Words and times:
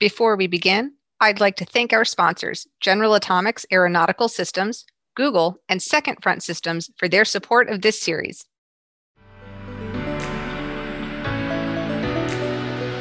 Before 0.00 0.34
we 0.34 0.46
begin, 0.46 0.94
I'd 1.20 1.40
like 1.40 1.56
to 1.56 1.66
thank 1.66 1.92
our 1.92 2.06
sponsors, 2.06 2.66
General 2.80 3.12
Atomics 3.12 3.66
Aeronautical 3.70 4.28
Systems, 4.28 4.86
Google, 5.14 5.58
and 5.68 5.82
Second 5.82 6.22
Front 6.22 6.42
Systems 6.42 6.88
for 6.96 7.06
their 7.06 7.26
support 7.26 7.68
of 7.68 7.82
this 7.82 8.00
series. 8.00 8.46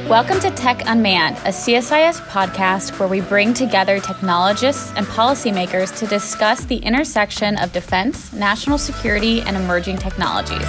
Welcome 0.09 0.41
to 0.41 0.51
Tech 0.51 0.81
Unmanned, 0.87 1.37
a 1.37 1.53
CSIS 1.53 2.19
podcast 2.27 2.99
where 2.99 3.07
we 3.07 3.21
bring 3.21 3.53
together 3.53 4.01
technologists 4.01 4.91
and 4.97 5.05
policymakers 5.05 5.97
to 5.99 6.05
discuss 6.05 6.65
the 6.65 6.79
intersection 6.79 7.57
of 7.59 7.71
defense, 7.71 8.33
national 8.33 8.77
security, 8.77 9.39
and 9.43 9.55
emerging 9.55 9.99
technologies. 9.99 10.67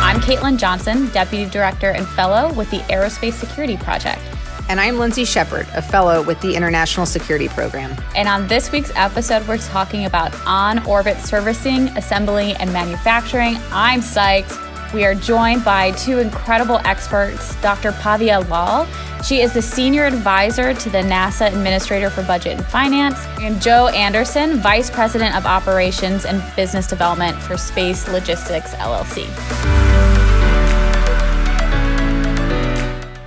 I'm 0.00 0.18
Caitlin 0.20 0.56
Johnson, 0.56 1.10
Deputy 1.10 1.44
Director 1.44 1.90
and 1.90 2.08
Fellow 2.08 2.50
with 2.54 2.70
the 2.70 2.78
Aerospace 2.88 3.34
Security 3.34 3.76
Project. 3.76 4.22
And 4.68 4.80
I'm 4.80 4.98
Lindsey 4.98 5.24
Sheppard, 5.24 5.68
a 5.74 5.82
fellow 5.82 6.22
with 6.24 6.40
the 6.40 6.56
International 6.56 7.06
Security 7.06 7.46
Program. 7.46 7.96
And 8.16 8.28
on 8.28 8.48
this 8.48 8.72
week's 8.72 8.90
episode, 8.96 9.46
we're 9.46 9.58
talking 9.58 10.06
about 10.06 10.34
on 10.44 10.84
orbit 10.86 11.18
servicing, 11.18 11.88
assembly, 11.96 12.54
and 12.54 12.72
manufacturing. 12.72 13.56
I'm 13.70 14.00
psyched. 14.00 14.62
We 14.92 15.04
are 15.04 15.14
joined 15.14 15.64
by 15.64 15.92
two 15.92 16.18
incredible 16.18 16.80
experts 16.84 17.54
Dr. 17.62 17.92
Bhavya 17.92 18.48
Lal. 18.48 18.88
She 19.22 19.40
is 19.40 19.52
the 19.52 19.62
senior 19.62 20.04
advisor 20.04 20.74
to 20.74 20.90
the 20.90 20.98
NASA 20.98 21.46
Administrator 21.46 22.10
for 22.10 22.22
Budget 22.24 22.58
and 22.58 22.66
Finance, 22.66 23.18
and 23.40 23.62
Joe 23.62 23.88
Anderson, 23.88 24.56
Vice 24.56 24.90
President 24.90 25.36
of 25.36 25.46
Operations 25.46 26.24
and 26.24 26.42
Business 26.56 26.88
Development 26.88 27.36
for 27.40 27.56
Space 27.56 28.08
Logistics 28.08 28.74
LLC. 28.74 29.85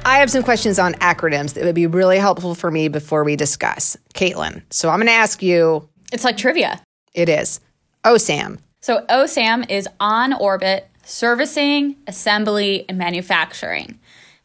I 0.09 0.17
have 0.17 0.31
some 0.31 0.41
questions 0.41 0.79
on 0.79 0.95
acronyms 0.95 1.53
that 1.53 1.63
would 1.63 1.75
be 1.75 1.85
really 1.85 2.17
helpful 2.17 2.55
for 2.55 2.71
me 2.71 2.87
before 2.87 3.23
we 3.23 3.35
discuss. 3.35 3.95
Caitlin, 4.15 4.63
so 4.71 4.89
I'm 4.89 4.97
going 4.97 5.05
to 5.05 5.13
ask 5.13 5.43
you. 5.43 5.87
It's 6.11 6.23
like 6.23 6.35
trivia. 6.35 6.81
It 7.13 7.29
is. 7.29 7.59
OSAM. 8.03 8.57
So 8.81 9.05
OSAM 9.07 9.69
is 9.69 9.87
on 9.99 10.33
orbit 10.33 10.87
servicing, 11.03 11.95
assembly, 12.07 12.85
and 12.89 12.97
manufacturing. 12.97 13.99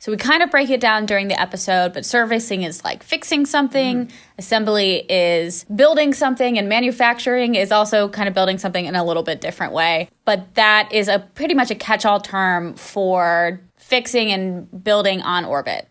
So 0.05 0.13
we 0.13 0.19
kind 0.19 0.43
of 0.43 0.51
break 0.51 0.69
it 0.69 0.83
down 0.83 1.07
during 1.07 1.29
the 1.29 1.41
episode, 1.41 1.95
but 1.95 2.05
servicing 2.05 2.63
is 2.63 2.85
like 2.85 3.03
fixing 3.03 3.47
something, 3.47 4.09
mm. 4.09 4.11
assembly 4.37 4.97
is 5.09 5.65
building 5.75 6.13
something, 6.13 6.59
and 6.59 6.69
manufacturing 6.69 7.55
is 7.55 7.73
also 7.73 8.11
kind 8.11 8.29
of 8.29 8.35
building 8.35 8.59
something 8.59 8.85
in 8.85 8.97
a 8.97 9.03
little 9.03 9.23
bit 9.23 9.41
different 9.41 9.73
way. 9.73 10.11
But 10.27 10.57
that 10.57 10.93
is 10.93 11.09
a 11.09 11.21
pretty 11.21 11.55
much 11.55 11.71
a 11.71 11.75
catch-all 11.75 12.21
term 12.21 12.75
for 12.75 13.63
fixing 13.79 14.31
and 14.31 14.85
building 14.85 15.23
on 15.23 15.47
orbit. 15.47 15.89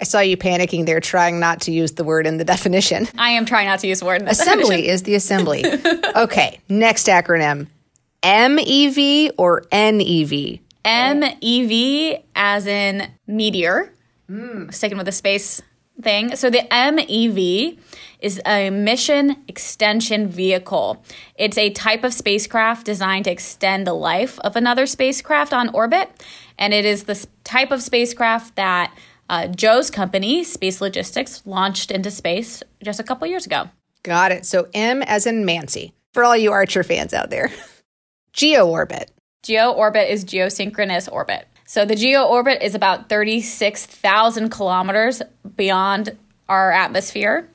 I 0.00 0.04
saw 0.04 0.20
you 0.20 0.36
panicking 0.36 0.86
there, 0.86 1.00
trying 1.00 1.40
not 1.40 1.62
to 1.62 1.72
use 1.72 1.94
the 1.94 2.04
word 2.04 2.28
in 2.28 2.36
the 2.36 2.44
definition. 2.44 3.08
I 3.18 3.30
am 3.30 3.44
trying 3.44 3.66
not 3.66 3.80
to 3.80 3.88
use 3.88 3.98
the 3.98 4.06
word 4.06 4.20
in 4.20 4.26
the 4.26 4.30
assembly 4.30 4.82
definition. 4.86 4.94
is 4.94 5.02
the 5.02 5.16
assembly. 5.16 5.64
okay, 6.16 6.60
next 6.68 7.08
acronym 7.08 7.66
MEV 8.22 9.32
or 9.36 9.64
NEV? 9.72 10.60
MEV 10.84 12.22
as 12.34 12.66
in 12.66 13.10
meteor. 13.26 13.92
Mm. 14.30 14.72
Sticking 14.72 14.98
with 14.98 15.06
the 15.06 15.12
space 15.12 15.62
thing. 16.00 16.36
So 16.36 16.50
the 16.50 16.62
MEV 16.70 17.78
is 18.20 18.40
a 18.46 18.70
mission 18.70 19.36
extension 19.48 20.28
vehicle. 20.28 21.02
It's 21.36 21.58
a 21.58 21.70
type 21.70 22.04
of 22.04 22.12
spacecraft 22.12 22.86
designed 22.86 23.24
to 23.24 23.30
extend 23.30 23.86
the 23.86 23.94
life 23.94 24.38
of 24.40 24.56
another 24.56 24.86
spacecraft 24.86 25.52
on 25.52 25.68
orbit. 25.70 26.10
And 26.58 26.72
it 26.74 26.84
is 26.84 27.04
the 27.04 27.26
type 27.44 27.70
of 27.70 27.82
spacecraft 27.82 28.56
that 28.56 28.96
uh, 29.30 29.46
Joe's 29.48 29.90
company, 29.90 30.42
Space 30.42 30.80
Logistics, 30.80 31.42
launched 31.46 31.90
into 31.90 32.10
space 32.10 32.62
just 32.82 32.98
a 32.98 33.04
couple 33.04 33.26
years 33.26 33.46
ago. 33.46 33.68
Got 34.02 34.32
it. 34.32 34.46
So 34.46 34.68
M 34.72 35.02
as 35.02 35.26
in 35.26 35.44
Mancy, 35.44 35.92
for 36.14 36.24
all 36.24 36.36
you 36.36 36.50
Archer 36.52 36.82
fans 36.82 37.12
out 37.12 37.30
there. 37.30 37.50
Geo 38.32 38.66
orbit. 38.66 39.10
Geo 39.42 39.70
orbit 39.70 40.10
is 40.10 40.24
geosynchronous 40.24 41.10
orbit. 41.10 41.46
So 41.66 41.84
the 41.84 41.94
geo 41.94 42.24
orbit 42.24 42.62
is 42.62 42.74
about 42.74 43.08
36,000 43.08 44.48
kilometers 44.48 45.22
beyond 45.56 46.16
our 46.48 46.72
atmosphere. 46.72 47.48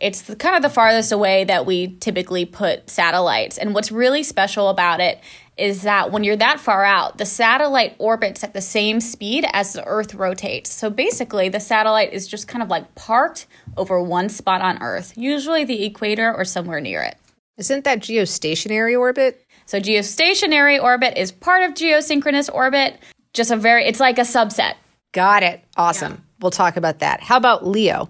It's 0.00 0.22
the, 0.22 0.36
kind 0.36 0.56
of 0.56 0.62
the 0.62 0.70
farthest 0.70 1.12
away 1.12 1.44
that 1.44 1.66
we 1.66 1.96
typically 1.96 2.44
put 2.44 2.88
satellites. 2.88 3.58
And 3.58 3.74
what's 3.74 3.92
really 3.92 4.22
special 4.22 4.68
about 4.68 5.00
it 5.00 5.20
is 5.56 5.82
that 5.82 6.12
when 6.12 6.24
you're 6.24 6.36
that 6.36 6.60
far 6.60 6.84
out, 6.84 7.18
the 7.18 7.26
satellite 7.26 7.96
orbits 7.98 8.42
at 8.42 8.54
the 8.54 8.60
same 8.60 9.00
speed 9.00 9.44
as 9.52 9.72
the 9.72 9.84
Earth 9.84 10.14
rotates. 10.14 10.70
So 10.70 10.88
basically, 10.88 11.48
the 11.48 11.60
satellite 11.60 12.12
is 12.12 12.28
just 12.28 12.46
kind 12.48 12.62
of 12.62 12.68
like 12.68 12.94
parked 12.94 13.46
over 13.76 14.00
one 14.00 14.28
spot 14.28 14.62
on 14.62 14.80
Earth, 14.80 15.12
usually 15.16 15.64
the 15.64 15.84
equator 15.84 16.32
or 16.32 16.44
somewhere 16.44 16.80
near 16.80 17.02
it. 17.02 17.16
Isn't 17.58 17.84
that 17.84 17.98
geostationary 17.98 18.96
orbit? 18.96 19.44
So, 19.68 19.78
geostationary 19.78 20.82
orbit 20.82 21.18
is 21.18 21.30
part 21.30 21.62
of 21.62 21.74
geosynchronous 21.74 22.48
orbit, 22.50 22.98
just 23.34 23.50
a 23.50 23.56
very, 23.56 23.84
it's 23.84 24.00
like 24.00 24.16
a 24.16 24.22
subset. 24.22 24.76
Got 25.12 25.42
it. 25.42 25.62
Awesome. 25.76 26.12
Yeah. 26.12 26.20
We'll 26.40 26.50
talk 26.50 26.78
about 26.78 27.00
that. 27.00 27.20
How 27.20 27.36
about 27.36 27.66
LEO? 27.66 28.08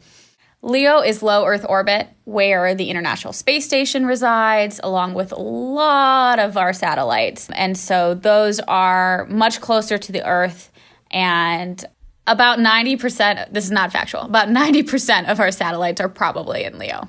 LEO 0.62 1.00
is 1.00 1.20
low 1.20 1.44
Earth 1.47 1.66
orbit, 1.68 2.06
where 2.22 2.76
the 2.76 2.88
International 2.91 3.32
Space 3.32 3.64
Station 3.64 4.06
resides, 4.06 4.78
along 4.84 5.14
with 5.14 5.32
a 5.32 5.41
lot 5.41 6.38
of 6.38 6.56
our 6.56 6.72
satellites. 6.72 7.48
And 7.52 7.76
so 7.76 8.14
those 8.14 8.60
are 8.60 9.26
much 9.26 9.60
closer 9.60 9.98
to 9.98 10.12
the 10.12 10.24
Earth. 10.24 10.70
And 11.10 11.84
about 12.28 12.60
90%, 12.60 13.52
this 13.52 13.64
is 13.64 13.72
not 13.72 13.91
factual, 13.91 14.20
about 14.20 14.47
90% 14.47 15.28
of 15.28 15.41
our 15.41 15.50
satellites 15.50 16.00
are 16.00 16.08
probably 16.08 16.62
in 16.62 16.78
LEO. 16.78 17.08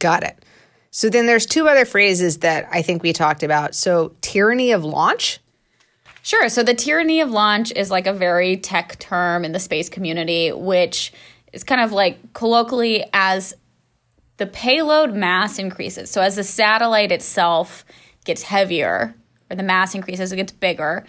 Got 0.00 0.22
it. 0.22 0.39
So 0.90 1.08
then 1.08 1.26
there's 1.26 1.46
two 1.46 1.68
other 1.68 1.84
phrases 1.84 2.38
that 2.38 2.68
I 2.70 2.82
think 2.82 3.02
we 3.02 3.12
talked 3.12 3.42
about. 3.42 3.74
So, 3.74 4.14
tyranny 4.20 4.72
of 4.72 4.84
launch. 4.84 5.38
Sure. 6.22 6.48
So, 6.48 6.62
the 6.62 6.74
tyranny 6.74 7.20
of 7.20 7.30
launch 7.30 7.72
is 7.72 7.90
like 7.90 8.06
a 8.06 8.12
very 8.12 8.56
tech 8.56 8.98
term 8.98 9.44
in 9.44 9.52
the 9.52 9.60
space 9.60 9.88
community, 9.88 10.50
which 10.50 11.12
is 11.52 11.64
kind 11.64 11.80
of 11.80 11.92
like 11.92 12.32
colloquially 12.32 13.04
as 13.12 13.54
the 14.40 14.46
payload 14.46 15.12
mass 15.12 15.58
increases. 15.58 16.10
So 16.10 16.22
as 16.22 16.36
the 16.36 16.44
satellite 16.44 17.12
itself 17.12 17.84
gets 18.24 18.42
heavier, 18.42 19.14
or 19.50 19.56
the 19.56 19.62
mass 19.62 19.94
increases, 19.94 20.32
it 20.32 20.36
gets 20.36 20.50
bigger, 20.50 21.04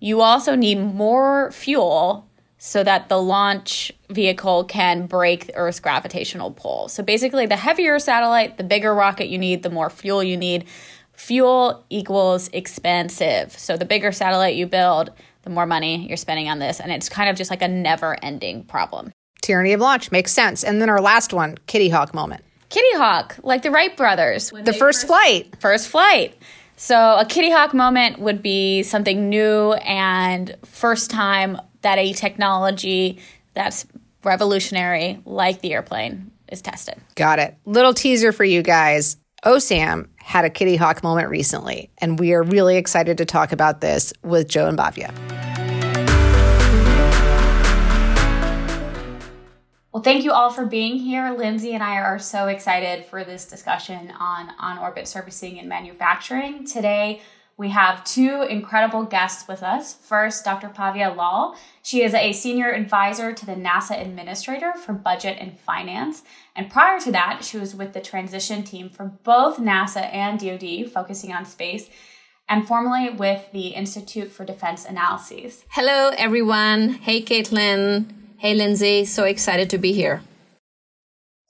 you 0.00 0.20
also 0.20 0.56
need 0.56 0.80
more 0.80 1.52
fuel 1.52 2.28
so 2.66 2.82
that 2.82 3.10
the 3.10 3.20
launch 3.20 3.92
vehicle 4.08 4.64
can 4.64 5.06
break 5.06 5.48
the 5.48 5.54
Earth's 5.54 5.80
gravitational 5.80 6.50
pull. 6.50 6.88
So 6.88 7.02
basically, 7.02 7.44
the 7.44 7.56
heavier 7.56 7.98
satellite, 7.98 8.56
the 8.56 8.64
bigger 8.64 8.94
rocket 8.94 9.28
you 9.28 9.36
need, 9.36 9.62
the 9.62 9.68
more 9.68 9.90
fuel 9.90 10.24
you 10.24 10.38
need. 10.38 10.64
Fuel 11.12 11.84
equals 11.90 12.48
expensive. 12.54 13.52
So 13.52 13.76
the 13.76 13.84
bigger 13.84 14.12
satellite 14.12 14.54
you 14.54 14.66
build, 14.66 15.10
the 15.42 15.50
more 15.50 15.66
money 15.66 16.08
you're 16.08 16.16
spending 16.16 16.48
on 16.48 16.58
this. 16.58 16.80
And 16.80 16.90
it's 16.90 17.10
kind 17.10 17.28
of 17.28 17.36
just 17.36 17.50
like 17.50 17.60
a 17.60 17.68
never 17.68 18.16
ending 18.24 18.64
problem. 18.64 19.12
Tyranny 19.42 19.74
of 19.74 19.82
launch 19.82 20.10
makes 20.10 20.32
sense. 20.32 20.64
And 20.64 20.80
then 20.80 20.88
our 20.88 21.02
last 21.02 21.34
one, 21.34 21.58
Kitty 21.66 21.90
Hawk 21.90 22.14
moment. 22.14 22.42
Kitty 22.70 22.96
Hawk, 22.96 23.36
like 23.42 23.60
the 23.60 23.70
Wright 23.70 23.94
brothers. 23.94 24.48
the 24.48 24.72
first, 24.72 24.78
first 24.78 25.06
flight. 25.06 25.54
First 25.60 25.88
flight. 25.88 26.34
So 26.76 26.96
a 26.96 27.26
Kitty 27.26 27.50
Hawk 27.50 27.74
moment 27.74 28.20
would 28.20 28.42
be 28.42 28.84
something 28.84 29.28
new 29.28 29.74
and 29.74 30.56
first 30.64 31.10
time 31.10 31.60
that 31.84 31.98
a 31.98 32.12
technology 32.12 33.20
that's 33.54 33.86
revolutionary, 34.24 35.20
like 35.24 35.60
the 35.60 35.72
airplane, 35.72 36.32
is 36.50 36.60
tested. 36.60 36.96
Got 37.14 37.38
it. 37.38 37.56
Little 37.64 37.94
teaser 37.94 38.32
for 38.32 38.44
you 38.44 38.62
guys. 38.62 39.16
OSAM 39.44 40.08
had 40.16 40.46
a 40.46 40.50
Kitty 40.50 40.76
Hawk 40.76 41.02
moment 41.02 41.28
recently, 41.28 41.90
and 41.98 42.18
we 42.18 42.32
are 42.32 42.42
really 42.42 42.76
excited 42.76 43.18
to 43.18 43.26
talk 43.26 43.52
about 43.52 43.82
this 43.82 44.12
with 44.22 44.48
Joe 44.48 44.66
and 44.66 44.78
Bhavya. 44.78 45.12
Well, 49.92 50.02
thank 50.02 50.24
you 50.24 50.32
all 50.32 50.50
for 50.50 50.64
being 50.64 50.96
here. 50.96 51.36
Lindsey 51.38 51.72
and 51.74 51.82
I 51.82 51.98
are 51.98 52.18
so 52.18 52.48
excited 52.48 53.04
for 53.04 53.22
this 53.22 53.46
discussion 53.46 54.10
on 54.18 54.50
on 54.58 54.78
orbit 54.78 55.06
servicing 55.06 55.60
and 55.60 55.68
manufacturing. 55.68 56.66
Today, 56.66 57.20
we 57.56 57.68
have 57.68 58.02
two 58.04 58.42
incredible 58.42 59.04
guests 59.04 59.46
with 59.46 59.62
us. 59.62 59.94
First, 59.94 60.44
Dr. 60.44 60.68
Bhavya 60.68 61.16
Lal. 61.16 61.56
She 61.82 62.02
is 62.02 62.12
a 62.12 62.32
senior 62.32 62.72
advisor 62.72 63.32
to 63.32 63.46
the 63.46 63.54
NASA 63.54 64.00
Administrator 64.00 64.72
for 64.74 64.92
Budget 64.92 65.36
and 65.40 65.58
Finance. 65.58 66.24
And 66.56 66.70
prior 66.70 66.98
to 67.00 67.12
that, 67.12 67.44
she 67.44 67.56
was 67.56 67.74
with 67.74 67.92
the 67.92 68.00
transition 68.00 68.64
team 68.64 68.90
for 68.90 69.04
both 69.22 69.58
NASA 69.58 70.12
and 70.12 70.40
DoD, 70.40 70.90
focusing 70.90 71.32
on 71.32 71.44
space, 71.44 71.88
and 72.48 72.66
formerly 72.66 73.10
with 73.10 73.50
the 73.52 73.68
Institute 73.68 74.32
for 74.32 74.44
Defense 74.44 74.84
Analyses. 74.84 75.64
Hello, 75.70 76.10
everyone. 76.18 76.90
Hey, 76.90 77.22
Caitlin. 77.22 78.10
Hey, 78.38 78.54
Lindsey, 78.54 79.04
so 79.04 79.24
excited 79.24 79.70
to 79.70 79.78
be 79.78 79.92
here. 79.92 80.22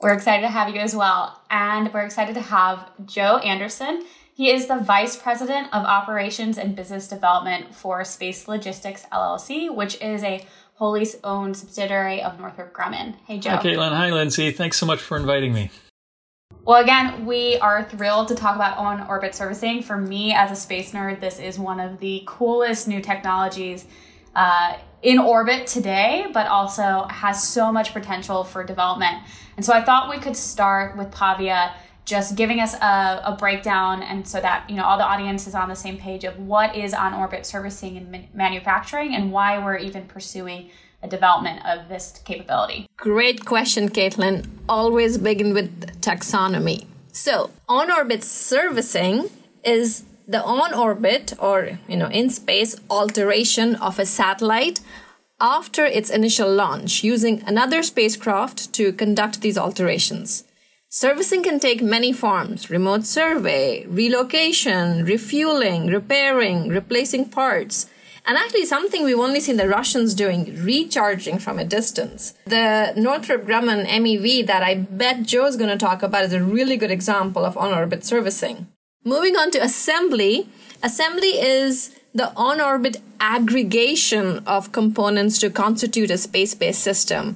We're 0.00 0.12
excited 0.12 0.42
to 0.42 0.48
have 0.48 0.68
you 0.74 0.80
as 0.80 0.94
well. 0.94 1.40
And 1.50 1.92
we're 1.94 2.04
excited 2.04 2.34
to 2.34 2.42
have 2.42 2.90
Joe 3.06 3.38
Anderson. 3.38 4.04
He 4.36 4.50
is 4.50 4.66
the 4.66 4.78
Vice 4.78 5.16
President 5.16 5.68
of 5.72 5.84
Operations 5.84 6.58
and 6.58 6.74
Business 6.74 7.06
Development 7.06 7.72
for 7.72 8.02
Space 8.02 8.48
Logistics 8.48 9.06
LLC, 9.12 9.72
which 9.72 9.94
is 10.02 10.24
a 10.24 10.44
wholly 10.74 11.06
owned 11.22 11.56
subsidiary 11.56 12.20
of 12.20 12.40
Northrop 12.40 12.72
Grumman. 12.72 13.14
Hey, 13.28 13.38
Joe. 13.38 13.50
Hi, 13.50 13.62
Caitlin. 13.62 13.92
Hi, 13.92 14.10
Lindsey. 14.10 14.50
Thanks 14.50 14.76
so 14.76 14.86
much 14.86 15.00
for 15.00 15.16
inviting 15.16 15.52
me. 15.52 15.70
Well, 16.64 16.82
again, 16.82 17.26
we 17.26 17.58
are 17.58 17.84
thrilled 17.84 18.26
to 18.26 18.34
talk 18.34 18.56
about 18.56 18.76
on 18.76 19.06
orbit 19.06 19.36
servicing. 19.36 19.84
For 19.84 19.96
me, 19.96 20.34
as 20.34 20.50
a 20.50 20.56
space 20.56 20.90
nerd, 20.90 21.20
this 21.20 21.38
is 21.38 21.56
one 21.56 21.78
of 21.78 22.00
the 22.00 22.24
coolest 22.26 22.88
new 22.88 23.00
technologies 23.00 23.86
uh, 24.34 24.78
in 25.02 25.20
orbit 25.20 25.68
today, 25.68 26.26
but 26.34 26.48
also 26.48 27.06
has 27.08 27.46
so 27.46 27.70
much 27.70 27.92
potential 27.92 28.42
for 28.42 28.64
development. 28.64 29.18
And 29.56 29.64
so 29.64 29.72
I 29.72 29.84
thought 29.84 30.10
we 30.10 30.18
could 30.18 30.36
start 30.36 30.96
with 30.96 31.12
Bhavya 31.12 31.74
just 32.04 32.36
giving 32.36 32.60
us 32.60 32.74
a, 32.74 33.22
a, 33.24 33.36
breakdown 33.38 34.02
and 34.02 34.26
so 34.28 34.40
that 34.40 34.68
you 34.68 34.76
know 34.76 34.84
all 34.84 34.98
the 34.98 35.04
audience 35.04 35.46
is 35.46 35.54
on 35.54 35.68
the 35.68 35.74
same 35.74 35.96
page 35.96 36.24
of 36.24 36.38
what 36.38 36.76
is 36.76 36.92
on 36.92 37.14
orbit 37.14 37.46
servicing 37.46 37.96
and 37.96 38.28
manufacturing 38.34 39.14
and 39.14 39.32
why 39.32 39.58
we're 39.58 39.78
even 39.78 40.04
pursuing 40.04 40.70
a 41.02 41.08
development 41.08 41.64
of 41.66 41.88
this 41.88 42.20
capability. 42.24 42.86
Great 42.96 43.44
question 43.44 43.88
caitlin. 43.88 44.46
Always 44.68 45.18
begin 45.18 45.52
with 45.54 46.00
taxonomy. 46.00 46.86
So 47.12 47.50
on 47.68 47.90
orbit 47.90 48.24
servicing 48.24 49.30
is 49.62 50.04
the 50.26 50.42
on 50.42 50.74
orbit 50.74 51.32
or 51.38 51.78
you 51.88 51.96
know 51.96 52.08
in 52.08 52.30
space 52.30 52.76
alteration 52.90 53.76
of 53.76 53.98
a 53.98 54.06
satellite 54.06 54.80
after 55.40 55.84
its 55.84 56.10
initial 56.10 56.50
launch 56.50 57.02
using 57.02 57.42
another 57.46 57.82
spacecraft 57.82 58.72
to 58.72 58.92
conduct 58.92 59.40
these 59.40 59.58
alterations 59.58 60.44
Servicing 60.96 61.42
can 61.42 61.58
take 61.58 61.82
many 61.82 62.12
forms 62.12 62.70
remote 62.70 63.04
survey, 63.04 63.84
relocation, 63.86 65.04
refueling, 65.04 65.88
repairing, 65.88 66.68
replacing 66.68 67.28
parts. 67.30 67.90
And 68.24 68.38
actually, 68.38 68.64
something 68.66 69.02
we've 69.02 69.18
only 69.18 69.40
seen 69.40 69.56
the 69.56 69.68
Russians 69.68 70.14
doing, 70.14 70.56
recharging 70.62 71.40
from 71.40 71.58
a 71.58 71.64
distance. 71.64 72.34
The 72.44 72.92
Northrop 72.96 73.42
Grumman 73.42 73.88
MEV 73.88 74.46
that 74.46 74.62
I 74.62 74.76
bet 74.76 75.24
Joe's 75.24 75.56
going 75.56 75.76
to 75.76 75.76
talk 75.76 76.04
about 76.04 76.26
is 76.26 76.32
a 76.32 76.44
really 76.44 76.76
good 76.76 76.92
example 76.92 77.44
of 77.44 77.56
on 77.56 77.74
orbit 77.74 78.04
servicing. 78.04 78.68
Moving 79.02 79.34
on 79.34 79.50
to 79.50 79.58
assembly, 79.58 80.48
assembly 80.80 81.40
is 81.40 81.90
the 82.14 82.32
on 82.36 82.60
orbit 82.60 82.98
aggregation 83.18 84.44
of 84.46 84.70
components 84.70 85.40
to 85.40 85.50
constitute 85.50 86.12
a 86.12 86.18
space 86.18 86.54
based 86.54 86.84
system 86.84 87.34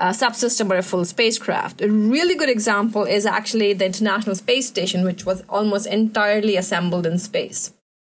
uh, 0.00 0.10
subsystem 0.10 0.70
or 0.70 0.78
a 0.78 0.82
full 0.82 1.04
spacecraft. 1.04 1.82
A 1.82 1.88
really 1.88 2.34
good 2.34 2.48
example 2.48 3.04
is 3.04 3.26
actually 3.26 3.74
the 3.74 3.86
International 3.86 4.34
Space 4.34 4.66
Station, 4.66 5.04
which 5.04 5.26
was 5.26 5.44
almost 5.48 5.86
entirely 5.86 6.56
assembled 6.56 7.06
in 7.06 7.18
space. 7.18 7.72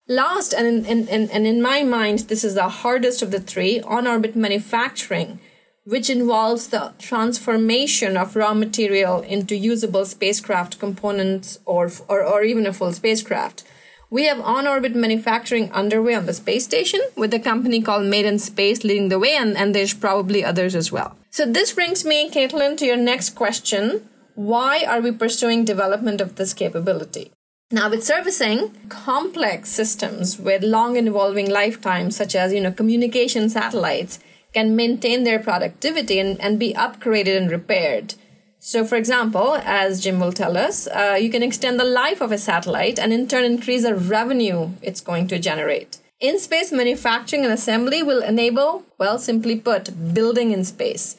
Last, 0.10 0.54
and 0.54 0.86
in, 0.86 1.08
in, 1.08 1.30
and 1.30 1.48
in 1.48 1.62
my 1.62 1.84
mind, 1.84 2.20
this 2.20 2.44
is 2.44 2.56
the 2.56 2.70
hardest 2.70 3.22
of 3.22 3.32
the 3.32 3.40
three 3.40 3.82
on 3.82 4.08
orbit 4.08 4.36
manufacturing, 4.36 5.40
which 5.84 6.10
involves 6.10 6.68
the 6.68 6.94
transformation 7.00 8.18
of 8.18 8.36
raw 8.36 8.54
material 8.54 9.22
into 9.22 9.56
usable 9.56 10.06
spacecraft 10.06 10.80
components 10.80 11.60
or, 11.66 11.90
or, 12.08 12.24
or 12.24 12.44
even 12.44 12.66
a 12.66 12.74
full 12.74 12.94
spacecraft. 12.94 13.64
We 14.10 14.26
have 14.28 14.40
on 14.40 14.68
orbit 14.68 14.96
manufacturing 14.96 15.70
underway 15.74 16.16
on 16.16 16.26
the 16.26 16.34
space 16.34 16.64
station 16.64 17.02
with 17.18 17.34
a 17.34 17.40
company 17.40 17.82
called 17.82 18.06
Made 18.06 18.26
in 18.26 18.40
Space 18.40 18.86
leading 18.86 19.10
the 19.10 19.20
way, 19.20 19.36
and, 19.36 19.58
and 19.58 19.76
there's 19.76 19.94
probably 19.94 20.46
others 20.46 20.76
as 20.76 20.92
well. 20.94 21.18
So 21.38 21.46
this 21.46 21.72
brings 21.72 22.04
me, 22.04 22.32
Caitlin, 22.32 22.78
to 22.78 22.86
your 22.88 22.98
next 22.98 23.36
question. 23.36 24.10
Why 24.34 24.84
are 24.86 25.02
we 25.02 25.12
pursuing 25.12 25.66
development 25.66 26.20
of 26.20 26.36
this 26.36 26.52
capability? 26.52 27.32
Now, 27.70 27.92
with 27.92 28.04
servicing 28.04 28.72
complex 28.90 29.70
systems 29.70 30.40
with 30.40 30.64
long 30.64 30.98
and 30.98 31.08
evolving 31.08 31.48
lifetimes, 31.48 32.16
such 32.16 32.34
as 32.34 32.54
you 32.54 32.60
know 32.60 32.72
communication 32.72 33.52
satellites, 33.52 34.18
can 34.52 34.76
maintain 34.76 35.26
their 35.26 35.38
productivity 35.38 36.18
and, 36.18 36.42
and 36.42 36.58
be 36.58 36.74
upgraded 36.74 37.38
and 37.38 37.52
repaired. 37.52 38.16
So, 38.58 38.84
for 38.84 38.96
example, 38.96 39.62
as 39.64 40.02
Jim 40.02 40.20
will 40.20 40.34
tell 40.34 40.58
us, 40.58 40.88
uh, 40.88 41.20
you 41.22 41.30
can 41.30 41.44
extend 41.44 41.80
the 41.80 41.84
life 42.02 42.20
of 42.20 42.32
a 42.32 42.40
satellite 42.40 42.98
and 42.98 43.14
in 43.14 43.28
turn 43.28 43.44
increase 43.44 43.84
the 43.84 43.94
revenue 43.94 44.72
it's 44.82 45.02
going 45.02 45.28
to 45.28 45.38
generate. 45.38 46.00
In 46.20 46.40
space 46.40 46.72
manufacturing 46.72 47.44
and 47.44 47.54
assembly 47.54 48.02
will 48.02 48.24
enable, 48.24 48.86
well, 48.98 49.20
simply 49.20 49.60
put, 49.60 50.16
building 50.16 50.52
in 50.52 50.66
space. 50.66 51.16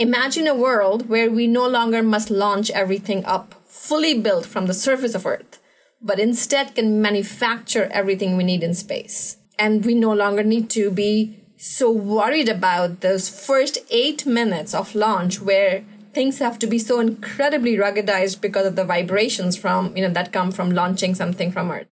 Imagine 0.00 0.46
a 0.46 0.54
world 0.54 1.08
where 1.08 1.28
we 1.28 1.48
no 1.48 1.66
longer 1.66 2.04
must 2.04 2.30
launch 2.30 2.70
everything 2.70 3.24
up 3.24 3.56
fully 3.66 4.16
built 4.16 4.46
from 4.46 4.68
the 4.68 4.72
surface 4.72 5.12
of 5.12 5.26
Earth, 5.26 5.58
but 6.00 6.20
instead 6.20 6.76
can 6.76 7.02
manufacture 7.02 7.88
everything 7.90 8.36
we 8.36 8.44
need 8.44 8.62
in 8.62 8.74
space. 8.74 9.38
And 9.58 9.84
we 9.84 9.96
no 9.96 10.12
longer 10.12 10.44
need 10.44 10.70
to 10.70 10.92
be 10.92 11.40
so 11.56 11.90
worried 11.90 12.48
about 12.48 13.00
those 13.00 13.28
first 13.28 13.78
eight 13.90 14.24
minutes 14.24 14.72
of 14.72 14.94
launch 14.94 15.40
where 15.40 15.84
things 16.12 16.38
have 16.38 16.60
to 16.60 16.68
be 16.68 16.78
so 16.78 17.00
incredibly 17.00 17.74
ruggedized 17.74 18.40
because 18.40 18.66
of 18.66 18.76
the 18.76 18.84
vibrations 18.84 19.56
from, 19.56 19.96
you 19.96 20.02
know, 20.06 20.14
that 20.14 20.32
come 20.32 20.52
from 20.52 20.70
launching 20.70 21.16
something 21.16 21.50
from 21.50 21.72
Earth. 21.72 21.88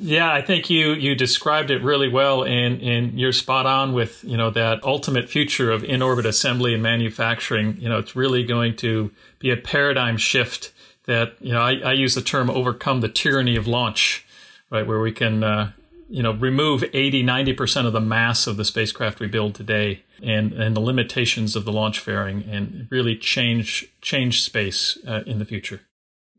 Yeah, 0.00 0.32
I 0.32 0.42
think 0.42 0.70
you 0.70 0.92
you 0.92 1.16
described 1.16 1.72
it 1.72 1.82
really 1.82 2.08
well, 2.08 2.44
and 2.44 2.80
and 2.80 3.18
you're 3.18 3.32
spot 3.32 3.66
on 3.66 3.92
with 3.92 4.22
you 4.22 4.36
know 4.36 4.48
that 4.50 4.84
ultimate 4.84 5.28
future 5.28 5.72
of 5.72 5.82
in 5.82 6.02
orbit 6.02 6.24
assembly 6.24 6.72
and 6.72 6.82
manufacturing. 6.82 7.76
You 7.80 7.88
know, 7.88 7.98
it's 7.98 8.14
really 8.14 8.44
going 8.44 8.76
to 8.76 9.10
be 9.40 9.50
a 9.50 9.56
paradigm 9.56 10.16
shift 10.16 10.72
that 11.06 11.34
you 11.40 11.52
know 11.52 11.60
I, 11.60 11.78
I 11.78 11.92
use 11.94 12.14
the 12.14 12.22
term 12.22 12.48
overcome 12.48 13.00
the 13.00 13.08
tyranny 13.08 13.56
of 13.56 13.66
launch, 13.66 14.24
right? 14.70 14.86
Where 14.86 15.00
we 15.00 15.10
can 15.10 15.42
uh, 15.42 15.72
you 16.08 16.22
know 16.22 16.32
remove 16.32 16.84
80 16.92 17.24
90 17.24 17.52
percent 17.54 17.86
of 17.88 17.92
the 17.92 18.00
mass 18.00 18.46
of 18.46 18.56
the 18.56 18.64
spacecraft 18.64 19.18
we 19.18 19.26
build 19.26 19.56
today 19.56 20.04
and 20.22 20.52
and 20.52 20.76
the 20.76 20.80
limitations 20.80 21.56
of 21.56 21.64
the 21.64 21.72
launch 21.72 21.98
fairing 21.98 22.44
and 22.48 22.86
really 22.90 23.16
change 23.16 23.88
change 24.00 24.42
space 24.42 24.96
uh, 25.08 25.22
in 25.26 25.40
the 25.40 25.44
future. 25.44 25.80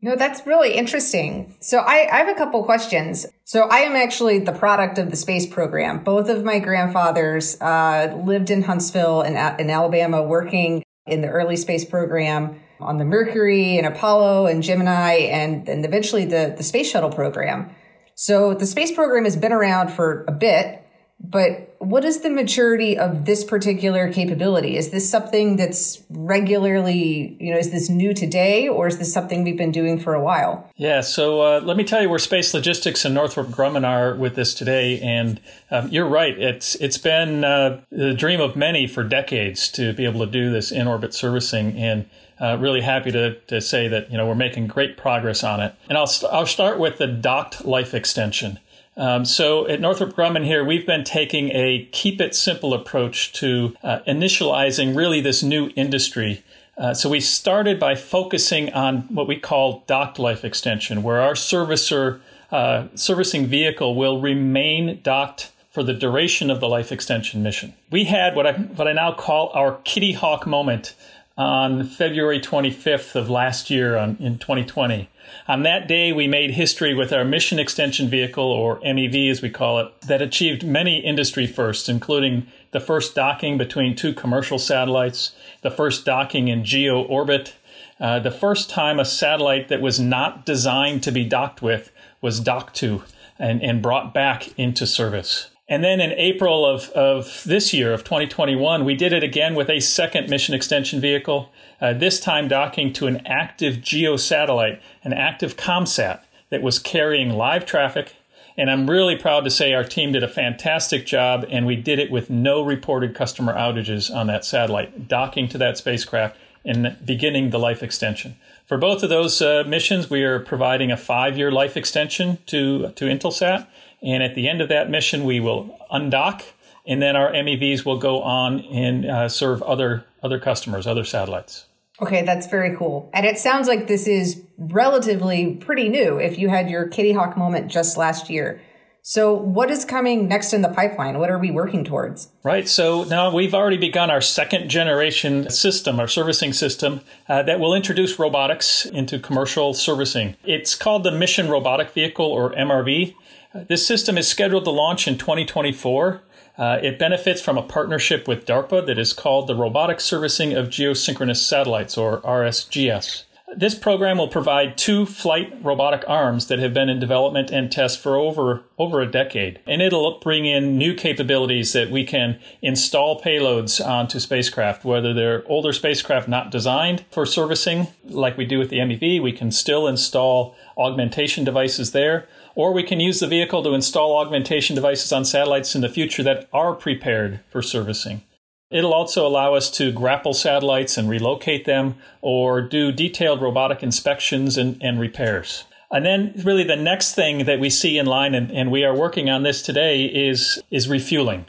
No, 0.02 0.16
that's 0.16 0.46
really 0.46 0.74
interesting. 0.74 1.54
So 1.60 1.78
I, 1.78 2.08
I 2.10 2.18
have 2.18 2.28
a 2.28 2.34
couple 2.34 2.64
questions. 2.64 3.26
So 3.44 3.62
I 3.68 3.80
am 3.80 3.96
actually 3.96 4.38
the 4.38 4.52
product 4.52 4.96
of 4.96 5.10
the 5.10 5.16
space 5.16 5.46
program. 5.46 6.02
Both 6.02 6.30
of 6.30 6.42
my 6.42 6.58
grandfathers 6.58 7.60
uh, 7.60 8.18
lived 8.24 8.50
in 8.50 8.62
Huntsville 8.62 9.20
in, 9.22 9.32
in 9.32 9.68
Alabama, 9.68 10.22
working 10.22 10.82
in 11.06 11.20
the 11.20 11.28
early 11.28 11.56
space 11.56 11.84
program 11.84 12.60
on 12.80 12.96
the 12.96 13.04
Mercury 13.04 13.76
and 13.76 13.86
Apollo 13.86 14.46
and 14.46 14.62
Gemini 14.62 15.16
and, 15.16 15.68
and 15.68 15.84
eventually 15.84 16.24
the, 16.24 16.54
the 16.56 16.62
space 16.62 16.90
shuttle 16.90 17.12
program. 17.12 17.70
So 18.14 18.54
the 18.54 18.66
space 18.66 18.92
program 18.92 19.24
has 19.24 19.36
been 19.36 19.52
around 19.52 19.92
for 19.92 20.24
a 20.28 20.32
bit. 20.32 20.82
But 21.22 21.74
what 21.78 22.04
is 22.04 22.20
the 22.20 22.30
maturity 22.30 22.96
of 22.96 23.26
this 23.26 23.44
particular 23.44 24.10
capability? 24.12 24.76
Is 24.76 24.90
this 24.90 25.08
something 25.08 25.56
that's 25.56 26.02
regularly, 26.08 27.36
you 27.38 27.52
know, 27.52 27.58
is 27.58 27.70
this 27.70 27.90
new 27.90 28.14
today 28.14 28.68
or 28.68 28.86
is 28.86 28.98
this 28.98 29.12
something 29.12 29.44
we've 29.44 29.56
been 29.56 29.70
doing 29.70 29.98
for 29.98 30.14
a 30.14 30.22
while? 30.22 30.70
Yeah, 30.76 31.02
so 31.02 31.40
uh, 31.42 31.60
let 31.60 31.76
me 31.76 31.84
tell 31.84 32.00
you 32.00 32.08
where 32.08 32.18
Space 32.18 32.54
Logistics 32.54 33.04
and 33.04 33.14
Northrop 33.14 33.48
Grumman 33.48 33.86
are 33.86 34.14
with 34.14 34.34
this 34.34 34.54
today. 34.54 34.98
And 35.00 35.40
um, 35.70 35.88
you're 35.88 36.08
right, 36.08 36.38
it's 36.38 36.74
it's 36.76 36.98
been 36.98 37.44
uh, 37.44 37.82
the 37.90 38.14
dream 38.14 38.40
of 38.40 38.56
many 38.56 38.86
for 38.86 39.04
decades 39.04 39.68
to 39.72 39.92
be 39.92 40.06
able 40.06 40.20
to 40.24 40.30
do 40.30 40.50
this 40.50 40.72
in 40.72 40.86
orbit 40.86 41.12
servicing. 41.12 41.76
And 41.76 42.08
uh, 42.40 42.56
really 42.58 42.80
happy 42.80 43.12
to, 43.12 43.34
to 43.34 43.60
say 43.60 43.86
that 43.88 44.10
you 44.10 44.16
know 44.16 44.26
we're 44.26 44.34
making 44.34 44.66
great 44.66 44.96
progress 44.96 45.44
on 45.44 45.60
it. 45.60 45.74
And 45.88 45.98
I'll, 45.98 46.10
I'll 46.32 46.46
start 46.46 46.78
with 46.78 46.98
the 46.98 47.06
docked 47.06 47.64
life 47.64 47.92
extension. 47.92 48.58
Um, 48.96 49.24
so 49.24 49.66
at 49.68 49.80
Northrop 49.80 50.14
Grumman 50.14 50.44
here, 50.44 50.64
we've 50.64 50.86
been 50.86 51.04
taking 51.04 51.50
a 51.50 51.88
keep 51.92 52.20
it 52.20 52.34
simple 52.34 52.74
approach 52.74 53.32
to 53.34 53.76
uh, 53.82 54.00
initializing 54.06 54.96
really 54.96 55.20
this 55.20 55.42
new 55.42 55.70
industry. 55.76 56.42
Uh, 56.76 56.94
so 56.94 57.08
we 57.08 57.20
started 57.20 57.78
by 57.78 57.94
focusing 57.94 58.72
on 58.72 59.02
what 59.14 59.28
we 59.28 59.36
call 59.36 59.84
docked 59.86 60.18
life 60.18 60.44
extension, 60.44 61.02
where 61.02 61.20
our 61.20 61.34
servicer 61.34 62.20
uh, 62.50 62.88
servicing 62.94 63.46
vehicle 63.46 63.94
will 63.94 64.20
remain 64.20 65.00
docked 65.02 65.52
for 65.70 65.82
the 65.82 65.94
duration 65.94 66.50
of 66.50 66.58
the 66.58 66.68
life 66.68 66.90
extension 66.90 67.42
mission. 67.42 67.74
We 67.90 68.04
had 68.04 68.34
what 68.34 68.46
I 68.46 68.52
what 68.52 68.88
I 68.88 68.92
now 68.92 69.12
call 69.12 69.50
our 69.54 69.78
Kitty 69.84 70.12
Hawk 70.12 70.46
moment 70.46 70.94
on 71.36 71.84
February 71.84 72.40
25th 72.40 73.14
of 73.14 73.30
last 73.30 73.70
year 73.70 73.96
on, 73.96 74.16
in 74.18 74.38
2020. 74.38 75.08
On 75.48 75.62
that 75.62 75.88
day, 75.88 76.12
we 76.12 76.28
made 76.28 76.52
history 76.52 76.94
with 76.94 77.12
our 77.12 77.24
mission 77.24 77.58
extension 77.58 78.08
vehicle, 78.08 78.44
or 78.44 78.80
MEV 78.80 79.30
as 79.30 79.42
we 79.42 79.50
call 79.50 79.78
it, 79.78 80.00
that 80.02 80.22
achieved 80.22 80.64
many 80.64 80.98
industry 80.98 81.46
firsts, 81.46 81.88
including 81.88 82.46
the 82.70 82.80
first 82.80 83.14
docking 83.14 83.58
between 83.58 83.96
two 83.96 84.12
commercial 84.12 84.58
satellites, 84.58 85.34
the 85.62 85.70
first 85.70 86.04
docking 86.04 86.48
in 86.48 86.64
geo 86.64 87.02
orbit, 87.02 87.54
uh, 87.98 88.18
the 88.18 88.30
first 88.30 88.70
time 88.70 88.98
a 88.98 89.04
satellite 89.04 89.68
that 89.68 89.82
was 89.82 90.00
not 90.00 90.46
designed 90.46 91.02
to 91.02 91.12
be 91.12 91.24
docked 91.24 91.60
with 91.60 91.90
was 92.20 92.40
docked 92.40 92.74
to 92.76 93.02
and, 93.38 93.62
and 93.62 93.82
brought 93.82 94.14
back 94.14 94.58
into 94.58 94.86
service. 94.86 95.50
And 95.70 95.84
then 95.84 96.00
in 96.00 96.10
April 96.14 96.66
of, 96.66 96.90
of 96.90 97.44
this 97.46 97.72
year, 97.72 97.92
of 97.92 98.02
2021, 98.02 98.84
we 98.84 98.96
did 98.96 99.12
it 99.12 99.22
again 99.22 99.54
with 99.54 99.70
a 99.70 99.78
second 99.78 100.28
mission 100.28 100.52
extension 100.52 101.00
vehicle, 101.00 101.52
uh, 101.80 101.92
this 101.92 102.18
time 102.18 102.48
docking 102.48 102.92
to 102.94 103.06
an 103.06 103.24
active 103.24 103.80
geo 103.80 104.16
satellite, 104.16 104.82
an 105.04 105.12
active 105.12 105.56
ComSat 105.56 106.22
that 106.50 106.60
was 106.60 106.80
carrying 106.80 107.30
live 107.30 107.64
traffic 107.64 108.14
And 108.56 108.68
I'm 108.68 108.90
really 108.90 109.16
proud 109.16 109.44
to 109.44 109.50
say 109.50 109.72
our 109.72 109.84
team 109.84 110.10
did 110.10 110.24
a 110.24 110.28
fantastic 110.28 111.06
job, 111.06 111.46
and 111.48 111.66
we 111.66 111.76
did 111.76 112.00
it 112.00 112.10
with 112.10 112.28
no 112.28 112.62
reported 112.62 113.14
customer 113.14 113.54
outages 113.54 114.12
on 114.12 114.26
that 114.26 114.44
satellite, 114.44 115.06
docking 115.06 115.48
to 115.50 115.58
that 115.58 115.78
spacecraft 115.78 116.36
and 116.64 116.96
beginning 117.04 117.50
the 117.50 117.58
life 117.58 117.82
extension. 117.82 118.36
For 118.66 118.76
both 118.76 119.02
of 119.02 119.08
those 119.08 119.40
uh, 119.40 119.64
missions, 119.66 120.10
we 120.10 120.22
are 120.24 120.40
providing 120.40 120.92
a 120.92 120.96
five 120.96 121.38
year 121.38 121.50
life 121.50 121.76
extension 121.76 122.38
to, 122.46 122.90
to 122.90 123.04
Intelsat. 123.06 123.66
And 124.02 124.22
at 124.22 124.34
the 124.34 124.48
end 124.48 124.60
of 124.60 124.68
that 124.68 124.90
mission, 124.90 125.24
we 125.24 125.40
will 125.40 125.78
undock, 125.90 126.42
and 126.86 127.02
then 127.02 127.16
our 127.16 127.32
MEVs 127.32 127.84
will 127.84 127.98
go 127.98 128.22
on 128.22 128.60
and 128.60 129.04
uh, 129.04 129.28
serve 129.28 129.62
other, 129.62 130.04
other 130.22 130.38
customers, 130.38 130.86
other 130.86 131.04
satellites. 131.04 131.66
Okay, 132.00 132.22
that's 132.22 132.46
very 132.46 132.74
cool. 132.76 133.10
And 133.12 133.26
it 133.26 133.38
sounds 133.38 133.68
like 133.68 133.86
this 133.86 134.06
is 134.06 134.42
relatively 134.56 135.56
pretty 135.56 135.88
new 135.88 136.18
if 136.18 136.38
you 136.38 136.48
had 136.48 136.70
your 136.70 136.88
Kitty 136.88 137.12
Hawk 137.12 137.36
moment 137.36 137.70
just 137.70 137.96
last 137.98 138.30
year. 138.30 138.60
So, 139.02 139.32
what 139.32 139.70
is 139.70 139.86
coming 139.86 140.28
next 140.28 140.52
in 140.52 140.60
the 140.60 140.68
pipeline? 140.68 141.18
What 141.18 141.30
are 141.30 141.38
we 141.38 141.50
working 141.50 141.84
towards? 141.84 142.28
Right. 142.42 142.68
So, 142.68 143.04
now 143.04 143.34
we've 143.34 143.54
already 143.54 143.78
begun 143.78 144.10
our 144.10 144.20
second 144.20 144.68
generation 144.68 145.48
system, 145.48 145.98
our 145.98 146.08
servicing 146.08 146.52
system, 146.52 147.00
uh, 147.26 147.42
that 147.44 147.58
will 147.58 147.74
introduce 147.74 148.18
robotics 148.18 148.84
into 148.84 149.18
commercial 149.18 149.72
servicing. 149.72 150.36
It's 150.44 150.74
called 150.74 151.04
the 151.04 151.12
Mission 151.12 151.48
Robotic 151.48 151.90
Vehicle, 151.90 152.26
or 152.26 152.52
MRV. 152.52 153.14
This 153.52 153.84
system 153.84 154.16
is 154.16 154.28
scheduled 154.28 154.64
to 154.64 154.70
launch 154.70 155.08
in 155.08 155.18
2024. 155.18 156.22
Uh, 156.56 156.78
it 156.82 156.98
benefits 156.98 157.40
from 157.40 157.58
a 157.58 157.62
partnership 157.62 158.28
with 158.28 158.46
DARPA 158.46 158.86
that 158.86 158.98
is 158.98 159.12
called 159.12 159.48
the 159.48 159.56
Robotic 159.56 160.00
Servicing 160.00 160.52
of 160.52 160.68
Geosynchronous 160.68 161.38
Satellites, 161.38 161.98
or 161.98 162.20
RSGS. 162.20 163.24
This 163.56 163.74
program 163.74 164.18
will 164.18 164.28
provide 164.28 164.78
two 164.78 165.04
flight 165.04 165.52
robotic 165.62 166.04
arms 166.06 166.46
that 166.46 166.60
have 166.60 166.72
been 166.72 166.88
in 166.88 167.00
development 167.00 167.50
and 167.50 167.70
test 167.70 167.98
for 167.98 168.16
over, 168.16 168.62
over 168.78 169.00
a 169.00 169.10
decade. 169.10 169.58
And 169.66 169.82
it'll 169.82 170.20
bring 170.20 170.46
in 170.46 170.78
new 170.78 170.94
capabilities 170.94 171.72
that 171.72 171.90
we 171.90 172.04
can 172.04 172.38
install 172.62 173.20
payloads 173.20 173.84
onto 173.84 174.20
spacecraft, 174.20 174.84
whether 174.84 175.12
they're 175.12 175.42
older 175.46 175.72
spacecraft 175.72 176.28
not 176.28 176.52
designed 176.52 177.04
for 177.10 177.26
servicing, 177.26 177.88
like 178.04 178.36
we 178.36 178.44
do 178.44 178.58
with 178.58 178.70
the 178.70 178.78
MEV, 178.78 179.20
we 179.20 179.32
can 179.32 179.50
still 179.50 179.88
install 179.88 180.54
augmentation 180.78 181.44
devices 181.44 181.90
there 181.90 182.28
or 182.54 182.72
we 182.72 182.82
can 182.82 183.00
use 183.00 183.20
the 183.20 183.26
vehicle 183.26 183.62
to 183.62 183.74
install 183.74 184.16
augmentation 184.16 184.74
devices 184.74 185.12
on 185.12 185.24
satellites 185.24 185.74
in 185.74 185.80
the 185.80 185.88
future 185.88 186.22
that 186.22 186.48
are 186.52 186.74
prepared 186.74 187.40
for 187.48 187.62
servicing. 187.62 188.22
It'll 188.70 188.94
also 188.94 189.26
allow 189.26 189.54
us 189.54 189.68
to 189.72 189.90
grapple 189.90 190.32
satellites 190.32 190.96
and 190.96 191.08
relocate 191.08 191.64
them 191.64 191.96
or 192.20 192.62
do 192.62 192.92
detailed 192.92 193.42
robotic 193.42 193.82
inspections 193.82 194.56
and, 194.56 194.80
and 194.80 195.00
repairs. 195.00 195.64
And 195.90 196.04
then 196.04 196.32
really 196.44 196.62
the 196.62 196.76
next 196.76 197.14
thing 197.14 197.46
that 197.46 197.58
we 197.58 197.68
see 197.68 197.98
in 197.98 198.06
line, 198.06 198.32
and, 198.34 198.50
and 198.52 198.70
we 198.70 198.84
are 198.84 198.94
working 198.94 199.28
on 199.28 199.42
this 199.42 199.60
today, 199.60 200.04
is, 200.04 200.62
is 200.70 200.88
refueling. 200.88 201.46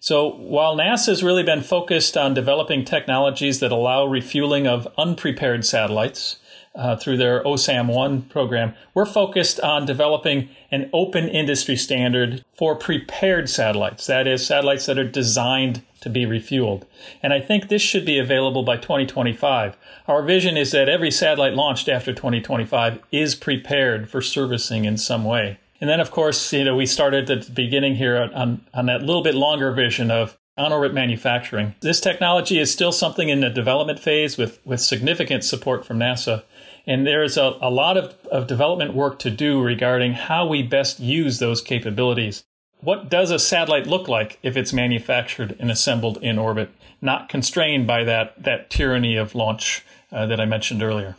So 0.00 0.28
while 0.28 0.74
NASA 0.74 1.08
has 1.08 1.22
really 1.22 1.42
been 1.42 1.60
focused 1.60 2.16
on 2.16 2.32
developing 2.32 2.86
technologies 2.86 3.60
that 3.60 3.70
allow 3.70 4.06
refueling 4.06 4.66
of 4.66 4.88
unprepared 4.96 5.66
satellites, 5.66 6.36
uh, 6.74 6.96
through 6.96 7.18
their 7.18 7.44
OSAM1 7.44 8.28
program, 8.28 8.74
we're 8.94 9.06
focused 9.06 9.60
on 9.60 9.84
developing 9.84 10.48
an 10.70 10.88
open 10.92 11.28
industry 11.28 11.76
standard 11.76 12.44
for 12.56 12.74
prepared 12.74 13.50
satellites. 13.50 14.06
That 14.06 14.26
is, 14.26 14.46
satellites 14.46 14.86
that 14.86 14.98
are 14.98 15.08
designed 15.08 15.82
to 16.02 16.10
be 16.10 16.24
refueled. 16.24 16.84
And 17.22 17.32
I 17.32 17.40
think 17.40 17.68
this 17.68 17.82
should 17.82 18.04
be 18.04 18.18
available 18.18 18.62
by 18.62 18.76
2025. 18.76 19.76
Our 20.06 20.22
vision 20.22 20.56
is 20.56 20.72
that 20.72 20.88
every 20.88 21.10
satellite 21.10 21.54
launched 21.54 21.88
after 21.88 22.12
2025 22.12 23.00
is 23.10 23.34
prepared 23.34 24.10
for 24.10 24.20
servicing 24.20 24.84
in 24.84 24.96
some 24.96 25.24
way. 25.24 25.58
And 25.80 25.90
then, 25.90 26.00
of 26.00 26.10
course, 26.10 26.52
you 26.52 26.64
know, 26.64 26.76
we 26.76 26.86
started 26.86 27.28
at 27.28 27.42
the 27.42 27.50
beginning 27.50 27.96
here 27.96 28.30
on, 28.34 28.64
on 28.72 28.86
that 28.86 29.02
little 29.02 29.22
bit 29.22 29.34
longer 29.34 29.72
vision 29.72 30.10
of 30.10 30.38
on 30.56 30.72
orbit 30.72 30.92
manufacturing. 30.92 31.74
This 31.80 32.00
technology 32.00 32.58
is 32.58 32.70
still 32.70 32.92
something 32.92 33.28
in 33.28 33.40
the 33.40 33.50
development 33.50 33.98
phase 33.98 34.36
with, 34.36 34.64
with 34.64 34.80
significant 34.80 35.44
support 35.44 35.84
from 35.84 35.98
NASA. 35.98 36.44
And 36.86 37.06
there's 37.06 37.36
a, 37.36 37.56
a 37.60 37.70
lot 37.70 37.96
of, 37.96 38.14
of 38.30 38.46
development 38.46 38.94
work 38.94 39.18
to 39.20 39.30
do 39.30 39.62
regarding 39.62 40.12
how 40.12 40.46
we 40.46 40.62
best 40.62 41.00
use 41.00 41.38
those 41.38 41.62
capabilities. 41.62 42.44
What 42.82 43.08
does 43.08 43.30
a 43.30 43.38
satellite 43.38 43.86
look 43.86 44.08
like 44.08 44.40
if 44.42 44.56
it's 44.56 44.72
manufactured 44.72 45.54
and 45.60 45.70
assembled 45.70 46.18
in 46.20 46.36
orbit, 46.36 46.70
not 47.00 47.28
constrained 47.28 47.86
by 47.86 48.02
that, 48.02 48.42
that 48.42 48.70
tyranny 48.70 49.16
of 49.16 49.36
launch 49.36 49.84
uh, 50.10 50.26
that 50.26 50.40
I 50.40 50.46
mentioned 50.46 50.82
earlier? 50.82 51.14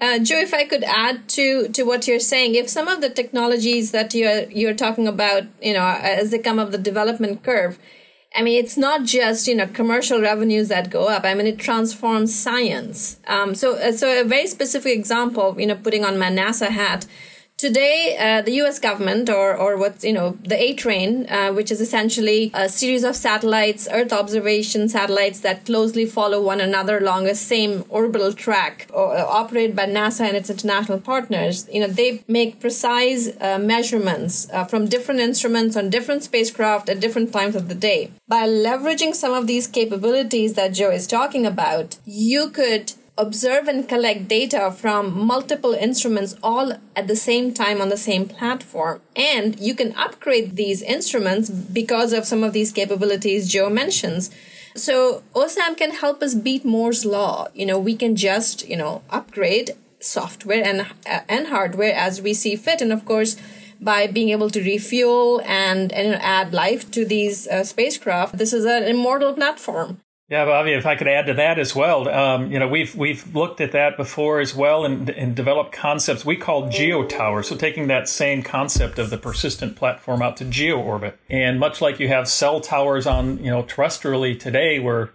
Uh, 0.00 0.20
Joe, 0.20 0.38
if 0.38 0.54
I 0.54 0.64
could 0.64 0.84
add 0.84 1.28
to 1.30 1.68
to 1.68 1.82
what 1.82 2.06
you're 2.06 2.20
saying, 2.20 2.54
if 2.54 2.68
some 2.68 2.86
of 2.86 3.00
the 3.00 3.08
technologies 3.08 3.92
that 3.92 4.14
you're 4.14 4.42
you're 4.50 4.74
talking 4.74 5.08
about, 5.08 5.44
you 5.60 5.72
know, 5.72 5.86
as 5.86 6.30
they 6.30 6.38
come 6.38 6.58
up 6.58 6.70
the 6.70 6.78
development 6.78 7.42
curve, 7.42 7.78
I 8.36 8.42
mean, 8.42 8.62
it's 8.62 8.76
not 8.76 9.04
just 9.04 9.48
you 9.48 9.54
know 9.54 9.66
commercial 9.66 10.20
revenues 10.20 10.68
that 10.68 10.90
go 10.90 11.08
up. 11.08 11.24
I 11.24 11.32
mean, 11.32 11.46
it 11.46 11.58
transforms 11.58 12.34
science. 12.34 13.18
Um, 13.26 13.54
so, 13.54 13.76
uh, 13.76 13.90
so 13.90 14.20
a 14.20 14.24
very 14.24 14.46
specific 14.46 14.94
example, 14.94 15.56
you 15.58 15.66
know, 15.66 15.76
putting 15.76 16.04
on 16.04 16.18
my 16.18 16.30
NASA 16.30 16.68
hat 16.68 17.06
Today, 17.58 18.18
uh, 18.20 18.42
the 18.42 18.52
U.S. 18.62 18.78
government, 18.78 19.30
or 19.30 19.56
or 19.56 19.78
what's 19.78 20.04
you 20.04 20.12
know 20.12 20.36
the 20.42 20.62
A 20.62 20.74
train, 20.74 21.26
uh, 21.30 21.52
which 21.54 21.70
is 21.70 21.80
essentially 21.80 22.50
a 22.52 22.68
series 22.68 23.02
of 23.02 23.16
satellites, 23.16 23.88
Earth 23.90 24.12
observation 24.12 24.90
satellites 24.90 25.40
that 25.40 25.64
closely 25.64 26.04
follow 26.04 26.42
one 26.42 26.60
another 26.60 26.98
along 26.98 27.26
a 27.26 27.34
same 27.34 27.86
orbital 27.88 28.34
track, 28.34 28.86
or, 28.92 29.16
uh, 29.16 29.24
operated 29.24 29.74
by 29.74 29.86
NASA 29.86 30.28
and 30.28 30.36
its 30.36 30.50
international 30.50 31.00
partners. 31.00 31.66
You 31.72 31.80
know, 31.80 31.86
they 31.86 32.22
make 32.28 32.60
precise 32.60 33.30
uh, 33.40 33.58
measurements 33.58 34.50
uh, 34.52 34.66
from 34.66 34.86
different 34.86 35.20
instruments 35.20 35.78
on 35.78 35.88
different 35.88 36.24
spacecraft 36.24 36.90
at 36.90 37.00
different 37.00 37.32
times 37.32 37.56
of 37.56 37.70
the 37.70 37.74
day. 37.74 38.10
By 38.28 38.46
leveraging 38.46 39.14
some 39.14 39.32
of 39.32 39.46
these 39.46 39.66
capabilities 39.66 40.52
that 40.56 40.74
Joe 40.74 40.90
is 40.90 41.06
talking 41.06 41.46
about, 41.46 41.96
you 42.04 42.50
could 42.50 42.92
observe 43.18 43.68
and 43.68 43.88
collect 43.88 44.28
data 44.28 44.70
from 44.70 45.26
multiple 45.26 45.72
instruments 45.72 46.36
all 46.42 46.72
at 46.94 47.08
the 47.08 47.16
same 47.16 47.52
time 47.52 47.80
on 47.80 47.88
the 47.88 47.96
same 47.96 48.28
platform. 48.28 49.00
And 49.14 49.58
you 49.58 49.74
can 49.74 49.94
upgrade 49.96 50.56
these 50.56 50.82
instruments 50.82 51.48
because 51.50 52.12
of 52.12 52.26
some 52.26 52.44
of 52.44 52.52
these 52.52 52.72
capabilities 52.72 53.48
Joe 53.50 53.70
mentions. 53.70 54.30
So 54.74 55.22
OSAM 55.34 55.76
can 55.76 55.92
help 55.92 56.22
us 56.22 56.34
beat 56.34 56.64
Moore's 56.64 57.06
law. 57.06 57.48
You 57.54 57.64
know, 57.64 57.78
we 57.78 57.96
can 57.96 58.14
just, 58.14 58.68
you 58.68 58.76
know, 58.76 59.02
upgrade 59.08 59.70
software 59.98 60.62
and 60.62 60.82
uh, 60.82 61.20
and 61.28 61.46
hardware 61.46 61.94
as 61.94 62.20
we 62.20 62.34
see 62.34 62.56
fit. 62.56 62.82
And 62.82 62.92
of 62.92 63.06
course, 63.06 63.36
by 63.80 64.06
being 64.06 64.28
able 64.30 64.50
to 64.50 64.60
refuel 64.60 65.40
and, 65.44 65.92
and 65.92 66.14
add 66.22 66.52
life 66.52 66.90
to 66.92 67.04
these 67.04 67.46
uh, 67.48 67.64
spacecraft, 67.64 68.36
this 68.38 68.52
is 68.52 68.64
an 68.64 68.84
immortal 68.84 69.32
platform. 69.32 70.00
Yeah, 70.28 70.44
Bobby, 70.44 70.72
if 70.72 70.86
I 70.86 70.96
could 70.96 71.06
add 71.06 71.26
to 71.26 71.34
that 71.34 71.56
as 71.56 71.76
well, 71.76 72.08
um, 72.08 72.50
you 72.50 72.58
know, 72.58 72.66
we've 72.66 72.96
we've 72.96 73.32
looked 73.32 73.60
at 73.60 73.70
that 73.72 73.96
before 73.96 74.40
as 74.40 74.56
well 74.56 74.84
and, 74.84 75.08
and 75.08 75.36
developed 75.36 75.70
concepts 75.70 76.24
we 76.24 76.34
call 76.34 76.68
geo 76.68 77.04
towers. 77.04 77.48
So 77.48 77.54
taking 77.54 77.86
that 77.86 78.08
same 78.08 78.42
concept 78.42 78.98
of 78.98 79.10
the 79.10 79.18
persistent 79.18 79.76
platform 79.76 80.22
out 80.22 80.36
to 80.38 80.44
geo 80.44 80.80
orbit, 80.80 81.16
and 81.30 81.60
much 81.60 81.80
like 81.80 82.00
you 82.00 82.08
have 82.08 82.28
cell 82.28 82.60
towers 82.60 83.06
on, 83.06 83.38
you 83.38 83.50
know, 83.52 83.62
terrestrially 83.62 84.38
today, 84.38 84.80
where 84.80 85.12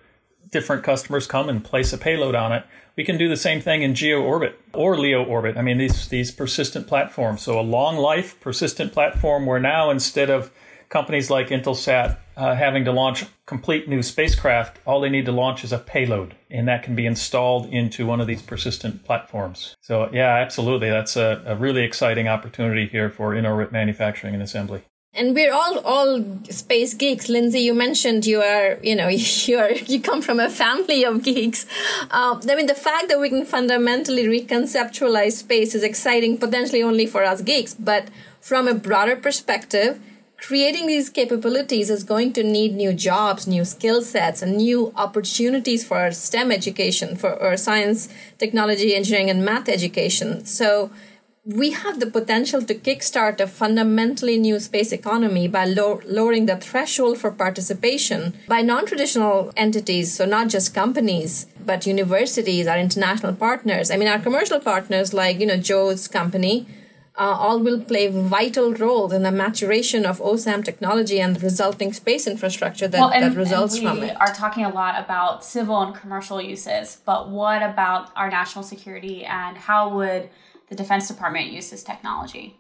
different 0.49 0.83
customers 0.83 1.27
come 1.27 1.49
and 1.49 1.61
place 1.61 1.91
a 1.91 1.97
payload 1.97 2.33
on 2.33 2.53
it, 2.53 2.63
we 2.95 3.03
can 3.03 3.17
do 3.17 3.27
the 3.27 3.35
same 3.35 3.59
thing 3.59 3.81
in 3.81 3.93
geo 3.93 4.21
orbit 4.21 4.61
or 4.73 4.97
LEO 4.97 5.25
orbit. 5.25 5.57
I 5.57 5.61
mean, 5.61 5.77
these 5.77 6.07
these 6.07 6.31
persistent 6.31 6.87
platforms. 6.87 7.41
So 7.41 7.59
a 7.59 7.61
long 7.61 7.97
life 7.97 8.39
persistent 8.39 8.93
platform 8.93 9.45
where 9.45 9.59
now 9.59 9.89
instead 9.89 10.29
of 10.29 10.51
companies 10.91 11.31
like 11.31 11.47
Intelsat 11.47 12.17
uh, 12.37 12.53
having 12.53 12.85
to 12.85 12.91
launch 12.91 13.25
complete 13.45 13.87
new 13.87 14.03
spacecraft, 14.03 14.77
all 14.85 15.01
they 15.01 15.09
need 15.09 15.25
to 15.25 15.31
launch 15.31 15.63
is 15.63 15.71
a 15.71 15.79
payload, 15.79 16.35
and 16.49 16.67
that 16.67 16.83
can 16.83 16.95
be 16.95 17.05
installed 17.05 17.65
into 17.67 18.05
one 18.05 18.21
of 18.21 18.27
these 18.27 18.41
persistent 18.41 19.03
platforms. 19.03 19.75
So, 19.81 20.09
yeah, 20.13 20.35
absolutely. 20.35 20.89
That's 20.89 21.15
a, 21.15 21.41
a 21.45 21.55
really 21.55 21.83
exciting 21.83 22.27
opportunity 22.27 22.85
here 22.87 23.09
for 23.09 23.33
in 23.33 23.45
orbit 23.45 23.71
manufacturing 23.71 24.33
and 24.33 24.43
assembly. 24.43 24.83
And 25.13 25.35
we're 25.35 25.53
all 25.53 25.79
all 25.79 26.23
space 26.49 26.93
geeks. 26.93 27.27
Lindsey, 27.27 27.59
you 27.59 27.73
mentioned 27.73 28.25
you 28.25 28.41
are, 28.41 28.77
you 28.81 28.95
know, 28.95 29.07
you 29.47 29.57
are 29.57 29.73
you 29.73 29.99
come 29.99 30.21
from 30.21 30.39
a 30.39 30.49
family 30.49 31.03
of 31.03 31.21
geeks. 31.21 31.65
Uh, 32.09 32.39
I 32.49 32.55
mean, 32.55 32.67
the 32.67 32.75
fact 32.75 33.09
that 33.09 33.19
we 33.19 33.27
can 33.27 33.45
fundamentally 33.45 34.25
reconceptualize 34.27 35.33
space 35.33 35.75
is 35.75 35.83
exciting, 35.83 36.37
potentially 36.37 36.81
only 36.81 37.07
for 37.07 37.25
us 37.25 37.41
geeks, 37.41 37.73
but 37.73 38.07
from 38.39 38.69
a 38.69 38.73
broader 38.73 39.17
perspective 39.17 39.99
creating 40.41 40.87
these 40.87 41.09
capabilities 41.09 41.89
is 41.89 42.03
going 42.03 42.33
to 42.33 42.43
need 42.43 42.73
new 42.73 42.91
jobs, 42.93 43.47
new 43.47 43.63
skill 43.63 44.01
sets, 44.01 44.41
and 44.41 44.57
new 44.57 44.91
opportunities 44.95 45.85
for 45.85 45.97
our 45.97 46.11
STEM 46.11 46.51
education, 46.51 47.15
for 47.15 47.41
our 47.41 47.55
science, 47.55 48.09
technology, 48.39 48.95
engineering, 48.95 49.29
and 49.29 49.45
math 49.45 49.69
education. 49.69 50.43
So 50.45 50.89
we 51.45 51.71
have 51.71 51.99
the 51.99 52.07
potential 52.07 52.61
to 52.63 52.73
kickstart 52.73 53.39
a 53.39 53.47
fundamentally 53.47 54.37
new 54.37 54.59
space 54.59 54.91
economy 54.91 55.47
by 55.47 55.65
low- 55.65 56.01
lowering 56.05 56.47
the 56.47 56.57
threshold 56.57 57.17
for 57.17 57.31
participation 57.31 58.33
by 58.47 58.61
non-traditional 58.61 59.51
entities 59.57 60.13
so 60.13 60.23
not 60.23 60.49
just 60.49 60.71
companies 60.75 61.47
but 61.65 61.87
universities 61.87 62.67
our 62.67 62.77
international 62.77 63.33
partners 63.33 63.89
i 63.89 63.97
mean 63.97 64.07
our 64.07 64.19
commercial 64.19 64.59
partners 64.59 65.15
like 65.15 65.39
you 65.39 65.47
know 65.47 65.57
joe's 65.57 66.07
company 66.07 66.67
uh, 67.17 67.23
all 67.23 67.59
will 67.59 67.81
play 67.81 68.07
vital 68.07 68.73
roles 68.73 69.11
in 69.11 69.23
the 69.23 69.31
maturation 69.31 70.05
of 70.05 70.19
OSAM 70.19 70.63
technology 70.63 71.19
and 71.19 71.35
the 71.35 71.39
resulting 71.41 71.91
space 71.93 72.25
infrastructure 72.25 72.87
that, 72.87 72.99
well, 72.99 73.11
and, 73.11 73.23
that 73.23 73.37
results 73.37 73.77
from 73.77 73.97
it. 73.97 74.01
We 74.01 74.09
are 74.11 74.33
talking 74.33 74.63
a 74.63 74.69
lot 74.69 74.97
about 75.03 75.43
civil 75.43 75.81
and 75.81 75.93
commercial 75.93 76.41
uses, 76.41 77.01
but 77.05 77.29
what 77.29 77.61
about 77.61 78.11
our 78.15 78.29
national 78.29 78.63
security 78.63 79.25
and 79.25 79.57
how 79.57 79.89
would 79.95 80.29
the 80.69 80.75
Defense 80.75 81.07
Department 81.07 81.51
use 81.51 81.69
this 81.69 81.83
technology? 81.83 82.55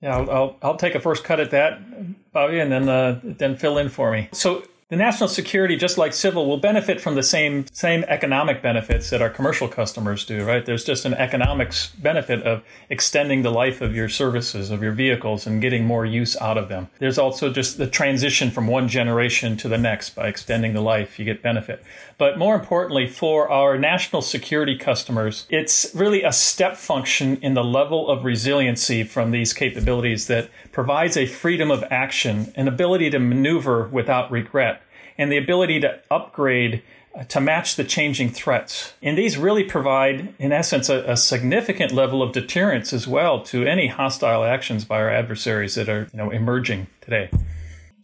Yeah, 0.00 0.16
I'll, 0.16 0.30
I'll, 0.30 0.56
I'll 0.62 0.76
take 0.76 0.94
a 0.94 1.00
first 1.00 1.24
cut 1.24 1.38
at 1.40 1.50
that, 1.50 2.32
Bobby, 2.32 2.58
and 2.58 2.72
then 2.72 2.88
uh, 2.88 3.20
then 3.22 3.56
fill 3.56 3.78
in 3.78 3.88
for 3.88 4.10
me. 4.10 4.28
So 4.32 4.64
the 4.92 4.98
national 4.98 5.26
security, 5.26 5.74
just 5.74 5.96
like 5.96 6.12
civil, 6.12 6.46
will 6.46 6.58
benefit 6.58 7.00
from 7.00 7.14
the 7.14 7.22
same 7.22 7.64
same 7.72 8.04
economic 8.08 8.60
benefits 8.60 9.08
that 9.08 9.22
our 9.22 9.30
commercial 9.30 9.66
customers 9.66 10.26
do. 10.26 10.44
Right? 10.44 10.66
There's 10.66 10.84
just 10.84 11.06
an 11.06 11.14
economics 11.14 11.86
benefit 11.96 12.42
of 12.42 12.62
extending 12.90 13.40
the 13.40 13.50
life 13.50 13.80
of 13.80 13.96
your 13.96 14.10
services, 14.10 14.70
of 14.70 14.82
your 14.82 14.92
vehicles, 14.92 15.46
and 15.46 15.62
getting 15.62 15.86
more 15.86 16.04
use 16.04 16.36
out 16.42 16.58
of 16.58 16.68
them. 16.68 16.90
There's 16.98 17.16
also 17.16 17.50
just 17.50 17.78
the 17.78 17.86
transition 17.86 18.50
from 18.50 18.66
one 18.66 18.86
generation 18.86 19.56
to 19.56 19.68
the 19.68 19.78
next 19.78 20.10
by 20.10 20.28
extending 20.28 20.74
the 20.74 20.82
life. 20.82 21.18
You 21.18 21.24
get 21.24 21.40
benefit. 21.40 21.82
But 22.18 22.36
more 22.36 22.54
importantly, 22.54 23.08
for 23.08 23.50
our 23.50 23.78
national 23.78 24.20
security 24.20 24.76
customers, 24.76 25.46
it's 25.48 25.90
really 25.94 26.22
a 26.22 26.32
step 26.32 26.76
function 26.76 27.38
in 27.38 27.54
the 27.54 27.64
level 27.64 28.10
of 28.10 28.26
resiliency 28.26 29.04
from 29.04 29.30
these 29.30 29.54
capabilities 29.54 30.26
that 30.26 30.50
provides 30.72 31.16
a 31.16 31.26
freedom 31.26 31.70
of 31.70 31.84
action, 31.90 32.52
an 32.56 32.66
ability 32.66 33.10
to 33.10 33.18
maneuver 33.18 33.88
without 33.88 34.30
regret 34.30 34.82
and 35.18 35.30
the 35.30 35.36
ability 35.36 35.80
to 35.80 36.00
upgrade 36.10 36.82
uh, 37.14 37.24
to 37.24 37.40
match 37.40 37.76
the 37.76 37.84
changing 37.84 38.30
threats. 38.30 38.94
And 39.02 39.18
these 39.18 39.36
really 39.36 39.64
provide, 39.64 40.34
in 40.38 40.50
essence, 40.50 40.88
a, 40.88 41.04
a, 41.04 41.16
significant 41.16 41.92
level 41.92 42.22
of 42.22 42.32
deterrence 42.32 42.94
as 42.94 43.06
well 43.06 43.42
to 43.44 43.66
any 43.66 43.88
hostile 43.88 44.44
actions 44.44 44.86
by 44.86 44.96
our 44.96 45.10
adversaries 45.10 45.74
that 45.74 45.90
are 45.90 46.08
you 46.12 46.16
know, 46.16 46.30
emerging 46.30 46.86
today. 47.02 47.28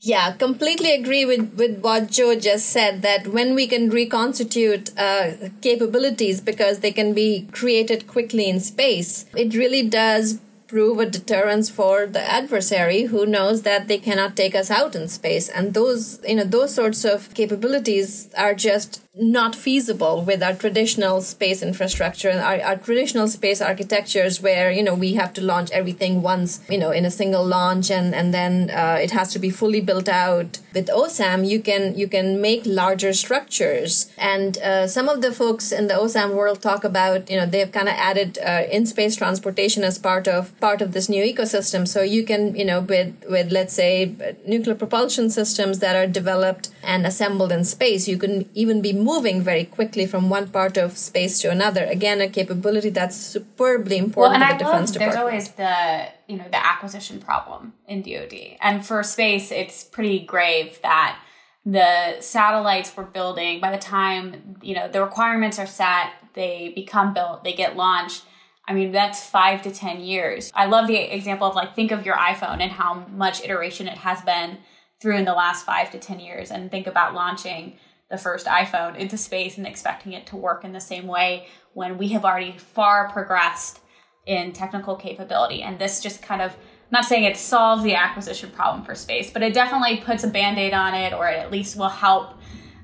Yeah, 0.00 0.32
completely 0.32 0.92
agree 0.92 1.25
with, 1.25 1.54
with 1.54 1.80
what 1.80 2.10
Joe 2.10 2.38
just 2.38 2.66
said 2.66 3.02
that 3.02 3.28
when 3.28 3.54
we 3.54 3.66
can 3.66 3.88
reconstitute 3.90 4.96
uh, 4.96 5.32
capabilities 5.60 6.40
because 6.40 6.80
they 6.80 6.92
can 6.92 7.14
be 7.14 7.48
created 7.50 8.06
quickly 8.06 8.48
in 8.48 8.60
space, 8.60 9.25
it 9.34 9.54
really 9.54 9.88
does 9.88 10.38
prove 10.68 11.00
a 11.00 11.06
deterrence 11.06 11.70
for 11.70 12.06
the 12.06 12.20
adversary 12.20 13.04
who 13.04 13.25
knows 13.26 13.62
that 13.62 13.88
they 13.88 13.98
cannot 13.98 14.37
take 14.37 14.54
us 14.54 14.70
out 14.70 14.94
in 14.94 15.08
space. 15.08 15.48
And 15.48 15.75
those 15.75 16.20
you 16.28 16.37
know 16.37 16.44
those 16.44 16.75
sorts 16.75 17.04
of 17.04 17.34
capabilities 17.34 18.28
are 18.37 18.54
just 18.54 19.02
not 19.14 19.54
feasible 19.54 20.22
with 20.22 20.42
our 20.42 20.52
traditional 20.54 21.20
space 21.22 21.62
infrastructure 21.62 22.28
and 22.28 22.40
our, 22.40 22.60
our 22.60 22.76
traditional 22.76 23.26
space 23.26 23.60
architectures 23.60 24.42
where 24.42 24.70
you 24.70 24.82
know 24.82 24.94
we 24.94 25.14
have 25.14 25.32
to 25.32 25.40
launch 25.40 25.70
everything 25.70 26.20
once 26.20 26.60
you 26.68 26.78
know 26.78 26.90
in 26.90 27.04
a 27.04 27.10
single 27.10 27.44
launch 27.44 27.90
and 27.90 28.14
and 28.14 28.34
then 28.34 28.70
uh, 28.70 28.98
it 29.00 29.10
has 29.10 29.32
to 29.32 29.38
be 29.38 29.50
fully 29.50 29.80
built 29.80 30.08
out. 30.08 30.58
With 30.74 30.88
osam 30.88 31.48
you 31.48 31.60
can 31.60 31.96
you 31.96 32.06
can 32.06 32.40
make 32.40 32.62
larger 32.66 33.12
structures. 33.14 34.12
And 34.18 34.58
uh, 34.58 34.86
some 34.86 35.08
of 35.08 35.22
the 35.22 35.32
folks 35.32 35.72
in 35.72 35.88
the 35.88 35.94
osam 35.94 36.34
world 36.34 36.60
talk 36.60 36.84
about 36.84 37.30
you 37.30 37.36
know 37.36 37.46
they've 37.46 37.72
kind 37.72 37.88
of 37.88 37.94
added 37.94 38.38
uh, 38.38 38.64
in 38.70 38.84
space 38.84 39.16
transportation 39.16 39.84
as 39.84 39.98
part 39.98 40.28
of 40.28 40.58
part 40.60 40.82
of 40.82 40.92
this 40.92 41.08
new 41.08 41.24
ecosystem. 41.24 41.88
So 41.88 42.02
you 42.02 42.24
can 42.24 42.54
you 42.54 42.64
know 42.64 42.80
with 42.80 43.14
with 43.28 43.50
let's 43.50 43.72
say 43.72 44.14
nuclear 44.46 44.74
propulsion 44.74 45.30
systems 45.30 45.78
that 45.78 45.96
are 45.96 46.06
developed 46.06 46.68
and 46.82 47.06
assembled 47.06 47.52
in 47.52 47.64
space 47.64 48.06
you 48.08 48.18
can 48.18 48.48
even 48.54 48.80
be 48.80 48.92
moving 48.98 49.42
very 49.42 49.64
quickly 49.64 50.06
from 50.06 50.30
one 50.30 50.48
part 50.48 50.76
of 50.76 50.96
space 50.96 51.40
to 51.40 51.50
another. 51.50 51.84
Again, 51.84 52.20
a 52.20 52.28
capability 52.28 52.90
that's 52.90 53.16
superbly 53.16 53.98
important 53.98 54.40
well, 54.40 54.50
and 54.50 54.58
to 54.58 54.64
the 54.64 54.70
I 54.70 54.72
defense 54.72 54.90
love, 54.90 54.94
department. 54.94 55.12
There's 55.12 55.48
always 55.48 55.48
the 55.52 56.32
you 56.32 56.38
know 56.38 56.48
the 56.50 56.66
acquisition 56.66 57.20
problem 57.20 57.74
in 57.86 58.02
DoD, 58.02 58.58
and 58.60 58.84
for 58.84 59.02
space, 59.02 59.50
it's 59.50 59.84
pretty 59.84 60.20
grave 60.20 60.80
that 60.82 61.18
the 61.64 62.20
satellites 62.20 62.92
we're 62.96 63.04
building 63.04 63.60
by 63.60 63.70
the 63.70 63.78
time 63.78 64.56
you 64.62 64.74
know 64.74 64.88
the 64.88 65.02
requirements 65.02 65.58
are 65.58 65.66
set, 65.66 66.12
they 66.34 66.72
become 66.74 67.14
built, 67.14 67.44
they 67.44 67.52
get 67.52 67.76
launched. 67.76 68.24
I 68.66 68.74
mean, 68.74 68.92
that's 68.92 69.24
five 69.24 69.62
to 69.62 69.70
10 69.70 70.02
years. 70.02 70.52
I 70.54 70.66
love 70.66 70.88
the 70.88 70.96
example 70.96 71.46
of 71.46 71.54
like, 71.54 71.74
think 71.74 71.90
of 71.90 72.04
your 72.04 72.16
iPhone 72.16 72.61
and 72.61 72.70
how 72.70 73.06
much 73.11 73.42
iteration 73.42 73.88
it 73.88 73.96
has 73.96 74.20
been 74.20 74.58
through 75.00 75.16
in 75.16 75.24
the 75.24 75.32
last 75.32 75.64
five 75.64 75.90
to 75.92 75.98
10 75.98 76.20
years, 76.20 76.50
and 76.50 76.70
think 76.70 76.87
about 76.87 77.14
launching 77.14 77.78
the 78.11 78.18
first 78.18 78.47
iPhone 78.47 78.97
into 78.97 79.18
space 79.18 79.59
and 79.59 79.66
expecting 79.66 80.12
it 80.12 80.27
to 80.27 80.37
work 80.37 80.64
in 80.64 80.73
the 80.73 80.81
same 80.81 81.07
way 81.07 81.47
when 81.75 81.99
we 81.99 82.09
have 82.09 82.25
already 82.25 82.57
far 82.57 83.11
progressed 83.11 83.81
in 84.27 84.53
technical 84.53 84.97
capability. 84.97 85.62
And 85.62 85.79
this 85.79 86.01
just 86.01 86.23
kind 86.23 86.42
of, 86.42 86.53
I'm 86.53 86.90
not 86.90 87.05
saying 87.05 87.25
it 87.25 87.37
solves 87.37 87.83
the 87.83 87.94
acquisition 87.94 88.51
problem 88.51 88.85
for 88.85 88.94
space, 88.94 89.31
but 89.31 89.42
it 89.42 89.55
definitely 89.55 89.99
puts 89.99 90.25
a 90.25 90.29
band 90.29 90.59
aid 90.59 90.73
on 90.73 90.94
it, 90.94 91.12
or 91.12 91.29
it 91.29 91.38
at 91.38 91.51
least 91.51 91.77
will 91.77 91.88
help 91.88 92.35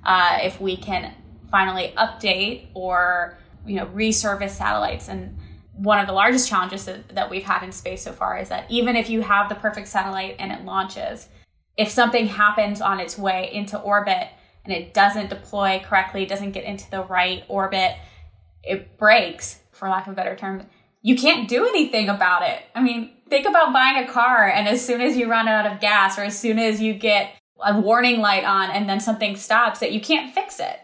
uh, 0.05 0.39
if 0.43 0.61
we 0.61 0.77
can 0.77 1.15
finally 1.51 1.95
update 1.97 2.67
or 2.75 3.39
you 3.67 3.77
know 3.77 3.87
resurface 3.87 4.51
satellites 4.51 5.09
and 5.09 5.39
one 5.77 5.99
of 5.99 6.07
the 6.07 6.13
largest 6.13 6.49
challenges 6.49 6.85
that, 6.85 7.09
that 7.11 7.31
we've 7.31 7.45
had 7.45 7.63
in 7.63 7.73
space 7.73 8.03
so 8.03 8.13
far 8.13 8.39
is 8.39 8.49
that 8.49 8.69
even 8.71 8.97
if 8.97 9.09
you 9.09 9.21
have 9.23 9.49
the 9.49 9.55
perfect 9.55 9.89
satellite 9.89 10.37
and 10.39 10.53
it 10.53 10.65
launches 10.65 11.29
if 11.77 11.89
something 11.89 12.27
happens 12.27 12.81
on 12.81 13.01
its 13.01 13.17
way 13.17 13.51
into 13.53 13.79
orbit 13.79 14.29
and 14.65 14.73
it 14.73 14.95
doesn't 14.95 15.31
deploy 15.31 15.83
correctly, 15.85 16.27
doesn't 16.27 16.53
get 16.53 16.65
into 16.65 16.91
the 16.91 17.03
right 17.03 17.45
orbit, 17.49 17.97
it 18.63 18.97
breaks, 18.99 19.61
for 19.73 19.89
lack 19.89 20.07
of 20.07 20.13
a 20.13 20.17
better 20.17 20.37
term. 20.37 20.67
You 21.03 21.17
can't 21.17 21.49
do 21.49 21.67
anything 21.67 22.09
about 22.09 22.49
it. 22.49 22.63
I 22.75 22.83
mean, 22.83 23.13
think 23.29 23.47
about 23.47 23.73
buying 23.73 24.03
a 24.03 24.11
car 24.11 24.49
and 24.49 24.67
as 24.67 24.85
soon 24.85 25.01
as 25.01 25.17
you 25.17 25.31
run 25.31 25.49
out 25.49 25.67
of 25.67 25.81
gas 25.81 26.19
or 26.19 26.23
as 26.23 26.39
soon 26.39 26.59
as 26.59 26.81
you 26.81 26.95
get 26.95 27.35
a 27.63 27.79
warning 27.79 28.21
light 28.21 28.45
on 28.45 28.71
and 28.71 28.89
then 28.89 29.01
something 29.01 29.37
stops 29.37 29.81
that 29.81 29.93
you 29.93 30.01
can't 30.01 30.35
fix 30.35 30.59
it. 30.61 30.81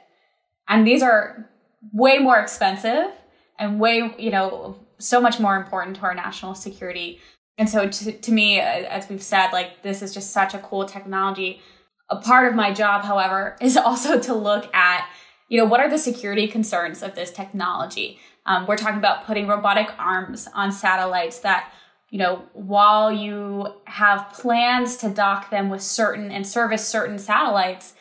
And 0.69 0.87
these 0.87 1.03
are 1.03 1.49
way 1.93 2.19
more 2.19 2.39
expensive 2.39 3.13
and 3.59 3.81
way, 3.81 4.15
you 4.19 4.31
know, 4.31 4.79
so 4.99 5.21
much 5.21 5.41
more 5.41 5.57
important 5.57 5.97
to 5.97 6.03
our 6.03 6.15
national 6.15 6.55
security. 6.55 7.19
And 7.57 7.69
so 7.69 7.89
to, 7.89 8.13
to 8.13 8.33
me, 8.33 8.61
as 8.61 9.09
we've 9.09 9.23
said, 9.23 9.51
like 9.53 9.83
this 9.83 10.03
is 10.03 10.13
just 10.13 10.33
such 10.33 10.55
a 10.55 10.59
cool 10.59 10.85
technology 10.85 11.61
a 12.11 12.17
part 12.17 12.49
of 12.49 12.55
my 12.55 12.73
job, 12.73 13.05
however, 13.05 13.57
is 13.61 13.77
also 13.77 14.19
to 14.21 14.35
look 14.35 14.73
at, 14.75 15.09
you 15.49 15.59
know, 15.59 15.65
what 15.65 15.81
are 15.81 15.89
the 15.89 15.99
security 15.99 16.47
concerns 16.47 17.03
of 17.03 17.15
this 17.15 17.31
technology? 17.31 18.19
Um, 18.47 18.67
we're 18.67 18.77
talking 18.77 18.99
about 18.99 19.27
putting 19.27 19.47
robotic 19.47 19.91
arms 19.99 20.49
on 20.55 20.73
satellites 20.73 21.41
that, 21.41 21.73
you 22.11 22.19
know, 22.19 22.43
while 22.53 23.13
you 23.13 23.69
have 23.85 24.33
plans 24.33 24.97
to 24.99 25.11
dock 25.11 25.51
them 25.51 25.69
with 25.69 25.83
certain 25.83 26.31
and 26.31 26.47
service 26.47 26.87
certain 26.87 27.19
satellites, 27.19 27.95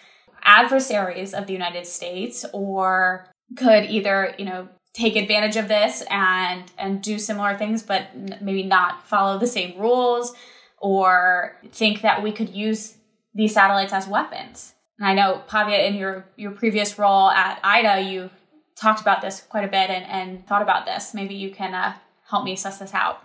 adversaries 0.43 1.33
of 1.33 1.47
the 1.47 1.53
United 1.53 1.85
States 1.85 2.45
or 2.53 3.27
could 3.57 3.85
either, 3.85 4.33
you 4.37 4.45
know, 4.45 4.69
take 4.93 5.15
advantage 5.15 5.55
of 5.55 5.67
this 5.67 6.03
and 6.09 6.71
and 6.77 7.01
do 7.01 7.19
similar 7.19 7.55
things 7.55 7.83
but 7.83 8.07
maybe 8.41 8.63
not 8.63 9.05
follow 9.07 9.37
the 9.37 9.47
same 9.47 9.79
rules 9.79 10.33
or 10.79 11.55
think 11.71 12.01
that 12.01 12.23
we 12.23 12.31
could 12.31 12.49
use 12.49 12.95
these 13.33 13.53
satellites 13.53 13.93
as 13.93 14.07
weapons. 14.07 14.73
And 14.99 15.07
I 15.07 15.13
know, 15.13 15.43
Bhavya, 15.49 15.87
in 15.87 15.95
your, 15.95 16.25
your 16.35 16.51
previous 16.51 16.99
role 16.99 17.29
at 17.29 17.59
IDA, 17.63 18.09
you 18.09 18.29
talked 18.75 19.01
about 19.01 19.21
this 19.21 19.41
quite 19.41 19.63
a 19.63 19.67
bit 19.67 19.89
and, 19.89 20.05
and 20.05 20.47
thought 20.47 20.61
about 20.61 20.85
this. 20.85 21.13
Maybe 21.13 21.35
you 21.35 21.51
can 21.51 21.73
uh, 21.73 21.95
help 22.29 22.43
me 22.43 22.55
suss 22.55 22.79
this 22.79 22.93
out. 22.93 23.23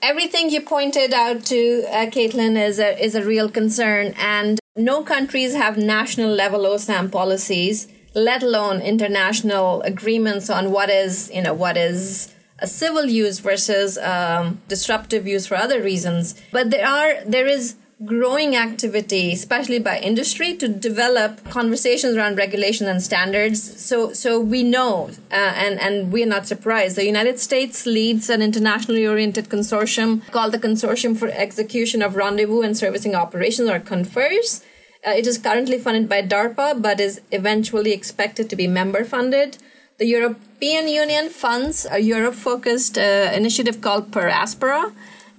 Everything 0.00 0.50
you 0.50 0.60
pointed 0.60 1.12
out 1.12 1.44
to 1.46 1.84
uh, 1.88 2.06
Caitlin 2.06 2.56
is 2.56 2.78
a, 2.78 3.02
is 3.04 3.14
a 3.16 3.24
real 3.24 3.50
concern, 3.50 4.14
and 4.16 4.60
no 4.76 5.02
countries 5.02 5.56
have 5.56 5.76
national 5.76 6.30
level 6.30 6.60
OSAM 6.60 7.10
policies, 7.10 7.88
let 8.14 8.42
alone 8.44 8.80
international 8.80 9.82
agreements 9.82 10.48
on 10.48 10.70
what 10.70 10.88
is, 10.88 11.30
you 11.34 11.42
know, 11.42 11.52
what 11.52 11.76
is 11.76 12.32
a 12.60 12.66
civil 12.66 13.06
use 13.06 13.40
versus 13.40 13.98
um, 13.98 14.60
disruptive 14.68 15.26
use 15.26 15.46
for 15.46 15.56
other 15.56 15.82
reasons. 15.82 16.40
But 16.52 16.70
there 16.70 16.86
are 16.86 17.24
there 17.24 17.46
is 17.46 17.74
growing 18.04 18.54
activity, 18.54 19.32
especially 19.32 19.80
by 19.80 19.98
industry, 19.98 20.54
to 20.54 20.68
develop 20.68 21.42
conversations 21.50 22.16
around 22.16 22.36
regulation 22.36 22.86
and 22.86 23.02
standards. 23.02 23.60
So, 23.84 24.12
so 24.12 24.38
we 24.38 24.62
know, 24.62 25.10
uh, 25.32 25.34
and 25.34 25.80
and 25.80 26.12
we're 26.12 26.26
not 26.26 26.46
surprised. 26.46 26.96
The 26.96 27.06
United 27.06 27.40
States 27.40 27.86
leads 27.86 28.30
an 28.30 28.40
internationally 28.40 29.06
oriented 29.06 29.48
consortium 29.48 30.24
called 30.30 30.52
the 30.52 30.58
Consortium 30.58 31.16
for 31.16 31.28
Execution 31.28 32.02
of 32.02 32.14
Rendezvous 32.14 32.62
and 32.62 32.76
Servicing 32.76 33.14
Operations, 33.14 33.68
or 33.68 33.80
CONFERS. 33.80 34.62
Uh, 35.06 35.10
it 35.10 35.26
is 35.26 35.38
currently 35.38 35.78
funded 35.78 36.08
by 36.08 36.22
DARPA, 36.22 36.80
but 36.82 37.00
is 37.00 37.20
eventually 37.30 37.92
expected 37.92 38.50
to 38.50 38.56
be 38.56 38.66
member 38.66 39.04
funded. 39.04 39.58
The 39.98 40.06
European 40.06 40.86
Union 40.86 41.28
funds 41.28 41.86
a 41.90 41.98
Europe 41.98 42.34
focused 42.34 42.96
uh, 42.96 43.32
initiative 43.34 43.80
called 43.80 44.12
Per 44.12 44.28
Aspera 44.28 44.92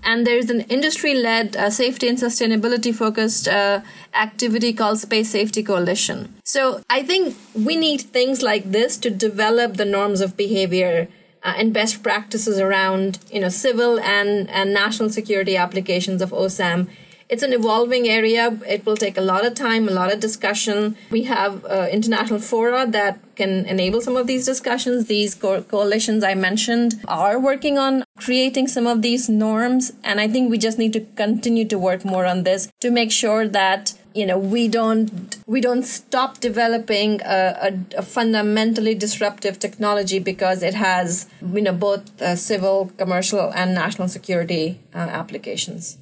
and 0.04 0.26
there's 0.26 0.50
an 0.50 0.62
industry 0.62 1.14
led 1.14 1.56
uh, 1.56 1.70
safety 1.70 2.08
and 2.08 2.18
sustainability 2.18 2.94
focused 2.94 3.48
uh, 3.48 3.82
activity 4.14 4.74
called 4.74 5.00
Space 5.00 5.30
Safety 5.30 5.64
Coalition. 5.64 6.34
So 6.44 6.82
I 6.90 7.04
think 7.04 7.36
we 7.54 7.76
need 7.76 8.02
things 8.02 8.42
like 8.42 8.72
this 8.72 8.98
to 8.98 9.10
develop 9.10 9.76
the 9.76 9.86
norms 9.86 10.22
of 10.22 10.38
behavior 10.38 11.08
uh, 11.44 11.54
and 11.58 11.74
best 11.74 12.04
practices 12.04 12.60
around 12.60 13.20
you 13.32 13.40
know 13.40 13.50
civil 13.50 14.00
and 14.00 14.50
and 14.50 14.74
national 14.74 15.10
security 15.10 15.56
applications 15.56 16.22
of 16.22 16.32
OSAM. 16.32 16.88
It's 17.30 17.44
an 17.44 17.54
evolving 17.54 18.10
area. 18.10 18.58
It 18.68 18.88
will 18.88 18.98
take 18.98 19.15
a 19.15 19.22
lot 19.22 19.46
of 19.46 19.54
time, 19.54 19.88
a 19.88 19.92
lot 19.92 20.12
of 20.12 20.20
discussion. 20.20 20.98
We 21.12 21.24
have 21.24 21.63
uh, 21.63 21.88
international 21.92 22.39
fora 22.39 22.88
that 22.88 23.20
can 23.36 23.68
enable 23.68 24.02
some 24.02 24.18
of 24.18 24.26
these 24.26 24.48
discussions. 24.48 25.06
These 25.06 25.36
co- 25.36 25.62
coalitions 25.62 26.24
I 26.24 26.34
mentioned 26.34 27.00
are 27.08 27.39
working 27.39 27.78
on 27.78 28.04
creating 28.18 28.68
some 28.68 28.88
of 28.88 29.04
these 29.04 29.30
norms. 29.30 29.94
And 30.04 30.20
I 30.20 30.28
think 30.28 30.50
we 30.50 30.58
just 30.58 30.80
need 30.80 30.92
to 30.94 31.02
continue 31.15 31.65
to 31.65 31.78
work 31.78 32.04
more 32.04 32.26
on 32.26 32.46
this 32.46 32.72
to 32.80 32.89
make 32.89 33.12
sure 33.12 33.48
that 33.48 33.94
you 34.15 34.26
know 34.26 34.39
we 34.39 34.68
don't 34.68 35.38
we 35.46 35.62
don't 35.62 35.84
stop 35.84 36.39
developing 36.39 37.22
a, 37.22 37.38
a, 37.68 38.00
a 38.00 38.02
fundamentally 38.02 38.96
disruptive 38.96 39.60
technology 39.60 40.18
because 40.18 40.63
it 40.63 40.74
has 40.74 41.28
you 41.54 41.62
know 41.62 41.74
both 41.74 42.20
uh, 42.20 42.36
civil 42.36 42.92
commercial 42.98 43.52
and 43.54 43.76
national 43.76 44.08
security 44.08 44.80
uh, 44.96 44.98
applications 44.98 46.00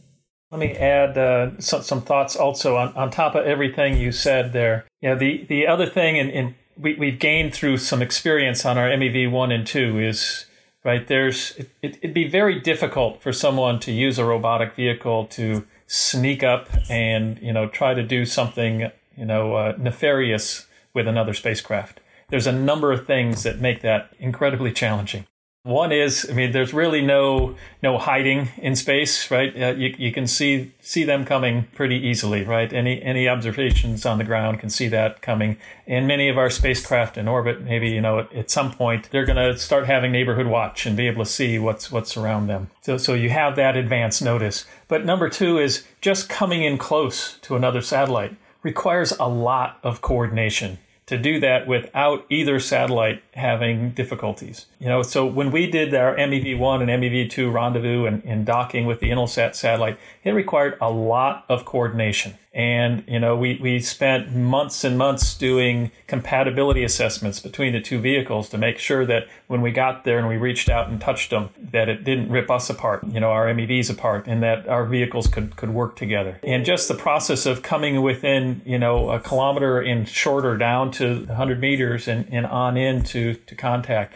let 0.52 0.60
me 0.60 0.72
add 0.72 1.18
uh, 1.18 1.60
some, 1.60 1.82
some, 1.82 2.02
thoughts 2.02 2.36
also 2.36 2.78
on, 2.78 2.94
on 2.96 3.12
top 3.12 3.36
of 3.36 3.46
everything 3.46 3.98
you 3.98 4.12
said 4.12 4.54
there. 4.54 4.86
Yeah, 5.02 5.16
the, 5.16 5.46
the 5.46 5.68
other 5.68 5.86
thing, 5.86 6.18
and, 6.18 6.56
we, 6.78 6.96
we've 6.96 7.20
gained 7.20 7.54
through 7.54 7.78
some 7.78 8.02
experience 8.02 8.66
on 8.66 8.78
our 8.78 8.90
MEV 8.90 9.32
1 9.32 9.52
and 9.52 9.66
2 9.66 10.00
is 10.00 10.46
right 10.84 11.08
there's 11.08 11.58
it, 11.82 11.98
it'd 12.02 12.14
be 12.14 12.28
very 12.28 12.60
difficult 12.60 13.22
for 13.22 13.34
someone 13.34 13.80
to 13.80 13.92
use 13.92 14.20
a 14.20 14.26
robotic 14.26 14.76
vehicle 14.76 15.26
to 15.26 15.66
sneak 15.88 16.44
up 16.44 16.70
and 16.90 17.40
you 17.42 17.52
know 17.52 17.68
try 17.68 17.94
to 17.94 18.04
do 18.04 18.26
something 18.26 18.92
you 19.16 19.26
know 19.26 19.56
uh, 19.56 19.74
nefarious 19.78 20.68
with 20.94 21.08
another 21.08 21.34
spacecraft 21.34 22.00
there's 22.30 22.48
a 22.48 22.52
number 22.52 22.92
of 22.92 23.08
things 23.08 23.44
that 23.44 23.60
make 23.60 23.82
that 23.82 24.14
incredibly 24.20 24.72
challenging 24.72 25.26
one 25.68 25.92
is, 25.92 26.26
I 26.30 26.34
mean, 26.34 26.54
there's 26.54 26.74
really 26.74 27.02
no 27.02 27.56
no 27.84 27.98
hiding 27.98 28.50
in 28.58 28.76
space, 28.76 29.30
right? 29.30 29.54
Uh, 29.56 29.74
you, 29.74 29.94
you 29.98 30.12
can 30.12 30.26
see 30.26 30.72
see 30.80 31.04
them 31.04 31.26
coming 31.26 31.68
pretty 31.76 31.96
easily, 31.96 32.44
right? 32.44 32.72
Any 32.72 33.02
any 33.04 33.28
observations 33.28 34.06
on 34.06 34.18
the 34.18 34.24
ground 34.24 34.60
can 34.60 34.70
see 34.70 34.88
that 34.88 35.22
coming. 35.22 35.58
And 35.86 36.08
many 36.08 36.30
of 36.30 36.38
our 36.38 36.50
spacecraft 36.50 37.18
in 37.18 37.28
orbit, 37.28 37.62
maybe 37.62 37.90
you 37.90 38.02
know, 38.02 38.20
at, 38.20 38.34
at 38.34 38.50
some 38.50 38.72
point, 38.72 39.10
they're 39.12 39.26
going 39.26 39.38
to 39.38 39.58
start 39.58 39.86
having 39.86 40.12
neighborhood 40.12 40.48
watch 40.48 40.86
and 40.86 40.96
be 40.96 41.08
able 41.08 41.26
to 41.26 41.30
see 41.30 41.60
what's 41.60 41.92
what's 41.92 42.16
around 42.16 42.48
them. 42.48 42.70
So 42.82 42.98
so 42.98 43.14
you 43.14 43.30
have 43.30 43.56
that 43.58 43.76
advance 43.76 44.22
notice. 44.22 44.66
But 44.88 45.06
number 45.06 45.30
two 45.30 45.58
is 45.58 45.86
just 46.00 46.30
coming 46.30 46.64
in 46.64 46.78
close 46.78 47.38
to 47.40 47.56
another 47.56 47.82
satellite 47.82 48.36
requires 48.64 49.12
a 49.20 49.28
lot 49.28 49.80
of 49.84 50.02
coordination 50.02 50.80
to 51.08 51.18
do 51.18 51.40
that 51.40 51.68
without 51.68 52.26
either 52.30 52.60
satellite 52.60 53.24
having 53.34 53.92
difficulties. 53.92 54.68
You 54.78 54.88
know, 54.88 55.02
so 55.02 55.26
when 55.26 55.52
we 55.52 55.70
did 55.72 55.96
our 55.96 56.16
MEV1 56.16 56.82
and 56.82 57.04
MEV2 57.04 57.52
rendezvous 57.52 58.06
and, 58.06 58.22
and 58.26 58.46
docking 58.46 58.86
with 58.86 59.00
the 59.00 59.10
Intelsat 59.10 59.56
satellite, 59.56 59.98
it 60.24 60.32
required 60.32 60.78
a 60.82 60.92
lot 60.92 61.46
of 61.48 61.64
coordination. 61.64 62.38
And, 62.58 63.04
you 63.08 63.20
know, 63.20 63.38
we, 63.38 63.60
we 63.62 63.80
spent 63.80 64.34
months 64.34 64.84
and 64.84 64.98
months 64.98 65.36
doing 65.36 65.92
compatibility 66.08 66.84
assessments 66.84 67.40
between 67.40 67.74
the 67.74 67.80
two 67.80 68.00
vehicles 68.00 68.50
to 68.50 68.58
make 68.58 68.80
sure 68.80 69.06
that 69.06 69.28
when 69.46 69.62
we 69.62 69.70
got 69.70 70.06
there 70.06 70.18
and 70.18 70.28
we 70.28 70.38
reached 70.38 70.68
out 70.68 70.90
and 70.90 71.00
touched 71.00 71.30
them, 71.30 71.52
that 71.72 71.88
it 71.88 72.04
didn't 72.04 72.32
rip 72.32 72.50
us 72.50 72.68
apart, 72.68 73.04
you 73.04 73.20
know, 73.20 73.30
our 73.30 73.46
MEVs 73.46 73.92
apart, 73.92 74.26
and 74.26 74.42
that 74.42 74.68
our 74.68 74.86
vehicles 74.86 75.28
could, 75.28 75.56
could 75.56 75.70
work 75.70 75.96
together. 75.96 76.40
And 76.42 76.66
just 76.66 76.88
the 76.88 76.96
process 76.96 77.46
of 77.46 77.62
coming 77.62 78.02
within, 78.02 78.64
you 78.66 78.80
know, 78.80 79.12
a 79.12 79.20
kilometer 79.20 79.80
and 79.80 80.10
shorter 80.10 80.58
down 80.58 80.90
to 80.94 81.26
100 81.26 81.62
meters 81.62 82.08
and, 82.08 82.28
and 82.32 82.48
on 82.48 82.76
into 82.76 83.36
to 83.36 83.54
contact 83.54 84.16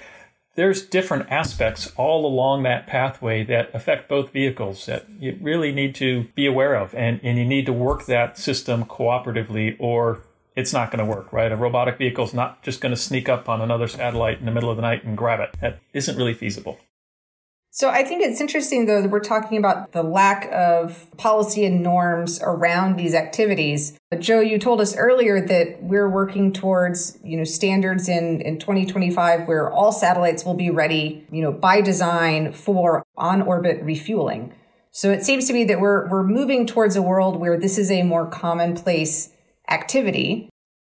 there's 0.56 0.86
different 0.86 1.32
aspects 1.32 1.92
all 1.96 2.26
along 2.26 2.64
that 2.64 2.88
pathway 2.88 3.44
that 3.44 3.74
affect 3.74 4.10
both 4.10 4.32
vehicles 4.32 4.86
that 4.86 5.06
you 5.20 5.38
really 5.42 5.72
need 5.72 5.96
to 5.96 6.26
be 6.36 6.46
aware 6.46 6.76
of 6.76 6.94
and, 6.94 7.20
and 7.24 7.38
you 7.38 7.46
need 7.46 7.66
to 7.66 7.74
work 7.74 8.06
that 8.06 8.38
system 8.38 8.84
cooperatively 8.86 9.76
or 9.80 10.22
it's 10.56 10.74
not 10.74 10.92
going 10.92 11.00
to 11.00 11.06
work, 11.06 11.32
right? 11.32 11.52
A 11.52 11.56
robotic 11.56 11.98
vehicle 11.98 12.26
is 12.26 12.34
not 12.34 12.62
just 12.62 12.82
going 12.82 12.94
to 12.94 13.02
sneak 13.02 13.30
up 13.30 13.48
on 13.48 13.62
another 13.62 13.88
satellite 13.88 14.40
in 14.40 14.46
the 14.46 14.52
middle 14.52 14.70
of 14.70 14.76
the 14.76 14.82
night 14.82 15.04
and 15.04 15.18
grab 15.18 15.40
it. 15.40 15.56
That 15.62 15.80
isn't 15.94 16.18
really 16.18 16.34
feasible. 16.34 16.80
So 17.74 17.90
I 17.90 18.04
think 18.04 18.22
it's 18.22 18.42
interesting 18.42 18.86
though 18.86 19.02
that 19.02 19.10
we're 19.10 19.22
talking 19.22 19.58
about 19.58 19.94
the 19.94 20.04
lack 20.04 20.52
of 20.52 21.08
policy 21.16 21.64
and 21.66 21.82
norms 21.82 22.42
around 22.44 22.98
these 22.98 23.16
activities. 23.16 23.98
But 24.10 24.20
Joe, 24.20 24.42
you 24.42 24.60
told 24.60 24.82
us 24.82 24.94
earlier 24.98 25.40
that 25.48 25.82
we're 25.82 26.10
working 26.10 26.52
towards, 26.52 27.18
you 27.24 27.38
know, 27.38 27.46
standards 27.46 28.10
in, 28.10 28.42
in 28.42 28.60
2025 28.60 29.48
where 29.48 29.72
all 29.72 29.94
satellites 29.94 30.44
will 30.44 30.54
be 30.54 30.70
ready, 30.70 31.26
you 31.32 31.42
know, 31.42 31.54
by 31.54 31.80
design 31.80 32.52
for 32.52 33.06
on-orbit 33.16 33.82
refueling. 33.84 34.54
So 34.92 35.10
it 35.10 35.24
seems 35.24 35.48
to 35.48 35.54
me 35.54 35.64
that 35.64 35.80
we're 35.80 36.10
we're 36.10 36.28
moving 36.28 36.68
towards 36.68 36.98
a 36.98 37.02
world 37.02 37.38
where 37.38 37.58
this 37.58 37.78
is 37.78 37.90
a 37.90 38.04
more 38.04 38.30
commonplace 38.30 39.30
activity. 39.70 40.50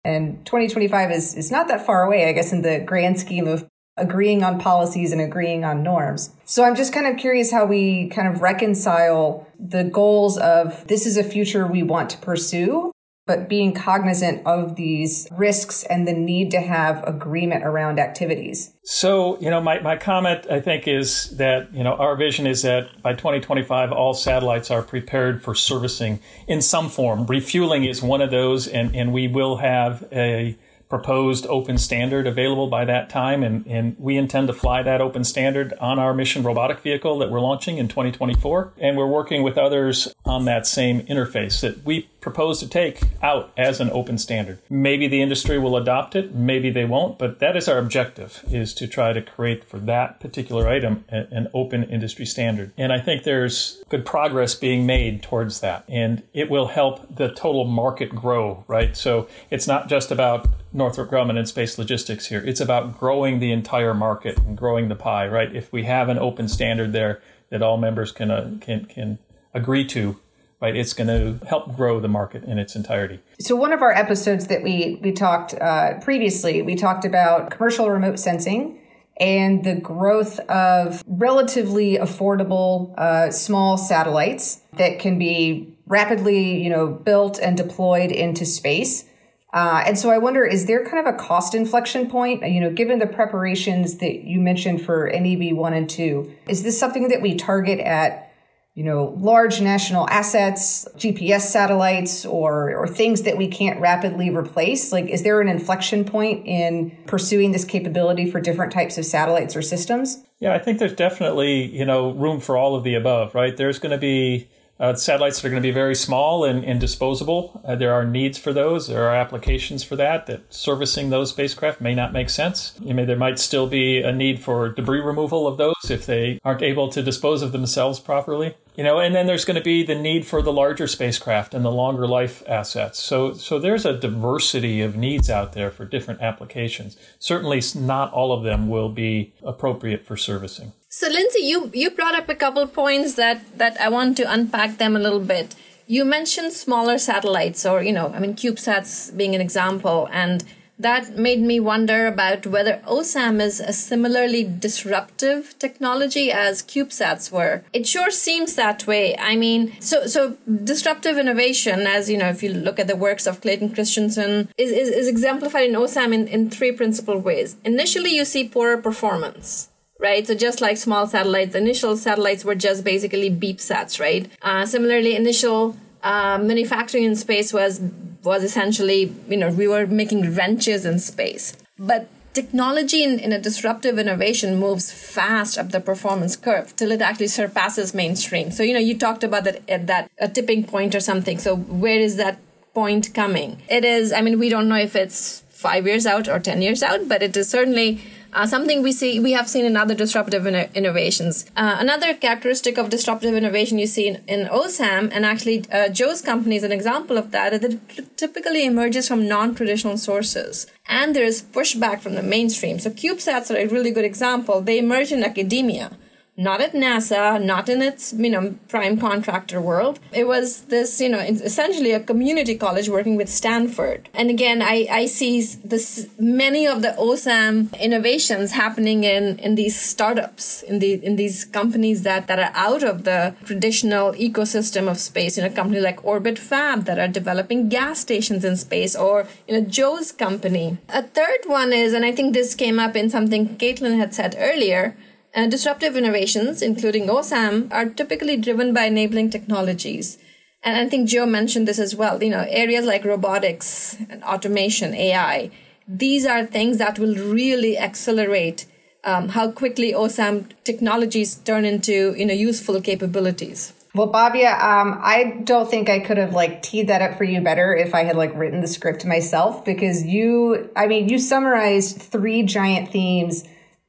And 0.04 0.44
2025 0.44 1.10
is, 1.10 1.34
is 1.34 1.50
not 1.50 1.68
that 1.68 1.86
far 1.86 2.04
away, 2.04 2.28
I 2.28 2.32
guess, 2.32 2.52
in 2.52 2.60
the 2.60 2.80
grand 2.80 3.18
scheme 3.18 3.48
of 3.48 3.66
agreeing 3.96 4.42
on 4.42 4.58
policies 4.58 5.12
and 5.12 5.20
agreeing 5.20 5.64
on 5.64 5.82
norms. 5.82 6.30
So 6.44 6.64
I'm 6.64 6.76
just 6.76 6.92
kind 6.92 7.06
of 7.06 7.16
curious 7.16 7.50
how 7.50 7.64
we 7.64 8.08
kind 8.08 8.28
of 8.28 8.42
reconcile 8.42 9.46
the 9.58 9.84
goals 9.84 10.38
of 10.38 10.86
this 10.86 11.06
is 11.06 11.16
a 11.16 11.24
future 11.24 11.66
we 11.66 11.82
want 11.82 12.10
to 12.10 12.18
pursue, 12.18 12.92
but 13.26 13.48
being 13.48 13.72
cognizant 13.72 14.46
of 14.46 14.76
these 14.76 15.26
risks 15.32 15.82
and 15.84 16.06
the 16.06 16.12
need 16.12 16.50
to 16.50 16.60
have 16.60 17.02
agreement 17.04 17.64
around 17.64 17.98
activities. 17.98 18.74
So, 18.84 19.38
you 19.40 19.50
know, 19.50 19.60
my, 19.60 19.80
my 19.80 19.96
comment, 19.96 20.46
I 20.50 20.60
think, 20.60 20.86
is 20.86 21.30
that, 21.38 21.72
you 21.74 21.82
know, 21.82 21.94
our 21.94 22.16
vision 22.16 22.46
is 22.46 22.62
that 22.62 23.02
by 23.02 23.14
2025, 23.14 23.92
all 23.92 24.14
satellites 24.14 24.70
are 24.70 24.82
prepared 24.82 25.42
for 25.42 25.54
servicing 25.54 26.20
in 26.46 26.60
some 26.62 26.88
form. 26.88 27.26
Refueling 27.26 27.84
is 27.84 28.02
one 28.02 28.20
of 28.20 28.30
those, 28.30 28.68
and, 28.68 28.94
and 28.94 29.12
we 29.12 29.26
will 29.26 29.56
have 29.56 30.04
a 30.12 30.56
proposed 30.88 31.46
open 31.46 31.78
standard 31.78 32.26
available 32.26 32.68
by 32.68 32.84
that 32.84 33.10
time. 33.10 33.42
And, 33.42 33.66
and 33.66 33.96
we 33.98 34.16
intend 34.16 34.48
to 34.48 34.52
fly 34.52 34.82
that 34.82 35.00
open 35.00 35.24
standard 35.24 35.74
on 35.80 35.98
our 35.98 36.14
mission 36.14 36.42
robotic 36.42 36.80
vehicle 36.80 37.18
that 37.18 37.30
we're 37.30 37.40
launching 37.40 37.78
in 37.78 37.88
2024. 37.88 38.72
And 38.78 38.96
we're 38.96 39.06
working 39.06 39.42
with 39.42 39.58
others 39.58 40.14
on 40.24 40.44
that 40.44 40.66
same 40.66 41.00
interface 41.06 41.60
that 41.60 41.84
we 41.84 42.08
propose 42.26 42.58
to 42.58 42.68
take 42.68 43.00
out 43.22 43.52
as 43.56 43.78
an 43.80 43.88
open 43.90 44.18
standard. 44.18 44.58
Maybe 44.68 45.06
the 45.06 45.22
industry 45.22 45.60
will 45.60 45.76
adopt 45.76 46.16
it, 46.16 46.34
maybe 46.34 46.70
they 46.70 46.84
won't, 46.84 47.20
but 47.20 47.38
that 47.38 47.56
is 47.56 47.68
our 47.68 47.78
objective 47.78 48.44
is 48.50 48.74
to 48.74 48.88
try 48.88 49.12
to 49.12 49.22
create 49.22 49.62
for 49.62 49.78
that 49.78 50.18
particular 50.18 50.66
item 50.66 51.04
an 51.08 51.46
open 51.54 51.84
industry 51.84 52.26
standard. 52.26 52.72
And 52.76 52.92
I 52.92 52.98
think 52.98 53.22
there's 53.22 53.80
good 53.88 54.04
progress 54.04 54.56
being 54.56 54.86
made 54.86 55.22
towards 55.22 55.60
that. 55.60 55.84
And 55.88 56.24
it 56.34 56.50
will 56.50 56.66
help 56.66 57.14
the 57.14 57.28
total 57.28 57.64
market 57.64 58.12
grow, 58.12 58.64
right? 58.66 58.96
So 58.96 59.28
it's 59.48 59.68
not 59.68 59.88
just 59.88 60.10
about 60.10 60.48
Northrop 60.72 61.10
Grumman 61.10 61.38
and 61.38 61.48
space 61.48 61.78
logistics 61.78 62.26
here. 62.26 62.42
It's 62.44 62.60
about 62.60 62.98
growing 62.98 63.38
the 63.38 63.52
entire 63.52 63.94
market 63.94 64.38
and 64.38 64.56
growing 64.56 64.88
the 64.88 64.94
pie, 64.94 65.26
right? 65.26 65.54
If 65.54 65.72
we 65.72 65.84
have 65.84 66.08
an 66.08 66.18
open 66.18 66.48
standard 66.48 66.92
there 66.92 67.22
that 67.50 67.62
all 67.62 67.76
members 67.76 68.12
can 68.12 68.30
uh, 68.30 68.56
can 68.60 68.86
can 68.86 69.18
agree 69.54 69.86
to, 69.86 70.16
right? 70.60 70.76
It's 70.76 70.92
going 70.92 71.08
to 71.08 71.46
help 71.46 71.74
grow 71.74 72.00
the 72.00 72.08
market 72.08 72.44
in 72.44 72.58
its 72.58 72.76
entirety. 72.76 73.20
So 73.40 73.56
one 73.56 73.72
of 73.72 73.82
our 73.82 73.92
episodes 73.92 74.48
that 74.48 74.62
we 74.62 74.98
we 75.02 75.12
talked 75.12 75.54
uh, 75.54 75.98
previously, 76.00 76.62
we 76.62 76.74
talked 76.74 77.04
about 77.04 77.50
commercial 77.50 77.90
remote 77.90 78.18
sensing 78.18 78.78
and 79.18 79.64
the 79.64 79.74
growth 79.74 80.38
of 80.40 81.02
relatively 81.06 81.96
affordable 81.96 82.96
uh, 82.98 83.30
small 83.30 83.78
satellites 83.78 84.60
that 84.74 84.98
can 84.98 85.18
be 85.18 85.74
rapidly, 85.86 86.62
you 86.62 86.68
know, 86.68 86.86
built 86.86 87.38
and 87.38 87.56
deployed 87.56 88.10
into 88.10 88.44
space. 88.44 89.06
Uh, 89.52 89.84
and 89.86 89.98
so 89.98 90.10
I 90.10 90.18
wonder, 90.18 90.44
is 90.44 90.66
there 90.66 90.84
kind 90.84 91.06
of 91.06 91.14
a 91.14 91.16
cost 91.16 91.54
inflection 91.54 92.10
point? 92.10 92.46
You 92.46 92.60
know, 92.60 92.70
given 92.70 92.98
the 92.98 93.06
preparations 93.06 93.98
that 93.98 94.24
you 94.24 94.40
mentioned 94.40 94.82
for 94.84 95.10
MEV 95.10 95.54
one 95.54 95.72
and 95.72 95.88
two, 95.88 96.32
is 96.48 96.62
this 96.62 96.78
something 96.78 97.08
that 97.08 97.22
we 97.22 97.36
target 97.36 97.78
at, 97.78 98.32
you 98.74 98.84
know, 98.84 99.14
large 99.16 99.60
national 99.62 100.08
assets, 100.10 100.86
GPS 100.96 101.42
satellites, 101.42 102.26
or 102.26 102.76
or 102.76 102.86
things 102.88 103.22
that 103.22 103.38
we 103.38 103.46
can't 103.46 103.80
rapidly 103.80 104.28
replace? 104.30 104.92
Like, 104.92 105.06
is 105.06 105.22
there 105.22 105.40
an 105.40 105.48
inflection 105.48 106.04
point 106.04 106.46
in 106.46 106.94
pursuing 107.06 107.52
this 107.52 107.64
capability 107.64 108.30
for 108.30 108.40
different 108.40 108.72
types 108.72 108.98
of 108.98 109.06
satellites 109.06 109.56
or 109.56 109.62
systems? 109.62 110.22
Yeah, 110.40 110.54
I 110.54 110.58
think 110.58 110.80
there's 110.80 110.92
definitely 110.92 111.64
you 111.64 111.86
know 111.86 112.10
room 112.10 112.40
for 112.40 112.58
all 112.58 112.74
of 112.74 112.82
the 112.84 112.94
above, 112.94 113.34
right? 113.34 113.56
There's 113.56 113.78
going 113.78 113.92
to 113.92 113.98
be 113.98 114.48
uh, 114.78 114.94
satellites 114.94 115.44
are 115.44 115.48
going 115.48 115.62
to 115.62 115.66
be 115.66 115.72
very 115.72 115.94
small 115.94 116.44
and, 116.44 116.64
and 116.64 116.80
disposable. 116.80 117.60
Uh, 117.64 117.76
there 117.76 117.92
are 117.92 118.04
needs 118.04 118.36
for 118.36 118.52
those. 118.52 118.88
There 118.88 119.08
are 119.08 119.14
applications 119.14 119.82
for 119.82 119.96
that. 119.96 120.26
That 120.26 120.52
servicing 120.52 121.10
those 121.10 121.30
spacecraft 121.30 121.80
may 121.80 121.94
not 121.94 122.12
make 122.12 122.28
sense. 122.28 122.74
You 122.80 122.94
may, 122.94 123.04
there 123.04 123.16
might 123.16 123.38
still 123.38 123.66
be 123.66 124.02
a 124.02 124.12
need 124.12 124.42
for 124.42 124.68
debris 124.68 125.00
removal 125.00 125.46
of 125.46 125.56
those 125.56 125.90
if 125.90 126.04
they 126.04 126.40
aren't 126.44 126.62
able 126.62 126.88
to 126.90 127.02
dispose 127.02 127.42
of 127.42 127.52
themselves 127.52 128.00
properly. 128.00 128.54
You 128.76 128.84
know, 128.84 128.98
and 128.98 129.14
then 129.14 129.26
there's 129.26 129.46
going 129.46 129.56
to 129.56 129.64
be 129.64 129.82
the 129.82 129.94
need 129.94 130.26
for 130.26 130.42
the 130.42 130.52
larger 130.52 130.86
spacecraft 130.86 131.54
and 131.54 131.64
the 131.64 131.72
longer 131.72 132.06
life 132.06 132.42
assets. 132.46 132.98
So, 132.98 133.32
so 133.32 133.58
there's 133.58 133.86
a 133.86 133.98
diversity 133.98 134.82
of 134.82 134.96
needs 134.96 135.30
out 135.30 135.54
there 135.54 135.70
for 135.70 135.86
different 135.86 136.20
applications. 136.20 136.98
Certainly, 137.18 137.62
not 137.74 138.12
all 138.12 138.32
of 138.32 138.44
them 138.44 138.68
will 138.68 138.90
be 138.90 139.32
appropriate 139.42 140.04
for 140.04 140.18
servicing. 140.18 140.74
So, 140.98 141.08
Lindsey, 141.08 141.40
you 141.40 141.70
you 141.74 141.90
brought 141.90 142.14
up 142.14 142.30
a 142.30 142.34
couple 142.34 142.66
points 142.66 143.16
that 143.16 143.42
that 143.58 143.78
I 143.78 143.90
want 143.90 144.16
to 144.16 144.32
unpack 144.32 144.78
them 144.78 144.96
a 144.96 144.98
little 144.98 145.20
bit. 145.20 145.54
You 145.86 146.06
mentioned 146.06 146.54
smaller 146.54 146.96
satellites, 146.96 147.66
or 147.66 147.82
you 147.82 147.92
know, 147.92 148.14
I 148.14 148.18
mean, 148.18 148.34
CubeSats 148.34 149.14
being 149.14 149.34
an 149.34 149.42
example, 149.42 150.08
and 150.10 150.42
that 150.78 151.18
made 151.18 151.42
me 151.42 151.60
wonder 151.60 152.06
about 152.06 152.46
whether 152.46 152.80
OSAM 152.86 153.42
is 153.42 153.60
a 153.60 153.74
similarly 153.74 154.42
disruptive 154.44 155.54
technology 155.58 156.32
as 156.32 156.62
CubeSats 156.62 157.30
were. 157.30 157.62
It 157.74 157.86
sure 157.86 158.10
seems 158.10 158.54
that 158.54 158.86
way. 158.86 159.14
I 159.18 159.36
mean, 159.36 159.78
so 159.82 160.06
so 160.06 160.38
disruptive 160.72 161.18
innovation, 161.18 161.86
as 161.86 162.08
you 162.08 162.16
know, 162.16 162.30
if 162.30 162.42
you 162.42 162.54
look 162.54 162.78
at 162.78 162.86
the 162.86 162.96
works 162.96 163.26
of 163.26 163.42
Clayton 163.42 163.74
Christensen, 163.74 164.48
is, 164.56 164.72
is, 164.72 164.88
is 164.88 165.08
exemplified 165.08 165.68
in 165.68 165.76
OSAM 165.76 166.14
in, 166.14 166.26
in 166.26 166.48
three 166.48 166.72
principal 166.72 167.18
ways. 167.18 167.58
Initially, 167.64 168.16
you 168.16 168.24
see 168.24 168.48
poorer 168.48 168.78
performance 168.78 169.68
right? 170.00 170.26
So 170.26 170.34
just 170.34 170.60
like 170.60 170.76
small 170.76 171.06
satellites, 171.06 171.54
initial 171.54 171.96
satellites 171.96 172.44
were 172.44 172.54
just 172.54 172.84
basically 172.84 173.30
beep 173.30 173.58
sats, 173.58 174.00
right? 174.00 174.30
Uh, 174.42 174.66
similarly, 174.66 175.16
initial 175.16 175.76
uh, 176.02 176.38
manufacturing 176.38 177.04
in 177.04 177.16
space 177.16 177.52
was 177.52 177.80
was 178.22 178.42
essentially, 178.42 179.14
you 179.28 179.36
know, 179.36 179.50
we 179.50 179.68
were 179.68 179.86
making 179.86 180.34
wrenches 180.34 180.84
in 180.84 180.98
space. 180.98 181.56
But 181.78 182.08
technology 182.34 183.02
in, 183.02 183.18
in 183.18 183.32
a 183.32 183.38
disruptive 183.38 183.98
innovation 183.98 184.58
moves 184.58 184.92
fast 184.92 185.56
up 185.56 185.70
the 185.70 185.80
performance 185.80 186.36
curve 186.36 186.74
till 186.76 186.90
it 186.90 187.00
actually 187.00 187.28
surpasses 187.28 187.94
mainstream. 187.94 188.50
So, 188.50 188.62
you 188.62 188.74
know, 188.74 188.80
you 188.80 188.98
talked 188.98 189.24
about 189.24 189.44
that 189.44 189.62
at 189.68 189.86
that 189.86 190.10
a 190.18 190.28
tipping 190.28 190.64
point 190.64 190.94
or 190.94 191.00
something. 191.00 191.38
So 191.38 191.56
where 191.56 191.98
is 191.98 192.16
that 192.16 192.38
point 192.74 193.14
coming? 193.14 193.62
It 193.70 193.84
is, 193.84 194.12
I 194.12 194.20
mean, 194.20 194.38
we 194.38 194.50
don't 194.50 194.68
know 194.68 194.76
if 194.76 194.94
it's 194.94 195.44
five 195.48 195.86
years 195.86 196.04
out 196.04 196.28
or 196.28 196.38
10 196.38 196.60
years 196.60 196.82
out, 196.82 197.08
but 197.08 197.22
it 197.22 197.34
is 197.36 197.48
certainly 197.48 198.02
uh, 198.36 198.46
something 198.46 198.82
we 198.82 198.92
see 198.92 199.18
we 199.18 199.32
have 199.32 199.48
seen 199.48 199.64
in 199.64 199.76
other 199.76 199.94
disruptive 199.94 200.46
in- 200.46 200.70
innovations. 200.74 201.46
Uh, 201.56 201.76
another 201.80 202.14
characteristic 202.14 202.78
of 202.78 202.90
disruptive 202.90 203.34
innovation 203.34 203.78
you 203.78 203.86
see 203.86 204.06
in, 204.06 204.16
in 204.28 204.46
OSAM, 204.48 205.10
and 205.12 205.24
actually 205.24 205.64
uh, 205.72 205.88
Joe's 205.88 206.22
company 206.22 206.56
is 206.56 206.62
an 206.62 206.72
example 206.72 207.16
of 207.16 207.30
that, 207.30 207.50
that 207.50 207.64
it 207.64 208.16
typically 208.16 208.64
emerges 208.66 209.08
from 209.08 209.26
non-traditional 209.26 209.96
sources. 209.96 210.66
And 210.88 211.16
there 211.16 211.24
is 211.24 211.42
pushback 211.42 212.00
from 212.00 212.14
the 212.14 212.22
mainstream. 212.22 212.78
So 212.78 212.90
CubeSats 212.90 213.50
are 213.50 213.58
a 213.58 213.66
really 213.66 213.90
good 213.90 214.04
example. 214.04 214.60
They 214.60 214.78
emerge 214.78 215.10
in 215.10 215.24
academia 215.24 215.90
not 216.36 216.60
at 216.60 216.72
NASA, 216.72 217.42
not 217.42 217.68
in 217.68 217.80
its, 217.80 218.12
you 218.12 218.30
know, 218.30 218.54
prime 218.68 218.98
contractor 218.98 219.60
world. 219.60 219.98
It 220.12 220.26
was 220.26 220.62
this, 220.62 221.00
you 221.00 221.08
know, 221.08 221.18
essentially 221.18 221.92
a 221.92 222.00
community 222.00 222.56
college 222.56 222.88
working 222.88 223.16
with 223.16 223.28
Stanford. 223.28 224.08
And 224.12 224.28
again, 224.28 224.60
I, 224.60 224.86
I 224.90 225.06
see 225.06 225.42
this, 225.64 226.08
many 226.18 226.66
of 226.66 226.82
the 226.82 226.94
OSAM 226.98 227.78
innovations 227.80 228.52
happening 228.52 229.04
in, 229.04 229.38
in 229.38 229.54
these 229.54 229.80
startups, 229.80 230.62
in 230.62 230.78
the, 230.78 230.94
in 231.04 231.16
these 231.16 231.44
companies 231.44 232.02
that, 232.02 232.26
that 232.26 232.38
are 232.38 232.52
out 232.54 232.82
of 232.82 233.04
the 233.04 233.34
traditional 233.44 234.12
ecosystem 234.12 234.90
of 234.90 234.98
space, 234.98 235.38
you 235.38 235.42
know, 235.42 235.50
companies 235.50 235.82
like 235.82 236.04
Orbit 236.04 236.38
Fab 236.38 236.84
that 236.84 236.98
are 236.98 237.08
developing 237.08 237.68
gas 237.68 238.00
stations 238.00 238.44
in 238.44 238.56
space 238.56 238.94
or, 238.94 239.26
you 239.48 239.58
know, 239.58 239.66
Joe's 239.66 240.12
company. 240.12 240.76
A 240.90 241.02
third 241.02 241.40
one 241.46 241.72
is, 241.72 241.94
and 241.94 242.04
I 242.04 242.12
think 242.12 242.34
this 242.34 242.54
came 242.54 242.78
up 242.78 242.94
in 242.94 243.08
something 243.08 243.56
Caitlin 243.56 243.96
had 243.96 244.14
said 244.14 244.36
earlier, 244.38 244.96
uh, 245.36 245.46
disruptive 245.46 245.96
innovations, 245.96 246.62
including 246.62 247.06
OSAM, 247.06 247.72
are 247.72 247.86
typically 247.90 248.36
driven 248.36 248.72
by 248.72 248.84
enabling 248.84 249.30
technologies. 249.30 250.18
And 250.64 250.76
I 250.76 250.88
think 250.88 251.08
Joe 251.08 251.26
mentioned 251.26 251.68
this 251.68 251.78
as 251.78 251.94
well. 251.94 252.22
You 252.22 252.30
know, 252.30 252.46
areas 252.48 252.86
like 252.86 253.04
robotics 253.04 253.96
and 254.10 254.24
automation, 254.24 254.94
AI, 254.94 255.50
these 255.86 256.26
are 256.26 256.44
things 256.44 256.78
that 256.78 256.98
will 256.98 257.14
really 257.14 257.78
accelerate 257.78 258.66
um, 259.04 259.28
how 259.28 259.52
quickly 259.52 259.92
OSAM 259.92 260.50
technologies 260.64 261.36
turn 261.36 261.64
into 261.64 262.14
you 262.16 262.26
know 262.26 262.34
useful 262.34 262.80
capabilities. 262.80 263.72
Well, 263.94 264.12
Bhavya, 264.12 264.60
um, 264.62 264.98
I 265.00 265.40
don't 265.44 265.70
think 265.70 265.88
I 265.88 266.00
could 266.00 266.18
have 266.18 266.34
like 266.34 266.62
teed 266.62 266.88
that 266.88 267.00
up 267.00 267.16
for 267.16 267.24
you 267.24 267.40
better 267.40 267.74
if 267.74 267.94
I 267.94 268.02
had 268.04 268.16
like 268.16 268.34
written 268.34 268.60
the 268.60 268.66
script 268.66 269.06
myself 269.06 269.64
because 269.64 270.04
you, 270.04 270.68
I 270.76 270.86
mean, 270.86 271.08
you 271.08 271.18
summarized 271.18 272.02
three 272.02 272.42
giant 272.42 272.90
themes 272.90 273.44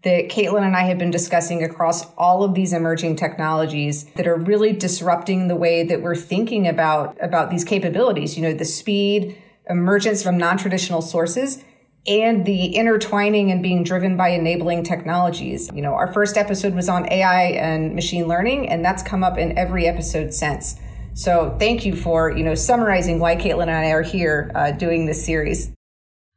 that 0.07 0.29
Caitlin 0.29 0.65
and 0.65 0.73
I 0.73 0.83
have 0.83 0.97
been 0.97 1.11
discussing 1.11 1.63
across 1.63 2.09
all 2.15 2.41
of 2.41 2.53
these 2.53 2.71
emerging 2.71 3.17
technologies 3.17 4.05
that 4.15 4.25
are 4.25 4.37
really 4.37 4.71
disrupting 4.71 5.49
the 5.49 5.55
way 5.55 5.83
that 5.83 6.01
we're 6.01 6.15
thinking 6.15 6.65
about, 6.65 7.17
about 7.21 7.49
these 7.49 7.65
capabilities. 7.65 8.37
You 8.37 8.43
know, 8.43 8.53
the 8.53 8.63
speed, 8.63 9.37
emergence 9.69 10.23
from 10.23 10.37
non-traditional 10.37 11.01
sources, 11.01 11.61
and 12.07 12.45
the 12.45 12.67
intertwining 12.67 13.51
and 13.51 13.61
being 13.61 13.83
driven 13.83 14.15
by 14.15 14.29
enabling 14.29 14.83
technologies. 14.83 15.69
You 15.73 15.81
know, 15.81 15.93
our 15.93 16.13
first 16.13 16.37
episode 16.37 16.73
was 16.73 16.87
on 16.87 17.11
AI 17.11 17.47
and 17.47 17.93
machine 17.93 18.29
learning, 18.29 18.69
and 18.69 18.85
that's 18.85 19.03
come 19.03 19.25
up 19.25 19.37
in 19.37 19.57
every 19.57 19.87
episode 19.87 20.33
since. 20.33 20.79
So 21.15 21.53
thank 21.59 21.85
you 21.85 21.97
for, 21.97 22.31
you 22.31 22.45
know, 22.45 22.55
summarizing 22.55 23.19
why 23.19 23.35
Caitlin 23.35 23.63
and 23.63 23.71
I 23.71 23.91
are 23.91 24.03
here 24.03 24.51
uh, 24.55 24.71
doing 24.71 25.05
this 25.05 25.25
series. 25.25 25.73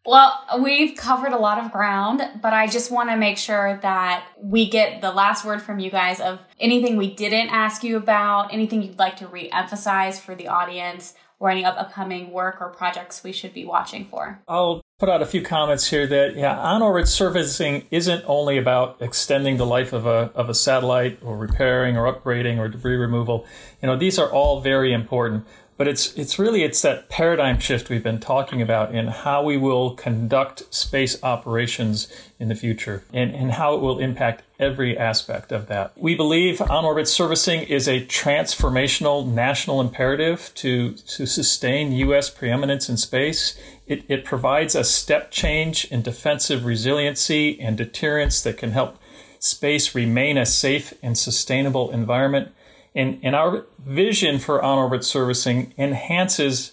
Well, 0.07 0.45
we've 0.63 0.97
covered 0.97 1.33
a 1.33 1.39
lot 1.39 1.63
of 1.63 1.73
ground, 1.73 2.23
but 2.41 2.55
I 2.55 2.67
just 2.67 2.91
want 2.91 3.11
to 3.11 3.17
make 3.17 3.37
sure 3.37 3.79
that 3.83 4.27
we 4.39 4.69
get 4.69 5.03
the 5.03 5.13
last 5.13 5.45
word 5.45 5.61
from 5.61 5.79
you 5.79 5.91
guys 5.91 6.21
of 6.21 6.39
anything 6.59 6.97
we 6.97 7.15
didn't 7.15 7.51
ask 7.51 7.85
you 7.85 7.99
about, 7.99 8.53
anything 8.53 8.83
you'd 8.83 8.99
like 8.99 9.17
to 9.19 9.27
re 9.27 9.51
emphasize 9.53 10.19
for 10.19 10.35
the 10.35 10.49
audience, 10.49 11.15
or 11.41 11.51
any 11.51 11.65
upcoming 11.65 12.31
work 12.31 12.59
or 12.61 12.69
projects 12.69 13.25
we 13.25 13.33
should 13.33 13.55
be 13.55 13.65
watching 13.65 14.05
for. 14.05 14.41
I'll 14.47 14.83
put 14.99 15.09
out 15.09 15.23
a 15.23 15.27
few 15.27 15.43
comments 15.43 15.89
here 15.89 16.07
that, 16.07 16.37
yeah, 16.37 16.57
on 16.59 16.83
orbit 16.83 17.09
servicing 17.09 17.87
isn't 17.91 18.23
only 18.27 18.59
about 18.59 19.01
extending 19.01 19.57
the 19.57 19.65
life 19.65 19.95
of 19.95 20.07
a, 20.07 20.31
of 20.35 20.51
a 20.51 20.55
satellite 20.55 21.19
or 21.23 21.39
repairing 21.39 21.97
or 21.97 22.13
upgrading 22.13 22.59
or 22.59 22.69
debris 22.69 22.97
removal. 22.97 23.47
You 23.83 23.87
know, 23.87 23.97
these 23.97 24.19
are 24.19 24.31
all 24.31 24.61
very 24.61 24.93
important 24.93 25.47
but 25.81 25.89
it's 25.89 26.13
it's 26.13 26.39
really 26.39 26.63
it's 26.63 26.83
that 26.83 27.09
paradigm 27.09 27.59
shift 27.59 27.89
we've 27.89 28.03
been 28.03 28.21
talking 28.21 28.61
about 28.61 28.95
in 28.95 29.07
how 29.07 29.43
we 29.43 29.57
will 29.57 29.95
conduct 29.95 30.63
space 30.75 31.17
operations 31.23 32.07
in 32.39 32.49
the 32.49 32.55
future 32.55 33.03
and, 33.15 33.35
and 33.35 33.53
how 33.53 33.75
it 33.75 33.81
will 33.81 33.99
impact 33.99 34.43
every 34.59 34.99
aspect 34.99 35.51
of 35.51 35.69
that. 35.69 35.91
We 35.97 36.15
believe 36.15 36.61
on-orbit 36.61 37.09
servicing 37.09 37.63
is 37.63 37.89
a 37.89 38.05
transformational 38.05 39.27
national 39.27 39.81
imperative 39.81 40.53
to, 40.57 40.93
to 40.93 41.25
sustain 41.25 41.93
U.S. 41.93 42.29
preeminence 42.29 42.91
in 42.91 42.99
space. 42.99 43.59
It, 43.87 44.05
it 44.07 44.27
provides 44.27 44.75
a 44.75 44.85
step 44.85 45.31
change 45.31 45.87
in 45.87 46.03
defensive 46.03 46.67
resiliency 46.67 47.59
and 47.59 47.79
deterrence 47.79 48.43
that 48.43 48.59
can 48.59 48.73
help 48.73 48.99
space 49.39 49.95
remain 49.95 50.37
a 50.37 50.45
safe 50.45 50.93
and 51.03 51.17
sustainable 51.17 51.91
environment 51.91 52.53
and, 52.95 53.19
and 53.23 53.37
our 53.37 53.67
vision 53.79 54.39
for 54.39 54.63
on 54.63 54.79
orbit 54.79 55.05
servicing 55.05 55.73
enhances 55.79 56.73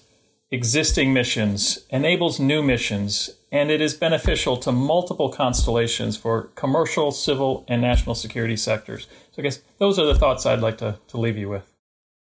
existing 0.52 1.14
missions, 1.14 1.86
enables 1.90 2.40
new 2.40 2.64
missions, 2.64 3.30
and 3.52 3.70
it 3.70 3.82
is 3.82 3.94
beneficial 3.94 4.58
to 4.58 4.72
multiple 4.72 5.30
constellations 5.30 6.18
for 6.18 6.44
commercial, 6.56 7.12
civil, 7.12 7.66
and 7.68 7.82
national 7.82 8.16
security 8.16 8.56
sectors. 8.56 9.08
So 9.32 9.42
I 9.42 9.44
guess 9.44 9.62
those 9.78 10.00
are 10.00 10.06
the 10.06 10.16
thoughts 10.16 10.46
I'd 10.46 10.60
like 10.60 10.78
to, 10.80 11.00
to 11.10 11.18
leave 11.18 11.38
you 11.38 11.50
with. 11.50 11.74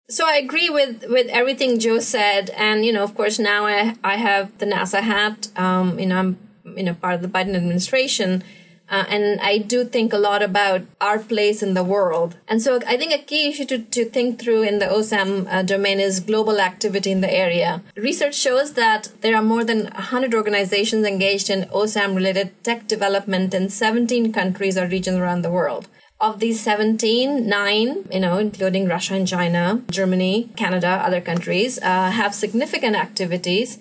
So 0.10 0.26
I 0.26 0.38
agree 0.38 0.70
with, 0.70 1.06
with 1.10 1.28
everything 1.28 1.80
Joe 1.80 2.00
said, 2.00 2.50
and 2.52 2.86
you 2.86 2.94
know, 2.94 3.04
of 3.04 3.14
course, 3.14 3.40
now 3.40 3.66
I 3.66 3.96
I 4.04 4.16
have 4.16 4.58
the 4.58 4.66
NASA 4.66 5.02
hat. 5.02 5.50
Um, 5.58 6.00
you 6.00 6.06
know, 6.06 6.18
I'm 6.18 6.38
you 6.64 6.84
know 6.84 6.94
part 6.94 7.16
of 7.16 7.22
the 7.22 7.28
Biden 7.28 7.56
administration, 7.56 8.42
uh, 8.90 9.06
and 9.10 9.40
I 9.42 9.58
do 9.58 9.84
think 9.84 10.14
a 10.14 10.18
lot 10.18 10.42
about 10.42 10.82
our 11.02 11.20
place 11.20 11.62
in 11.62 11.74
the 11.74 11.84
world. 11.84 12.38
And 12.48 12.62
so 12.62 12.80
I 12.88 12.98
think 12.98 13.14
a 13.14 13.24
key 13.24 13.50
issue 13.50 13.66
to, 13.66 13.80
to 13.80 14.06
think 14.06 14.40
through 14.40 14.64
in 14.64 14.80
the 14.80 14.86
OSAM 14.86 15.48
uh, 15.50 15.62
domain 15.64 16.00
is 16.00 16.20
global 16.20 16.60
activity 16.60 17.12
in 17.12 17.22
the 17.22 17.34
area. 17.34 17.82
Research 17.96 18.36
shows 18.36 18.74
that 18.74 19.10
there 19.22 19.36
are 19.36 19.44
more 19.44 19.64
than 19.64 19.84
100 19.84 20.34
organizations 20.34 21.06
engaged 21.06 21.50
in 21.50 21.64
OSAM 21.70 22.16
related 22.16 22.52
tech 22.64 22.88
development 22.88 23.54
in 23.54 23.70
17 23.70 24.32
countries 24.32 24.78
or 24.78 24.88
regions 24.88 25.18
around 25.18 25.42
the 25.42 25.52
world. 25.52 25.88
Of 26.20 26.40
these 26.40 26.60
17, 26.62 27.48
nine, 27.48 28.08
you 28.12 28.20
know, 28.20 28.40
including 28.40 28.88
Russia 28.88 29.14
and 29.14 29.28
China, 29.28 29.84
Germany, 29.92 30.50
Canada, 30.56 30.88
other 31.06 31.22
countries, 31.22 31.78
uh, 31.78 32.10
have 32.10 32.34
significant 32.34 32.96
activities 32.96 33.78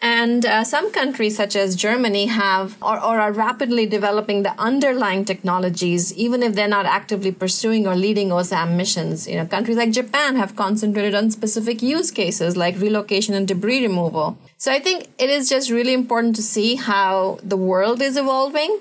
And 0.00 0.44
uh, 0.44 0.62
some 0.62 0.92
countries, 0.92 1.36
such 1.36 1.56
as 1.56 1.74
Germany, 1.74 2.26
have 2.26 2.76
or, 2.82 2.96
or, 3.02 3.18
are 3.18 3.32
rapidly 3.32 3.86
developing 3.86 4.42
the 4.42 4.52
underlying 4.60 5.24
technologies, 5.24 6.12
even 6.14 6.42
if 6.42 6.54
they're 6.54 6.68
not 6.68 6.84
actively 6.84 7.32
pursuing 7.32 7.86
or 7.86 7.96
leading 7.96 8.28
OSAM 8.28 8.76
missions. 8.76 9.26
You 9.26 9.36
know, 9.36 9.46
countries 9.46 9.78
like 9.78 9.92
Japan 9.92 10.36
have 10.36 10.54
concentrated 10.54 11.14
on 11.14 11.30
specific 11.30 11.82
use 11.82 12.10
cases 12.10 12.56
like 12.56 12.78
relocation 12.78 13.34
and 13.34 13.48
debris 13.48 13.82
removal. 13.82 14.36
So 14.58 14.70
I 14.70 14.80
think 14.80 15.08
it 15.18 15.30
is 15.30 15.48
just 15.48 15.70
really 15.70 15.94
important 15.94 16.36
to 16.36 16.42
see 16.42 16.74
how 16.74 17.38
the 17.42 17.56
world 17.56 18.02
is 18.02 18.18
evolving 18.18 18.78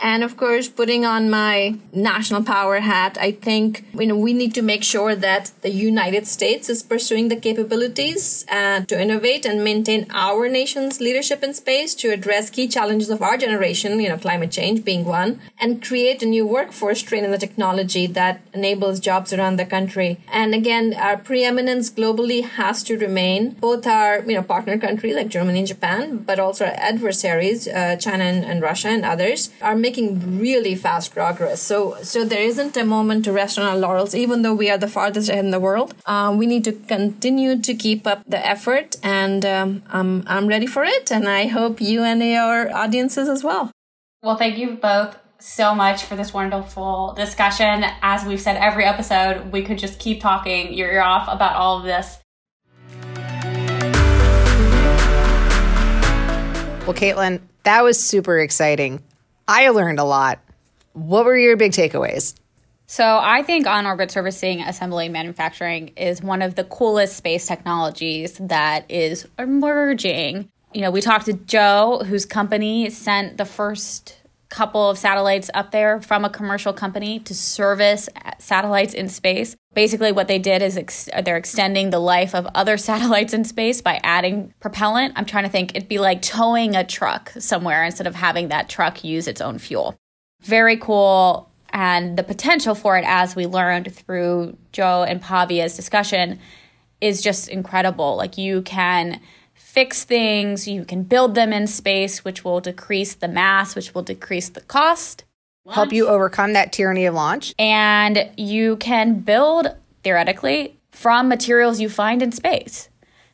and 0.00 0.22
of 0.22 0.36
course, 0.36 0.68
putting 0.68 1.04
on 1.04 1.28
my 1.28 1.76
national 1.92 2.44
power 2.44 2.78
hat, 2.78 3.18
I 3.20 3.32
think 3.32 3.84
you 3.94 4.06
know 4.06 4.16
we 4.16 4.32
need 4.32 4.54
to 4.54 4.62
make 4.62 4.84
sure 4.84 5.16
that 5.16 5.50
the 5.62 5.70
United 5.70 6.26
States 6.26 6.68
is 6.68 6.82
pursuing 6.82 7.28
the 7.28 7.36
capabilities 7.36 8.46
uh, 8.50 8.84
to 8.84 9.00
innovate 9.00 9.44
and 9.44 9.64
maintain 9.64 10.06
our 10.10 10.48
nation's 10.48 11.00
leadership 11.00 11.42
in 11.42 11.52
space 11.52 11.94
to 11.96 12.10
address 12.10 12.48
key 12.50 12.68
challenges 12.68 13.10
of 13.10 13.22
our 13.22 13.36
generation, 13.36 13.98
you 14.00 14.08
know, 14.08 14.18
climate 14.18 14.52
change 14.52 14.84
being 14.84 15.04
one, 15.04 15.40
and 15.60 15.82
create 15.82 16.22
a 16.22 16.26
new 16.26 16.46
workforce 16.46 17.02
trained 17.02 17.24
in 17.24 17.32
the 17.32 17.38
technology 17.38 18.06
that 18.06 18.40
enables 18.54 19.00
jobs 19.00 19.32
around 19.32 19.56
the 19.56 19.66
country. 19.66 20.20
And 20.32 20.54
again, 20.54 20.94
our 20.94 21.16
preeminence 21.16 21.90
globally 21.90 22.44
has 22.44 22.84
to 22.84 22.96
remain 22.96 23.50
both 23.50 23.84
our 23.86 24.20
you 24.20 24.34
know 24.34 24.42
partner 24.42 24.78
countries 24.78 25.16
like 25.16 25.28
Germany 25.28 25.58
and 25.58 25.68
Japan, 25.68 26.18
but 26.18 26.38
also 26.38 26.66
our 26.66 26.74
adversaries, 26.76 27.66
uh, 27.66 27.96
China 27.96 28.24
and, 28.24 28.44
and 28.44 28.62
Russia 28.62 28.88
and 28.88 29.04
others, 29.04 29.50
are 29.60 29.74
making 29.88 30.38
really 30.38 30.74
fast 30.74 31.14
progress. 31.14 31.62
So, 31.62 31.96
so 32.02 32.18
there 32.32 32.42
isn't 32.42 32.76
a 32.76 32.84
moment 32.84 33.24
to 33.24 33.32
rest 33.32 33.58
on 33.58 33.64
our 33.64 33.78
laurels, 33.84 34.14
even 34.14 34.42
though 34.42 34.54
we 34.62 34.68
are 34.72 34.76
the 34.76 34.92
farthest 34.98 35.30
ahead 35.30 35.46
in 35.46 35.50
the 35.50 35.64
world. 35.68 35.94
Um, 36.04 36.36
we 36.36 36.46
need 36.46 36.64
to 36.64 36.72
continue 36.72 37.52
to 37.62 37.72
keep 37.74 38.06
up 38.06 38.20
the 38.26 38.40
effort, 38.54 38.96
and 39.02 39.46
um, 39.46 39.82
I'm, 39.88 40.10
I'm 40.26 40.46
ready 40.46 40.66
for 40.66 40.84
it. 40.84 41.10
And 41.10 41.26
I 41.26 41.46
hope 41.46 41.80
you 41.80 42.02
and 42.02 42.22
your 42.22 42.70
audiences 42.82 43.28
as 43.30 43.42
well. 43.42 43.70
Well, 44.22 44.36
thank 44.36 44.58
you 44.58 44.76
both 44.76 45.16
so 45.38 45.74
much 45.74 46.02
for 46.02 46.16
this 46.16 46.34
wonderful 46.34 47.14
discussion. 47.16 47.84
As 48.02 48.26
we've 48.26 48.40
said 48.40 48.56
every 48.56 48.84
episode, 48.84 49.50
we 49.52 49.62
could 49.62 49.78
just 49.78 49.98
keep 49.98 50.20
talking 50.20 50.74
your 50.74 50.90
ear 50.90 51.00
off 51.00 51.28
about 51.28 51.54
all 51.56 51.78
of 51.78 51.84
this. 51.84 52.18
Well, 56.84 56.96
Caitlin, 56.96 57.40
that 57.62 57.82
was 57.82 57.98
super 57.98 58.38
exciting. 58.38 59.02
I 59.48 59.70
learned 59.70 59.98
a 59.98 60.04
lot. 60.04 60.40
What 60.92 61.24
were 61.24 61.36
your 61.36 61.56
big 61.56 61.72
takeaways? 61.72 62.34
So, 62.86 63.18
I 63.22 63.42
think 63.42 63.66
on 63.66 63.86
orbit 63.86 64.10
servicing, 64.10 64.60
assembly, 64.60 65.08
manufacturing 65.08 65.88
is 65.96 66.22
one 66.22 66.42
of 66.42 66.54
the 66.54 66.64
coolest 66.64 67.16
space 67.16 67.46
technologies 67.46 68.36
that 68.40 68.90
is 68.90 69.26
emerging. 69.38 70.50
You 70.72 70.82
know, 70.82 70.90
we 70.90 71.00
talked 71.00 71.26
to 71.26 71.32
Joe, 71.32 72.02
whose 72.06 72.26
company 72.26 72.90
sent 72.90 73.38
the 73.38 73.46
first 73.46 74.17
couple 74.48 74.88
of 74.88 74.96
satellites 74.96 75.50
up 75.52 75.72
there 75.72 76.00
from 76.00 76.24
a 76.24 76.30
commercial 76.30 76.72
company 76.72 77.18
to 77.20 77.34
service 77.34 78.08
satellites 78.38 78.94
in 78.94 79.08
space. 79.08 79.56
Basically, 79.74 80.10
what 80.10 80.26
they 80.26 80.38
did 80.38 80.62
is 80.62 80.76
ex- 80.76 81.08
they're 81.22 81.36
extending 81.36 81.90
the 81.90 81.98
life 81.98 82.34
of 82.34 82.46
other 82.54 82.76
satellites 82.78 83.34
in 83.34 83.44
space 83.44 83.82
by 83.82 84.00
adding 84.02 84.54
propellant. 84.60 85.14
I'm 85.16 85.26
trying 85.26 85.44
to 85.44 85.50
think, 85.50 85.74
it'd 85.74 85.88
be 85.88 85.98
like 85.98 86.22
towing 86.22 86.74
a 86.76 86.84
truck 86.84 87.30
somewhere 87.38 87.84
instead 87.84 88.06
of 88.06 88.14
having 88.14 88.48
that 88.48 88.68
truck 88.68 89.04
use 89.04 89.28
its 89.28 89.40
own 89.40 89.58
fuel. 89.58 89.96
Very 90.42 90.76
cool. 90.76 91.50
And 91.70 92.16
the 92.16 92.22
potential 92.22 92.74
for 92.74 92.96
it, 92.96 93.04
as 93.06 93.36
we 93.36 93.46
learned 93.46 93.94
through 93.94 94.56
Joe 94.72 95.02
and 95.02 95.22
Bhavya's 95.22 95.76
discussion, 95.76 96.38
is 97.00 97.20
just 97.20 97.48
incredible. 97.48 98.16
Like, 98.16 98.38
you 98.38 98.62
can 98.62 99.20
fix 99.78 100.02
things, 100.02 100.66
you 100.66 100.84
can 100.84 101.04
build 101.04 101.36
them 101.36 101.52
in 101.52 101.64
space, 101.68 102.24
which 102.24 102.44
will 102.44 102.58
decrease 102.58 103.14
the 103.14 103.28
mass, 103.28 103.76
which 103.76 103.94
will 103.94 104.02
decrease 104.02 104.48
the 104.48 104.60
cost. 104.62 105.24
Help 105.70 105.92
you 105.92 106.08
overcome 106.08 106.52
that 106.54 106.72
tyranny 106.72 107.06
of 107.06 107.14
launch. 107.14 107.54
And 107.60 108.28
you 108.36 108.76
can 108.78 109.20
build, 109.20 109.68
theoretically, 110.02 110.76
from 110.90 111.28
materials 111.28 111.78
you 111.78 111.88
find 111.88 112.22
in 112.22 112.32
space. 112.32 112.88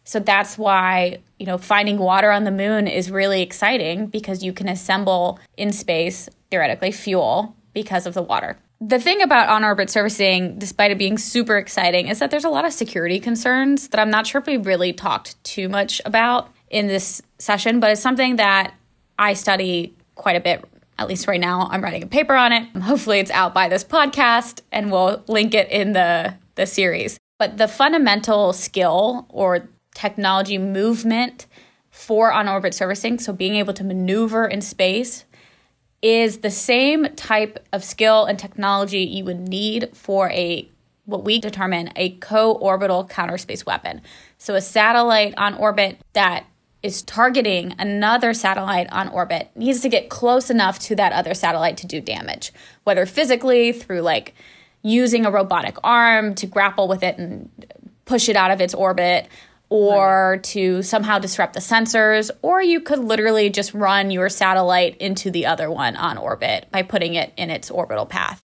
So 0.04 0.20
that's 0.20 0.58
why, 0.58 1.20
you 1.38 1.46
know, 1.46 1.56
finding 1.56 1.96
water 1.96 2.30
on 2.30 2.44
the 2.44 2.50
moon 2.50 2.88
is 2.88 3.10
really 3.10 3.40
exciting 3.40 4.08
because 4.08 4.44
you 4.44 4.52
can 4.52 4.68
assemble 4.68 5.40
in 5.56 5.72
space, 5.72 6.28
theoretically, 6.50 6.92
fuel 6.92 7.56
because 7.72 8.04
of 8.04 8.12
the 8.12 8.22
water 8.22 8.58
the 8.80 8.98
thing 8.98 9.22
about 9.22 9.48
on 9.48 9.64
orbit 9.64 9.88
servicing, 9.88 10.58
despite 10.58 10.90
it 10.90 10.98
being 10.98 11.18
super 11.18 11.56
exciting, 11.56 12.08
is 12.08 12.18
that 12.18 12.30
there's 12.30 12.44
a 12.44 12.50
lot 12.50 12.64
of 12.64 12.72
security 12.72 13.20
concerns 13.20 13.88
that 13.88 14.00
I'm 14.00 14.10
not 14.10 14.26
sure 14.26 14.40
if 14.40 14.46
we 14.46 14.56
really 14.56 14.92
talked 14.92 15.42
too 15.44 15.68
much 15.68 16.02
about 16.04 16.50
in 16.70 16.86
this 16.86 17.22
session, 17.38 17.80
but 17.80 17.90
it's 17.90 18.00
something 18.00 18.36
that 18.36 18.74
I 19.18 19.34
study 19.34 19.94
quite 20.16 20.36
a 20.36 20.40
bit. 20.40 20.64
At 20.98 21.08
least 21.08 21.26
right 21.26 21.40
now, 21.40 21.68
I'm 21.70 21.82
writing 21.82 22.02
a 22.02 22.06
paper 22.06 22.34
on 22.34 22.52
it. 22.52 22.68
Hopefully, 22.76 23.18
it's 23.18 23.30
out 23.30 23.54
by 23.54 23.68
this 23.68 23.84
podcast, 23.84 24.60
and 24.70 24.92
we'll 24.92 25.22
link 25.26 25.54
it 25.54 25.68
in 25.70 25.92
the, 25.92 26.34
the 26.54 26.66
series. 26.66 27.18
But 27.38 27.56
the 27.56 27.66
fundamental 27.66 28.52
skill 28.52 29.26
or 29.28 29.68
technology 29.94 30.58
movement 30.58 31.46
for 31.90 32.32
on 32.32 32.48
orbit 32.48 32.74
servicing, 32.74 33.18
so 33.18 33.32
being 33.32 33.56
able 33.56 33.72
to 33.74 33.84
maneuver 33.84 34.46
in 34.46 34.60
space 34.60 35.24
is 36.04 36.38
the 36.38 36.50
same 36.50 37.06
type 37.16 37.66
of 37.72 37.82
skill 37.82 38.26
and 38.26 38.38
technology 38.38 39.00
you 39.00 39.24
would 39.24 39.48
need 39.48 39.88
for 39.94 40.30
a 40.30 40.68
what 41.06 41.24
we 41.24 41.38
determine 41.38 41.90
a 41.96 42.10
co-orbital 42.16 43.06
counter 43.06 43.38
space 43.38 43.64
weapon. 43.64 44.00
So 44.38 44.54
a 44.54 44.60
satellite 44.60 45.34
on 45.36 45.54
orbit 45.54 45.98
that 46.12 46.44
is 46.82 47.02
targeting 47.02 47.74
another 47.78 48.34
satellite 48.34 48.90
on 48.92 49.08
orbit 49.08 49.50
needs 49.54 49.80
to 49.80 49.88
get 49.88 50.10
close 50.10 50.50
enough 50.50 50.78
to 50.78 50.96
that 50.96 51.12
other 51.12 51.32
satellite 51.32 51.78
to 51.78 51.86
do 51.86 52.00
damage, 52.00 52.52
whether 52.84 53.06
physically 53.06 53.72
through 53.72 54.02
like 54.02 54.34
using 54.82 55.24
a 55.24 55.30
robotic 55.30 55.78
arm 55.82 56.34
to 56.34 56.46
grapple 56.46 56.86
with 56.86 57.02
it 57.02 57.16
and 57.16 57.48
push 58.04 58.28
it 58.28 58.36
out 58.36 58.50
of 58.50 58.60
its 58.60 58.74
orbit 58.74 59.26
or 59.68 60.32
right. 60.32 60.42
to 60.44 60.82
somehow 60.82 61.18
disrupt 61.18 61.54
the 61.54 61.60
sensors, 61.60 62.30
or 62.42 62.62
you 62.62 62.80
could 62.80 62.98
literally 62.98 63.50
just 63.50 63.74
run 63.74 64.10
your 64.10 64.28
satellite 64.28 64.96
into 64.98 65.30
the 65.30 65.46
other 65.46 65.70
one 65.70 65.96
on 65.96 66.18
orbit 66.18 66.66
by 66.70 66.82
putting 66.82 67.14
it 67.14 67.32
in 67.36 67.50
its 67.50 67.70
orbital 67.70 68.06
path. 68.06 68.44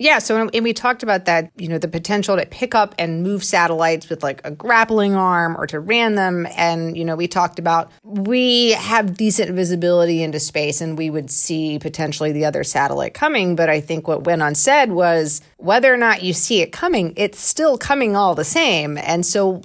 Yeah, 0.00 0.20
so 0.20 0.48
and 0.54 0.62
we 0.62 0.72
talked 0.72 1.02
about 1.02 1.24
that, 1.24 1.50
you 1.56 1.66
know, 1.66 1.78
the 1.78 1.88
potential 1.88 2.36
to 2.36 2.46
pick 2.46 2.72
up 2.72 2.94
and 3.00 3.24
move 3.24 3.42
satellites 3.42 4.08
with 4.08 4.22
like 4.22 4.40
a 4.44 4.52
grappling 4.52 5.16
arm 5.16 5.56
or 5.58 5.66
to 5.66 5.80
ram 5.80 6.14
them. 6.14 6.46
And, 6.56 6.96
you 6.96 7.04
know, 7.04 7.16
we 7.16 7.26
talked 7.26 7.58
about 7.58 7.90
we 8.04 8.72
have 8.72 9.16
decent 9.16 9.56
visibility 9.56 10.22
into 10.22 10.38
space 10.38 10.80
and 10.80 10.96
we 10.96 11.10
would 11.10 11.32
see 11.32 11.80
potentially 11.80 12.30
the 12.30 12.44
other 12.44 12.62
satellite 12.62 13.12
coming. 13.14 13.56
But 13.56 13.70
I 13.70 13.80
think 13.80 14.06
what 14.06 14.22
went 14.22 14.40
unsaid 14.40 14.92
was 14.92 15.40
whether 15.56 15.92
or 15.92 15.96
not 15.96 16.22
you 16.22 16.32
see 16.32 16.60
it 16.60 16.70
coming, 16.70 17.12
it's 17.16 17.40
still 17.40 17.76
coming 17.76 18.14
all 18.14 18.36
the 18.36 18.44
same. 18.44 18.98
And 18.98 19.26
so 19.26 19.62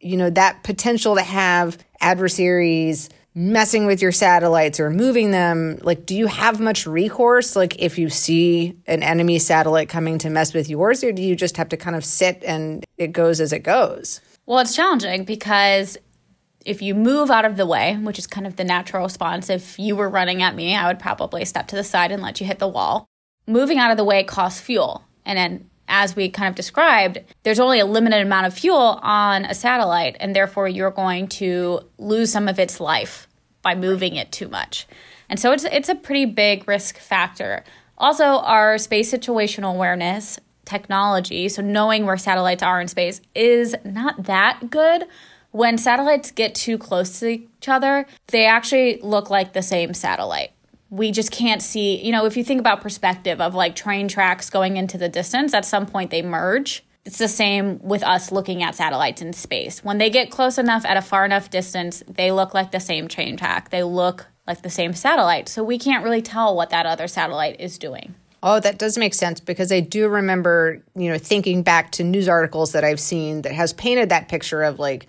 you 0.00 0.16
know, 0.16 0.30
that 0.30 0.62
potential 0.62 1.16
to 1.16 1.22
have 1.22 1.78
adversaries 2.00 3.08
messing 3.34 3.86
with 3.86 4.02
your 4.02 4.10
satellites 4.10 4.80
or 4.80 4.90
moving 4.90 5.30
them, 5.30 5.78
like, 5.82 6.04
do 6.06 6.16
you 6.16 6.26
have 6.26 6.58
much 6.58 6.86
recourse? 6.86 7.54
Like, 7.54 7.80
if 7.80 7.98
you 7.98 8.08
see 8.08 8.76
an 8.86 9.02
enemy 9.02 9.38
satellite 9.38 9.88
coming 9.88 10.18
to 10.18 10.30
mess 10.30 10.52
with 10.52 10.68
yours, 10.68 11.04
or 11.04 11.12
do 11.12 11.22
you 11.22 11.36
just 11.36 11.56
have 11.56 11.68
to 11.68 11.76
kind 11.76 11.94
of 11.94 12.04
sit 12.04 12.42
and 12.44 12.84
it 12.96 13.12
goes 13.12 13.40
as 13.40 13.52
it 13.52 13.60
goes? 13.60 14.20
Well, 14.46 14.58
it's 14.58 14.74
challenging 14.74 15.24
because 15.24 15.98
if 16.64 16.82
you 16.82 16.94
move 16.94 17.30
out 17.30 17.44
of 17.44 17.56
the 17.56 17.66
way, 17.66 17.96
which 17.96 18.18
is 18.18 18.26
kind 18.26 18.46
of 18.46 18.56
the 18.56 18.64
natural 18.64 19.04
response, 19.04 19.48
if 19.48 19.78
you 19.78 19.94
were 19.94 20.08
running 20.08 20.42
at 20.42 20.54
me, 20.54 20.74
I 20.74 20.88
would 20.88 20.98
probably 20.98 21.44
step 21.44 21.68
to 21.68 21.76
the 21.76 21.84
side 21.84 22.10
and 22.10 22.22
let 22.22 22.40
you 22.40 22.46
hit 22.46 22.58
the 22.58 22.68
wall. 22.68 23.06
Moving 23.46 23.78
out 23.78 23.90
of 23.90 23.96
the 23.96 24.04
way 24.04 24.24
costs 24.24 24.60
fuel. 24.60 25.04
And 25.24 25.38
then 25.38 25.67
as 25.88 26.14
we 26.14 26.28
kind 26.28 26.48
of 26.48 26.54
described, 26.54 27.18
there's 27.42 27.60
only 27.60 27.80
a 27.80 27.86
limited 27.86 28.20
amount 28.20 28.46
of 28.46 28.54
fuel 28.54 29.00
on 29.02 29.44
a 29.44 29.54
satellite, 29.54 30.16
and 30.20 30.36
therefore 30.36 30.68
you're 30.68 30.90
going 30.90 31.28
to 31.28 31.80
lose 31.98 32.30
some 32.30 32.48
of 32.48 32.58
its 32.58 32.80
life 32.80 33.26
by 33.62 33.74
moving 33.74 34.16
it 34.16 34.30
too 34.30 34.48
much. 34.48 34.86
And 35.28 35.40
so 35.40 35.52
it's 35.52 35.64
it's 35.64 35.88
a 35.88 35.94
pretty 35.94 36.24
big 36.24 36.68
risk 36.68 36.98
factor. 36.98 37.64
Also, 37.96 38.24
our 38.24 38.78
space 38.78 39.12
situational 39.12 39.74
awareness 39.74 40.38
technology, 40.64 41.48
so 41.48 41.62
knowing 41.62 42.06
where 42.06 42.16
satellites 42.16 42.62
are 42.62 42.80
in 42.80 42.88
space, 42.88 43.20
is 43.34 43.74
not 43.84 44.24
that 44.24 44.70
good. 44.70 45.04
When 45.50 45.78
satellites 45.78 46.30
get 46.30 46.54
too 46.54 46.76
close 46.76 47.20
to 47.20 47.28
each 47.28 47.68
other, 47.68 48.06
they 48.28 48.44
actually 48.44 49.00
look 49.02 49.30
like 49.30 49.54
the 49.54 49.62
same 49.62 49.94
satellite 49.94 50.52
we 50.90 51.10
just 51.12 51.30
can't 51.30 51.62
see, 51.62 52.04
you 52.04 52.12
know, 52.12 52.24
if 52.24 52.36
you 52.36 52.44
think 52.44 52.60
about 52.60 52.80
perspective 52.80 53.40
of 53.40 53.54
like 53.54 53.76
train 53.76 54.08
tracks 54.08 54.50
going 54.50 54.76
into 54.76 54.96
the 54.96 55.08
distance, 55.08 55.54
at 55.54 55.64
some 55.64 55.86
point 55.86 56.10
they 56.10 56.22
merge. 56.22 56.84
It's 57.04 57.18
the 57.18 57.28
same 57.28 57.78
with 57.82 58.02
us 58.02 58.30
looking 58.32 58.62
at 58.62 58.74
satellites 58.74 59.22
in 59.22 59.32
space. 59.32 59.82
When 59.82 59.98
they 59.98 60.10
get 60.10 60.30
close 60.30 60.58
enough 60.58 60.84
at 60.84 60.96
a 60.96 61.02
far 61.02 61.24
enough 61.24 61.48
distance, 61.48 62.02
they 62.06 62.32
look 62.32 62.52
like 62.52 62.70
the 62.70 62.80
same 62.80 63.08
train 63.08 63.36
track. 63.36 63.70
They 63.70 63.82
look 63.82 64.26
like 64.46 64.62
the 64.62 64.70
same 64.70 64.92
satellite. 64.92 65.48
So 65.48 65.62
we 65.62 65.78
can't 65.78 66.04
really 66.04 66.22
tell 66.22 66.54
what 66.54 66.70
that 66.70 66.86
other 66.86 67.08
satellite 67.08 67.60
is 67.60 67.78
doing. 67.78 68.14
Oh, 68.42 68.60
that 68.60 68.78
does 68.78 68.96
make 68.96 69.14
sense 69.14 69.40
because 69.40 69.72
I 69.72 69.80
do 69.80 70.08
remember, 70.08 70.82
you 70.94 71.10
know, 71.10 71.18
thinking 71.18 71.62
back 71.62 71.92
to 71.92 72.04
news 72.04 72.28
articles 72.28 72.72
that 72.72 72.84
I've 72.84 73.00
seen 73.00 73.42
that 73.42 73.52
has 73.52 73.72
painted 73.72 74.10
that 74.10 74.28
picture 74.28 74.62
of 74.62 74.78
like 74.78 75.06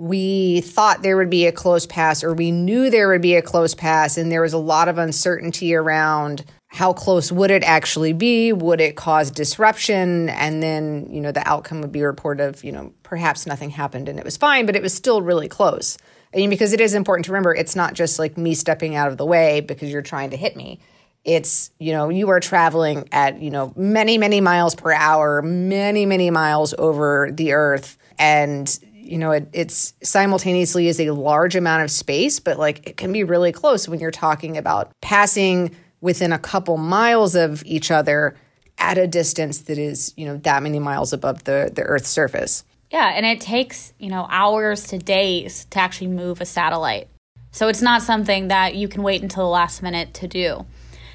we 0.00 0.62
thought 0.62 1.02
there 1.02 1.18
would 1.18 1.28
be 1.28 1.46
a 1.46 1.52
close 1.52 1.84
pass 1.84 2.24
or 2.24 2.32
we 2.32 2.50
knew 2.50 2.88
there 2.88 3.10
would 3.10 3.20
be 3.20 3.34
a 3.34 3.42
close 3.42 3.74
pass 3.74 4.16
and 4.16 4.32
there 4.32 4.40
was 4.40 4.54
a 4.54 4.58
lot 4.58 4.88
of 4.88 4.96
uncertainty 4.96 5.74
around 5.74 6.42
how 6.68 6.94
close 6.94 7.30
would 7.30 7.50
it 7.50 7.62
actually 7.64 8.14
be? 8.14 8.50
Would 8.50 8.80
it 8.80 8.96
cause 8.96 9.30
disruption? 9.30 10.30
And 10.30 10.62
then 10.62 11.06
you 11.10 11.20
know 11.20 11.32
the 11.32 11.46
outcome 11.46 11.82
would 11.82 11.92
be 11.92 12.00
a 12.00 12.06
report 12.06 12.40
of 12.40 12.64
you 12.64 12.72
know 12.72 12.94
perhaps 13.02 13.46
nothing 13.46 13.68
happened 13.68 14.08
and 14.08 14.18
it 14.18 14.24
was 14.24 14.38
fine 14.38 14.64
but 14.64 14.74
it 14.74 14.80
was 14.80 14.94
still 14.94 15.20
really 15.20 15.48
close. 15.48 15.98
I 16.32 16.38
mean 16.38 16.48
because 16.48 16.72
it 16.72 16.80
is 16.80 16.94
important 16.94 17.26
to 17.26 17.32
remember 17.32 17.54
it's 17.54 17.76
not 17.76 17.92
just 17.92 18.18
like 18.18 18.38
me 18.38 18.54
stepping 18.54 18.94
out 18.94 19.08
of 19.08 19.18
the 19.18 19.26
way 19.26 19.60
because 19.60 19.92
you're 19.92 20.00
trying 20.00 20.30
to 20.30 20.38
hit 20.38 20.56
me. 20.56 20.80
It's 21.26 21.72
you 21.78 21.92
know 21.92 22.08
you 22.08 22.30
are 22.30 22.40
traveling 22.40 23.06
at 23.12 23.42
you 23.42 23.50
know 23.50 23.74
many 23.76 24.16
many 24.16 24.40
miles 24.40 24.74
per 24.74 24.92
hour 24.94 25.42
many 25.42 26.06
many 26.06 26.30
miles 26.30 26.72
over 26.78 27.28
the 27.30 27.52
earth 27.52 27.98
and 28.18 28.78
you 29.10 29.18
know, 29.18 29.32
it, 29.32 29.48
it's 29.52 29.92
simultaneously 30.02 30.86
is 30.86 31.00
a 31.00 31.10
large 31.10 31.56
amount 31.56 31.82
of 31.82 31.90
space, 31.90 32.38
but 32.38 32.58
like 32.58 32.86
it 32.86 32.96
can 32.96 33.12
be 33.12 33.24
really 33.24 33.50
close 33.50 33.88
when 33.88 33.98
you're 33.98 34.12
talking 34.12 34.56
about 34.56 34.92
passing 35.02 35.74
within 36.00 36.32
a 36.32 36.38
couple 36.38 36.76
miles 36.76 37.34
of 37.34 37.64
each 37.66 37.90
other 37.90 38.36
at 38.78 38.98
a 38.98 39.08
distance 39.08 39.62
that 39.62 39.78
is, 39.78 40.14
you 40.16 40.24
know, 40.24 40.36
that 40.38 40.62
many 40.62 40.78
miles 40.78 41.12
above 41.12 41.42
the, 41.44 41.70
the 41.74 41.82
Earth's 41.82 42.08
surface. 42.08 42.64
Yeah, 42.90 43.12
and 43.14 43.26
it 43.26 43.40
takes, 43.40 43.92
you 43.98 44.10
know, 44.10 44.26
hours 44.30 44.84
to 44.88 44.98
days 44.98 45.66
to 45.70 45.80
actually 45.80 46.08
move 46.08 46.40
a 46.40 46.46
satellite. 46.46 47.08
So 47.50 47.66
it's 47.66 47.82
not 47.82 48.02
something 48.02 48.48
that 48.48 48.76
you 48.76 48.86
can 48.86 49.02
wait 49.02 49.22
until 49.22 49.42
the 49.42 49.50
last 49.50 49.82
minute 49.82 50.14
to 50.14 50.28
do. 50.28 50.66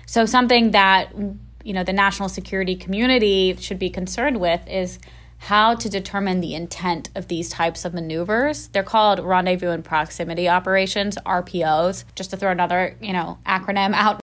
So 0.05 0.25
something 0.25 0.71
that, 0.71 1.13
you 1.63 1.73
know, 1.73 1.83
the 1.83 1.93
national 1.93 2.27
security 2.27 2.75
community 2.75 3.55
should 3.59 3.79
be 3.79 3.89
concerned 3.89 4.41
with 4.41 4.67
is 4.67 4.99
how 5.37 5.75
to 5.75 5.89
determine 5.89 6.41
the 6.41 6.55
intent 6.55 7.09
of 7.15 7.27
these 7.27 7.49
types 7.49 7.85
of 7.85 7.93
maneuvers. 7.93 8.69
They're 8.69 8.83
called 8.83 9.19
rendezvous 9.19 9.69
and 9.69 9.83
proximity 9.83 10.49
operations, 10.49 11.17
RPOs, 11.25 12.05
just 12.15 12.31
to 12.31 12.37
throw 12.37 12.51
another, 12.51 12.97
you 13.01 13.13
know, 13.13 13.37
acronym 13.45 13.93
out. 13.93 14.19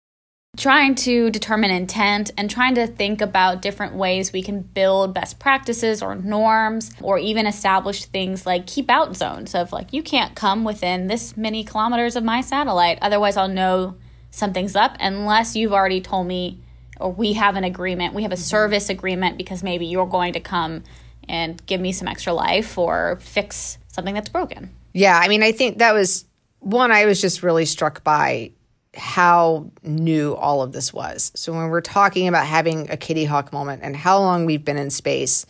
Trying 0.56 0.94
to 0.96 1.30
determine 1.30 1.70
intent 1.70 2.30
and 2.38 2.50
trying 2.50 2.74
to 2.76 2.86
think 2.86 3.20
about 3.20 3.60
different 3.60 3.94
ways 3.94 4.32
we 4.32 4.42
can 4.42 4.62
build 4.62 5.12
best 5.12 5.38
practices 5.38 6.02
or 6.02 6.14
norms 6.14 6.92
or 7.02 7.18
even 7.18 7.46
establish 7.46 8.06
things 8.06 8.46
like 8.46 8.66
keep 8.66 8.88
out 8.88 9.16
zones 9.16 9.54
of 9.54 9.70
like, 9.70 9.92
you 9.92 10.02
can't 10.02 10.34
come 10.34 10.64
within 10.64 11.08
this 11.08 11.36
many 11.36 11.62
kilometers 11.62 12.16
of 12.16 12.24
my 12.24 12.40
satellite. 12.40 12.98
Otherwise, 13.02 13.36
I'll 13.36 13.48
know 13.48 13.96
something's 14.30 14.76
up 14.76 14.96
unless 14.98 15.56
you've 15.56 15.74
already 15.74 16.00
told 16.00 16.26
me 16.26 16.62
or 17.00 17.12
we 17.12 17.34
have 17.34 17.56
an 17.56 17.64
agreement, 17.64 18.14
we 18.14 18.22
have 18.22 18.32
a 18.32 18.34
mm-hmm. 18.34 18.42
service 18.42 18.88
agreement 18.88 19.36
because 19.36 19.62
maybe 19.62 19.86
you're 19.86 20.06
going 20.06 20.32
to 20.34 20.40
come 20.40 20.84
and 21.28 21.64
give 21.66 21.80
me 21.80 21.92
some 21.92 22.08
extra 22.08 22.32
life 22.32 22.78
or 22.78 23.18
fix 23.20 23.78
something 23.88 24.14
that's 24.14 24.28
broken. 24.28 24.70
Yeah, 24.92 25.18
I 25.18 25.28
mean, 25.28 25.42
I 25.42 25.52
think 25.52 25.78
that 25.78 25.92
was 25.92 26.24
one 26.60 26.90
I 26.90 27.04
was 27.06 27.20
just 27.20 27.42
really 27.42 27.64
struck 27.64 28.02
by 28.02 28.52
how 28.94 29.70
new 29.82 30.34
all 30.34 30.62
of 30.62 30.72
this 30.72 30.92
was. 30.92 31.32
So 31.34 31.52
when 31.52 31.68
we're 31.68 31.80
talking 31.80 32.28
about 32.28 32.46
having 32.46 32.90
a 32.90 32.96
Kitty 32.96 33.24
Hawk 33.24 33.52
moment 33.52 33.82
and 33.82 33.94
how 33.94 34.18
long 34.18 34.46
we've 34.46 34.64
been 34.64 34.78
in 34.78 34.90
space, 34.90 35.46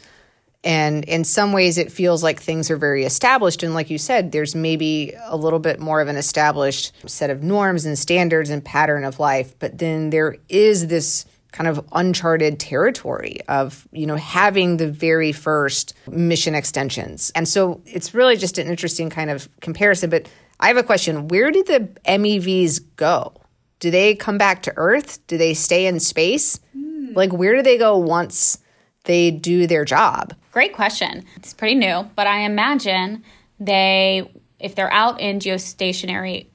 and 0.64 1.04
in 1.04 1.22
some 1.22 1.52
ways 1.52 1.78
it 1.78 1.92
feels 1.92 2.24
like 2.24 2.40
things 2.40 2.70
are 2.72 2.76
very 2.76 3.04
established. 3.04 3.62
And 3.62 3.72
like 3.72 3.88
you 3.88 3.98
said, 3.98 4.32
there's 4.32 4.56
maybe 4.56 5.14
a 5.26 5.36
little 5.36 5.60
bit 5.60 5.78
more 5.78 6.00
of 6.00 6.08
an 6.08 6.16
established 6.16 6.92
set 7.08 7.30
of 7.30 7.42
norms 7.42 7.86
and 7.86 7.96
standards 7.96 8.50
and 8.50 8.64
pattern 8.64 9.04
of 9.04 9.20
life. 9.20 9.56
But 9.60 9.78
then 9.78 10.10
there 10.10 10.36
is 10.48 10.88
this 10.88 11.24
kind 11.56 11.68
of 11.68 11.82
uncharted 11.92 12.60
territory 12.60 13.38
of 13.48 13.88
you 13.90 14.06
know 14.06 14.16
having 14.16 14.76
the 14.76 14.90
very 14.90 15.32
first 15.32 15.94
mission 16.10 16.54
extensions. 16.54 17.32
And 17.34 17.48
so 17.48 17.80
it's 17.86 18.12
really 18.12 18.36
just 18.36 18.58
an 18.58 18.66
interesting 18.66 19.08
kind 19.08 19.30
of 19.30 19.48
comparison 19.60 20.10
but 20.10 20.28
i 20.60 20.68
have 20.68 20.76
a 20.76 20.82
question. 20.82 21.28
Where 21.28 21.50
did 21.50 21.66
the 21.66 21.88
MEVs 22.06 22.80
go? 22.96 23.32
Do 23.80 23.90
they 23.90 24.14
come 24.14 24.36
back 24.38 24.62
to 24.62 24.72
earth? 24.76 25.26
Do 25.26 25.38
they 25.38 25.54
stay 25.54 25.86
in 25.86 25.98
space? 25.98 26.60
Mm. 26.76 27.16
like 27.16 27.32
where 27.32 27.56
do 27.56 27.62
they 27.62 27.78
go 27.78 27.96
once 27.96 28.58
they 29.04 29.30
do 29.30 29.66
their 29.66 29.84
job? 29.86 30.34
Great 30.52 30.74
question. 30.74 31.24
It's 31.36 31.54
pretty 31.54 31.74
new 31.74 32.10
but 32.16 32.26
i 32.26 32.40
imagine 32.40 33.22
they 33.58 34.30
if 34.58 34.74
they're 34.74 34.92
out 34.92 35.20
in 35.20 35.38
geostationary 35.38 36.48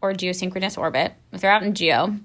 or 0.00 0.12
geosynchronous 0.12 0.76
orbit 0.76 1.12
if 1.32 1.40
they're 1.40 1.50
out 1.50 1.62
in 1.62 1.74
geo 1.74 2.16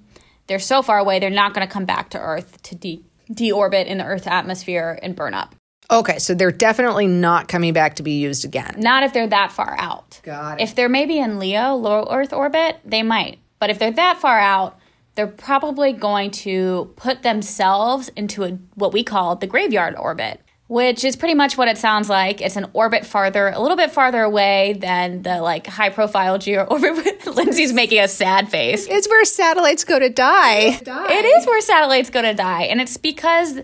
they're 0.47 0.59
so 0.59 0.81
far 0.81 0.99
away, 0.99 1.19
they're 1.19 1.29
not 1.29 1.53
going 1.53 1.65
to 1.65 1.71
come 1.71 1.85
back 1.85 2.09
to 2.11 2.19
Earth 2.19 2.61
to 2.63 2.75
de- 2.75 3.03
deorbit 3.31 3.85
in 3.85 3.97
the 3.97 4.05
Earth's 4.05 4.27
atmosphere 4.27 4.99
and 5.01 5.15
burn 5.15 5.33
up. 5.33 5.55
Okay, 5.91 6.17
so 6.17 6.33
they're 6.33 6.51
definitely 6.51 7.07
not 7.07 7.47
coming 7.47 7.73
back 7.73 7.95
to 7.97 8.03
be 8.03 8.13
used 8.13 8.45
again. 8.45 8.75
Not 8.77 9.03
if 9.03 9.13
they're 9.13 9.27
that 9.27 9.51
far 9.51 9.75
out. 9.77 10.19
Got 10.23 10.59
it. 10.59 10.63
If 10.63 10.75
they're 10.75 10.89
maybe 10.89 11.19
in 11.19 11.39
Leo, 11.39 11.75
low 11.75 12.07
Earth 12.09 12.33
orbit, 12.33 12.79
they 12.85 13.03
might. 13.03 13.39
But 13.59 13.69
if 13.69 13.79
they're 13.79 13.91
that 13.91 14.19
far 14.19 14.39
out, 14.39 14.79
they're 15.15 15.27
probably 15.27 15.93
going 15.93 16.31
to 16.31 16.91
put 16.95 17.21
themselves 17.21 18.09
into 18.15 18.43
a, 18.43 18.51
what 18.75 18.93
we 18.93 19.03
call 19.03 19.35
the 19.35 19.47
graveyard 19.47 19.95
orbit 19.95 20.41
which 20.67 21.03
is 21.03 21.15
pretty 21.15 21.33
much 21.33 21.57
what 21.57 21.67
it 21.67 21.77
sounds 21.77 22.09
like. 22.09 22.41
It's 22.41 22.55
an 22.55 22.67
orbit 22.73 23.05
farther, 23.05 23.49
a 23.49 23.59
little 23.59 23.77
bit 23.77 23.91
farther 23.91 24.21
away 24.21 24.73
than 24.79 25.21
the 25.21 25.41
like 25.41 25.67
high 25.67 25.89
profile 25.89 26.37
geo 26.37 26.63
orbit. 26.69 27.25
Lindsey's 27.35 27.73
making 27.73 27.99
a 27.99 28.07
sad 28.07 28.49
face. 28.49 28.87
It's 28.87 29.07
where 29.07 29.25
satellites 29.25 29.83
go 29.83 29.99
to 29.99 30.09
die. 30.09 30.77
die. 30.79 31.13
It 31.13 31.25
is 31.25 31.45
where 31.45 31.61
satellites 31.61 32.09
go 32.09 32.21
to 32.21 32.33
die. 32.33 32.63
And 32.63 32.79
it's 32.79 32.97
because 32.97 33.59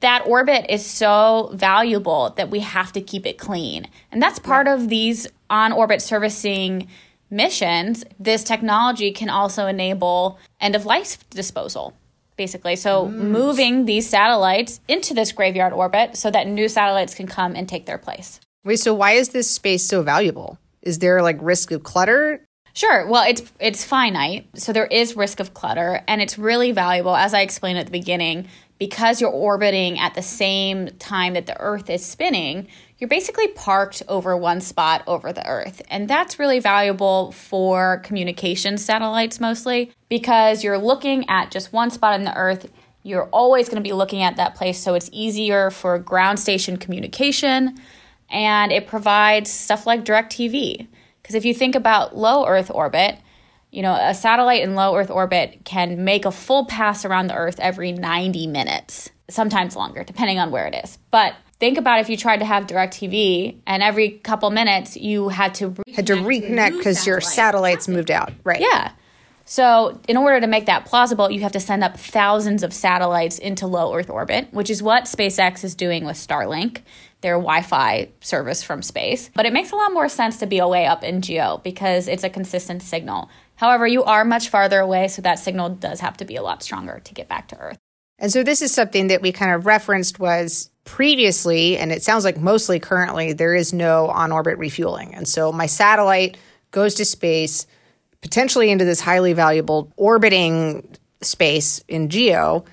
that 0.00 0.26
orbit 0.26 0.66
is 0.68 0.84
so 0.84 1.50
valuable 1.54 2.30
that 2.36 2.50
we 2.50 2.60
have 2.60 2.92
to 2.92 3.00
keep 3.00 3.24
it 3.24 3.38
clean. 3.38 3.86
And 4.12 4.20
that's 4.20 4.38
part 4.38 4.66
yeah. 4.66 4.74
of 4.74 4.88
these 4.88 5.26
on 5.48 5.72
orbit 5.72 6.02
servicing 6.02 6.88
missions. 7.30 8.04
This 8.18 8.44
technology 8.44 9.12
can 9.12 9.30
also 9.30 9.66
enable 9.66 10.38
end 10.60 10.74
of 10.74 10.84
life 10.84 11.28
disposal 11.30 11.94
basically. 12.40 12.74
So 12.74 13.04
mm. 13.04 13.12
moving 13.12 13.84
these 13.84 14.08
satellites 14.08 14.80
into 14.88 15.12
this 15.12 15.30
graveyard 15.30 15.74
orbit 15.74 16.16
so 16.16 16.30
that 16.30 16.46
new 16.46 16.70
satellites 16.70 17.14
can 17.14 17.26
come 17.26 17.54
and 17.54 17.68
take 17.68 17.84
their 17.84 17.98
place. 17.98 18.40
Wait, 18.64 18.80
so 18.80 18.94
why 18.94 19.12
is 19.12 19.28
this 19.28 19.50
space 19.50 19.82
so 19.82 20.02
valuable? 20.02 20.58
Is 20.80 21.00
there 21.00 21.20
like 21.20 21.36
risk 21.42 21.70
of 21.70 21.82
clutter? 21.82 22.42
Sure. 22.72 23.06
Well, 23.06 23.28
it's 23.28 23.42
it's 23.58 23.84
finite, 23.84 24.48
so 24.54 24.72
there 24.72 24.86
is 24.86 25.16
risk 25.16 25.38
of 25.38 25.52
clutter, 25.52 26.02
and 26.08 26.22
it's 26.22 26.38
really 26.38 26.72
valuable, 26.72 27.14
as 27.14 27.34
I 27.34 27.40
explained 27.42 27.78
at 27.78 27.84
the 27.84 27.92
beginning, 27.92 28.48
because 28.78 29.20
you're 29.20 29.28
orbiting 29.28 29.98
at 29.98 30.14
the 30.14 30.22
same 30.22 30.88
time 30.98 31.34
that 31.34 31.44
the 31.44 31.60
Earth 31.60 31.90
is 31.90 32.02
spinning 32.02 32.68
you're 33.00 33.08
basically 33.08 33.48
parked 33.48 34.02
over 34.08 34.36
one 34.36 34.60
spot 34.60 35.02
over 35.06 35.32
the 35.32 35.46
Earth. 35.46 35.80
And 35.88 36.06
that's 36.06 36.38
really 36.38 36.60
valuable 36.60 37.32
for 37.32 38.02
communication 38.04 38.76
satellites 38.76 39.40
mostly 39.40 39.90
because 40.10 40.62
you're 40.62 40.78
looking 40.78 41.28
at 41.28 41.50
just 41.50 41.72
one 41.72 41.90
spot 41.90 42.14
in 42.14 42.24
the 42.24 42.36
Earth. 42.36 42.70
You're 43.02 43.28
always 43.30 43.68
going 43.68 43.82
to 43.82 43.88
be 43.88 43.94
looking 43.94 44.22
at 44.22 44.36
that 44.36 44.54
place, 44.54 44.78
so 44.78 44.94
it's 44.94 45.08
easier 45.12 45.70
for 45.70 45.98
ground 45.98 46.38
station 46.38 46.76
communication 46.76 47.80
and 48.28 48.70
it 48.70 48.86
provides 48.86 49.50
stuff 49.50 49.86
like 49.86 50.04
DirecTV. 50.04 50.86
Because 51.22 51.34
if 51.34 51.46
you 51.46 51.54
think 51.54 51.74
about 51.74 52.14
low 52.14 52.46
Earth 52.46 52.70
orbit, 52.70 53.16
you 53.70 53.80
know, 53.80 53.94
a 53.94 54.14
satellite 54.14 54.62
in 54.62 54.74
low 54.74 54.94
Earth 54.94 55.10
orbit 55.10 55.60
can 55.64 56.04
make 56.04 56.26
a 56.26 56.30
full 56.30 56.66
pass 56.66 57.06
around 57.06 57.28
the 57.28 57.34
Earth 57.34 57.58
every 57.60 57.92
90 57.92 58.46
minutes, 58.48 59.08
sometimes 59.30 59.74
longer, 59.74 60.04
depending 60.04 60.38
on 60.38 60.50
where 60.50 60.66
it 60.66 60.74
is. 60.84 60.98
But 61.10 61.34
think 61.60 61.78
about 61.78 62.00
if 62.00 62.08
you 62.08 62.16
tried 62.16 62.38
to 62.38 62.44
have 62.44 62.66
DirecTV 62.66 63.58
and 63.66 63.82
every 63.82 64.10
couple 64.10 64.50
minutes 64.50 64.96
you 64.96 65.28
had 65.28 65.54
to 65.56 65.76
had 65.94 66.06
to 66.08 66.14
reconnect 66.14 66.78
because 66.78 67.06
your 67.06 67.20
satellites 67.20 67.86
moved 67.86 68.10
out, 68.10 68.32
right? 68.42 68.60
Yeah. 68.60 68.92
So, 69.44 70.00
in 70.06 70.16
order 70.16 70.40
to 70.40 70.46
make 70.46 70.66
that 70.66 70.86
plausible, 70.86 71.28
you 71.28 71.40
have 71.40 71.52
to 71.52 71.60
send 71.60 71.82
up 71.82 71.98
thousands 71.98 72.62
of 72.62 72.72
satellites 72.72 73.36
into 73.36 73.66
low 73.66 73.92
Earth 73.92 74.08
orbit, 74.08 74.46
which 74.52 74.70
is 74.70 74.80
what 74.80 75.04
SpaceX 75.04 75.64
is 75.64 75.74
doing 75.74 76.04
with 76.04 76.16
Starlink, 76.16 76.82
their 77.20 77.34
Wi 77.34 77.62
Fi 77.62 78.10
service 78.20 78.62
from 78.62 78.80
space. 78.80 79.28
But 79.34 79.46
it 79.46 79.52
makes 79.52 79.72
a 79.72 79.76
lot 79.76 79.92
more 79.92 80.08
sense 80.08 80.38
to 80.38 80.46
be 80.46 80.60
away 80.60 80.86
up 80.86 81.02
in 81.02 81.20
geo 81.20 81.60
because 81.64 82.06
it's 82.06 82.22
a 82.22 82.30
consistent 82.30 82.80
signal. 82.82 83.28
However, 83.56 83.88
you 83.88 84.04
are 84.04 84.24
much 84.24 84.50
farther 84.50 84.78
away, 84.78 85.08
so 85.08 85.20
that 85.22 85.40
signal 85.40 85.70
does 85.70 85.98
have 85.98 86.16
to 86.18 86.24
be 86.24 86.36
a 86.36 86.42
lot 86.42 86.62
stronger 86.62 87.00
to 87.02 87.14
get 87.14 87.28
back 87.28 87.48
to 87.48 87.58
Earth. 87.58 87.78
And 88.20 88.30
so 88.30 88.44
this 88.44 88.62
is 88.62 88.72
something 88.72 89.08
that 89.08 89.20
we 89.20 89.32
kind 89.32 89.52
of 89.52 89.66
referenced 89.66 90.20
was 90.20 90.69
previously, 90.84 91.76
and 91.76 91.92
it 91.92 92.02
sounds 92.02 92.24
like 92.24 92.38
mostly 92.38 92.80
currently, 92.80 93.32
there 93.32 93.54
is 93.54 93.72
no 93.72 94.08
on 94.08 94.32
orbit 94.32 94.58
refueling. 94.58 95.14
And 95.14 95.28
so 95.28 95.52
my 95.52 95.66
satellite 95.66 96.36
goes 96.70 96.94
to 96.94 97.04
space, 97.04 97.66
potentially 98.20 98.70
into 98.70 98.84
this 98.84 99.00
highly 99.00 99.32
valuable 99.32 99.92
orbiting 99.96 100.96
space 101.20 101.82
in 101.88 102.08
geo 102.08 102.64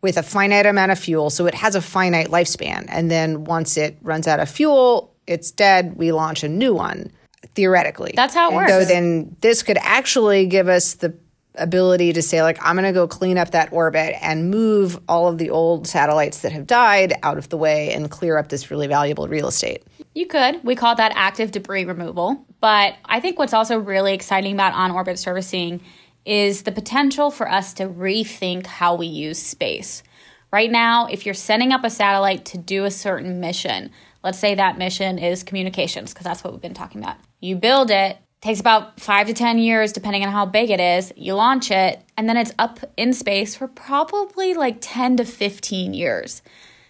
with 0.00 0.16
a 0.16 0.22
finite 0.22 0.66
amount 0.66 0.92
of 0.92 0.98
fuel. 0.98 1.30
So 1.30 1.46
it 1.46 1.54
has 1.54 1.74
a 1.74 1.80
finite 1.80 2.28
lifespan. 2.28 2.86
And 2.88 3.10
then 3.10 3.44
once 3.44 3.76
it 3.76 3.98
runs 4.02 4.28
out 4.28 4.40
of 4.40 4.48
fuel, 4.48 5.14
it's 5.26 5.50
dead. 5.50 5.96
We 5.96 6.12
launch 6.12 6.44
a 6.44 6.48
new 6.48 6.74
one, 6.74 7.10
theoretically. 7.54 8.12
That's 8.14 8.34
how 8.34 8.52
it 8.52 8.54
works. 8.54 8.70
So 8.70 8.84
then 8.84 9.36
this 9.40 9.62
could 9.62 9.78
actually 9.80 10.46
give 10.46 10.68
us 10.68 10.94
the 10.94 11.16
ability 11.58 12.12
to 12.12 12.22
say 12.22 12.42
like 12.42 12.58
i'm 12.62 12.76
going 12.76 12.84
to 12.84 12.92
go 12.92 13.08
clean 13.08 13.38
up 13.38 13.50
that 13.50 13.72
orbit 13.72 14.14
and 14.22 14.50
move 14.50 14.98
all 15.08 15.28
of 15.28 15.38
the 15.38 15.50
old 15.50 15.86
satellites 15.86 16.40
that 16.40 16.52
have 16.52 16.66
died 16.66 17.14
out 17.22 17.38
of 17.38 17.48
the 17.48 17.56
way 17.56 17.92
and 17.92 18.10
clear 18.10 18.38
up 18.38 18.48
this 18.48 18.70
really 18.70 18.86
valuable 18.86 19.28
real 19.28 19.48
estate 19.48 19.82
You 20.16 20.26
could. 20.26 20.64
We 20.64 20.74
call 20.76 20.94
that 20.94 21.12
active 21.14 21.50
debris 21.50 21.84
removal. 21.84 22.46
But 22.60 22.94
I 23.04 23.20
think 23.20 23.38
what's 23.38 23.52
also 23.52 23.78
really 23.78 24.14
exciting 24.14 24.54
about 24.54 24.72
on 24.72 24.90
orbit 24.90 25.18
servicing 25.18 25.82
is 26.24 26.62
the 26.62 26.72
potential 26.72 27.30
for 27.30 27.46
us 27.46 27.74
to 27.74 27.86
rethink 27.86 28.64
how 28.64 28.94
we 28.94 29.06
use 29.06 29.38
space. 29.38 30.02
Right 30.50 30.70
now, 30.70 31.06
if 31.06 31.26
you're 31.26 31.34
sending 31.34 31.72
up 31.72 31.84
a 31.84 31.90
satellite 31.90 32.46
to 32.46 32.58
do 32.58 32.84
a 32.84 32.90
certain 32.90 33.40
mission, 33.40 33.90
let's 34.24 34.38
say 34.38 34.54
that 34.54 34.78
mission 34.78 35.18
is 35.18 35.42
communications, 35.42 36.14
because 36.14 36.24
that's 36.24 36.42
what 36.42 36.54
we've 36.54 36.62
been 36.62 36.72
talking 36.72 37.02
about. 37.02 37.16
You 37.40 37.56
build 37.56 37.90
it, 37.90 38.16
takes 38.46 38.60
about 38.60 39.00
five 39.00 39.26
to 39.26 39.34
10 39.34 39.58
years, 39.58 39.92
depending 39.92 40.24
on 40.24 40.30
how 40.30 40.46
big 40.46 40.70
it 40.70 40.78
is. 40.78 41.12
You 41.16 41.34
launch 41.34 41.72
it, 41.72 42.00
and 42.16 42.28
then 42.28 42.36
it's 42.36 42.52
up 42.60 42.78
in 42.96 43.12
space 43.12 43.56
for 43.56 43.66
probably 43.66 44.54
like 44.54 44.78
10 44.80 45.16
to 45.16 45.24
15 45.24 45.94
years. 45.94 46.42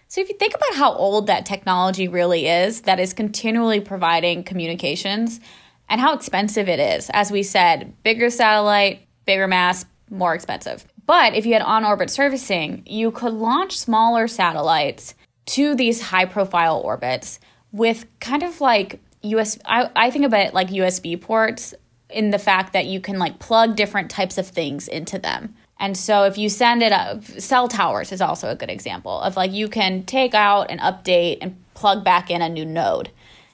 So 0.08 0.20
if 0.20 0.28
you 0.28 0.36
think 0.36 0.54
about 0.54 0.74
how 0.74 0.92
old 0.92 1.26
that 1.26 1.46
technology 1.46 2.08
really 2.08 2.46
is, 2.46 2.82
that 2.82 3.00
is 3.00 3.14
continually 3.14 3.80
providing 3.80 4.44
communications, 4.44 5.40
and 5.88 5.98
how 5.98 6.14
expensive 6.14 6.68
it 6.68 6.78
is, 6.78 7.08
as 7.10 7.30
we 7.30 7.42
said, 7.42 7.94
bigger 8.02 8.28
satellite, 8.28 9.06
bigger 9.24 9.48
mass, 9.48 9.86
more 10.10 10.34
expensive. 10.34 10.84
But 11.06 11.34
if 11.34 11.46
you 11.46 11.54
had 11.54 11.62
on 11.62 11.86
orbit 11.86 12.10
servicing, 12.10 12.82
you 12.84 13.10
could 13.10 13.32
launch 13.32 13.78
smaller 13.78 14.28
satellites 14.28 15.14
to 15.46 15.74
these 15.74 16.02
high 16.02 16.26
profile 16.26 16.80
orbits 16.80 17.40
with 17.72 18.06
kind 18.20 18.42
of 18.42 18.60
like 18.60 19.00
US 19.26 19.58
I, 19.64 19.90
I 19.94 20.10
think 20.10 20.24
about 20.24 20.46
it 20.46 20.54
like 20.54 20.68
USB 20.68 21.20
ports 21.20 21.74
in 22.08 22.30
the 22.30 22.38
fact 22.38 22.72
that 22.72 22.86
you 22.86 23.00
can 23.00 23.18
like 23.18 23.38
plug 23.38 23.76
different 23.76 24.10
types 24.10 24.38
of 24.38 24.46
things 24.46 24.88
into 24.88 25.18
them. 25.18 25.54
And 25.78 25.96
so 25.96 26.24
if 26.24 26.38
you 26.38 26.48
send 26.48 26.82
it 26.82 26.92
up, 26.92 27.22
cell 27.24 27.68
towers 27.68 28.12
is 28.12 28.20
also 28.20 28.48
a 28.48 28.54
good 28.54 28.70
example 28.70 29.20
of 29.20 29.36
like 29.36 29.52
you 29.52 29.68
can 29.68 30.04
take 30.04 30.34
out 30.34 30.70
and 30.70 30.80
update 30.80 31.38
and 31.40 31.62
plug 31.74 32.04
back 32.04 32.30
in 32.30 32.40
a 32.40 32.48
new 32.48 32.64
node. 32.64 33.10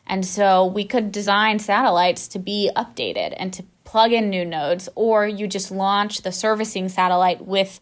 And 0.06 0.24
so 0.24 0.64
we 0.66 0.84
could 0.84 1.10
design 1.10 1.58
satellites 1.58 2.28
to 2.28 2.38
be 2.38 2.70
updated 2.76 3.34
and 3.36 3.52
to 3.54 3.64
plug 3.84 4.12
in 4.12 4.30
new 4.30 4.44
nodes, 4.44 4.88
or 4.94 5.26
you 5.26 5.46
just 5.46 5.70
launch 5.70 6.22
the 6.22 6.32
servicing 6.32 6.88
satellite 6.88 7.44
with 7.44 7.80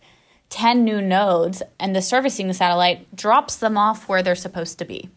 10 0.48 0.84
new 0.84 1.00
nodes, 1.00 1.62
and 1.78 1.94
the 1.94 2.02
servicing 2.02 2.52
satellite 2.52 3.14
drops 3.14 3.56
them 3.56 3.78
off 3.78 4.08
where 4.08 4.22
they're 4.22 4.34
supposed 4.34 4.78
to 4.78 4.84
be. 4.84 5.08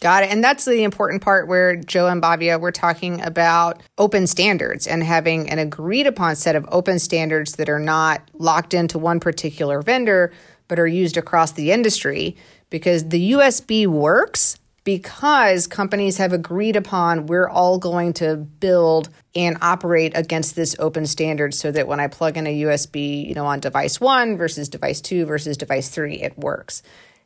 Got 0.00 0.24
it. 0.24 0.30
And 0.30 0.42
that's 0.42 0.64
the 0.64 0.82
important 0.82 1.22
part 1.22 1.48
where 1.48 1.76
Joe 1.76 2.08
and 2.08 2.22
Bhavya 2.22 2.60
were 2.60 2.72
talking 2.72 3.22
about 3.22 3.80
open 3.96 4.26
standards 4.26 4.86
and 4.86 5.02
having 5.02 5.48
an 5.48 5.58
agreed 5.58 6.06
upon 6.06 6.36
set 6.36 6.56
of 6.56 6.66
open 6.70 6.98
standards 6.98 7.52
that 7.56 7.68
are 7.68 7.78
not 7.78 8.22
locked 8.34 8.74
into 8.74 8.98
one 8.98 9.20
particular 9.20 9.82
vendor, 9.82 10.32
but 10.68 10.78
are 10.78 10.86
used 10.86 11.16
across 11.16 11.52
the 11.52 11.70
industry 11.70 12.36
because 12.70 13.08
the 13.08 13.32
USB 13.32 13.86
works 13.86 14.58
because 14.82 15.66
companies 15.66 16.18
have 16.18 16.32
agreed 16.32 16.76
upon 16.76 17.26
we're 17.26 17.48
all 17.48 17.78
going 17.78 18.12
to 18.12 18.36
build 18.36 19.08
and 19.34 19.56
operate 19.62 20.12
against 20.14 20.54
this 20.54 20.76
open 20.78 21.06
standard 21.06 21.54
so 21.54 21.72
that 21.72 21.88
when 21.88 21.98
I 21.98 22.06
plug 22.06 22.36
in 22.36 22.46
a 22.46 22.62
USB, 22.62 23.26
you 23.26 23.34
know, 23.34 23.46
on 23.46 23.60
device 23.60 24.00
1 24.00 24.36
versus 24.36 24.68
device 24.68 25.00
2 25.00 25.24
versus 25.24 25.56
device 25.56 25.88
3, 25.88 26.16
it 26.16 26.38
works. 26.38 26.82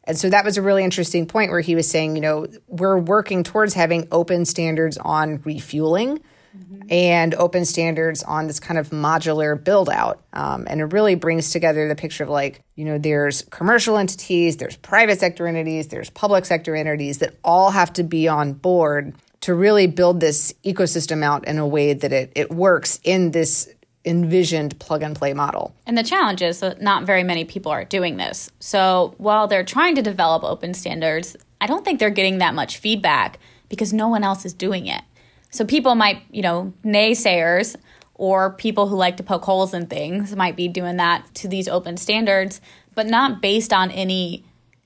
And 0.08 0.18
so 0.18 0.30
that 0.30 0.42
was 0.42 0.56
a 0.56 0.62
really 0.62 0.84
interesting 0.84 1.26
point 1.26 1.50
where 1.50 1.60
he 1.60 1.74
was 1.74 1.88
saying, 1.88 2.16
you 2.16 2.22
know, 2.22 2.46
we're 2.66 2.98
working 2.98 3.44
towards 3.44 3.74
having 3.74 4.08
open 4.10 4.46
standards 4.46 4.96
on 4.96 5.42
refueling 5.42 6.18
mm-hmm. 6.56 6.80
and 6.88 7.34
open 7.34 7.66
standards 7.66 8.22
on 8.22 8.46
this 8.46 8.58
kind 8.58 8.78
of 8.78 8.88
modular 8.88 9.62
build 9.62 9.90
out. 9.90 10.22
Um, 10.32 10.66
and 10.66 10.80
it 10.80 10.86
really 10.86 11.14
brings 11.14 11.50
together 11.50 11.86
the 11.88 11.94
picture 11.94 12.24
of 12.24 12.30
like, 12.30 12.62
you 12.74 12.86
know, 12.86 12.96
there's 12.96 13.42
commercial 13.50 13.98
entities, 13.98 14.56
there's 14.56 14.76
private 14.76 15.20
sector 15.20 15.46
entities, 15.46 15.88
there's 15.88 16.08
public 16.08 16.46
sector 16.46 16.74
entities 16.74 17.18
that 17.18 17.34
all 17.44 17.70
have 17.70 17.92
to 17.92 18.02
be 18.02 18.28
on 18.28 18.54
board 18.54 19.14
to 19.42 19.54
really 19.54 19.86
build 19.86 20.20
this 20.20 20.54
ecosystem 20.64 21.22
out 21.22 21.46
in 21.46 21.58
a 21.58 21.66
way 21.66 21.92
that 21.92 22.14
it, 22.14 22.32
it 22.34 22.50
works 22.50 22.98
in 23.04 23.30
this 23.32 23.68
envisioned 24.04 24.78
plug 24.78 25.02
and 25.02 25.16
play 25.16 25.34
model. 25.34 25.74
And 25.86 25.98
the 25.98 26.02
challenge 26.02 26.42
is 26.42 26.60
that 26.60 26.80
not 26.80 27.04
very 27.04 27.22
many 27.22 27.44
people 27.44 27.72
are 27.72 27.84
doing 27.84 28.16
this. 28.16 28.50
So 28.60 29.14
while 29.18 29.46
they're 29.46 29.64
trying 29.64 29.94
to 29.96 30.02
develop 30.02 30.44
open 30.44 30.74
standards, 30.74 31.36
I 31.60 31.66
don't 31.66 31.84
think 31.84 31.98
they're 31.98 32.10
getting 32.10 32.38
that 32.38 32.54
much 32.54 32.78
feedback 32.78 33.38
because 33.68 33.92
no 33.92 34.08
one 34.08 34.24
else 34.24 34.44
is 34.44 34.54
doing 34.54 34.86
it. 34.86 35.02
So 35.50 35.64
people 35.64 35.94
might, 35.94 36.22
you 36.30 36.42
know, 36.42 36.72
naysayers 36.84 37.76
or 38.14 38.52
people 38.52 38.88
who 38.88 38.96
like 38.96 39.16
to 39.16 39.22
poke 39.22 39.44
holes 39.44 39.74
in 39.74 39.86
things 39.86 40.34
might 40.36 40.56
be 40.56 40.68
doing 40.68 40.96
that 40.96 41.34
to 41.34 41.48
these 41.48 41.68
open 41.68 41.96
standards, 41.96 42.60
but 42.94 43.06
not 43.06 43.40
based 43.40 43.72
on 43.72 43.90
any 43.90 44.44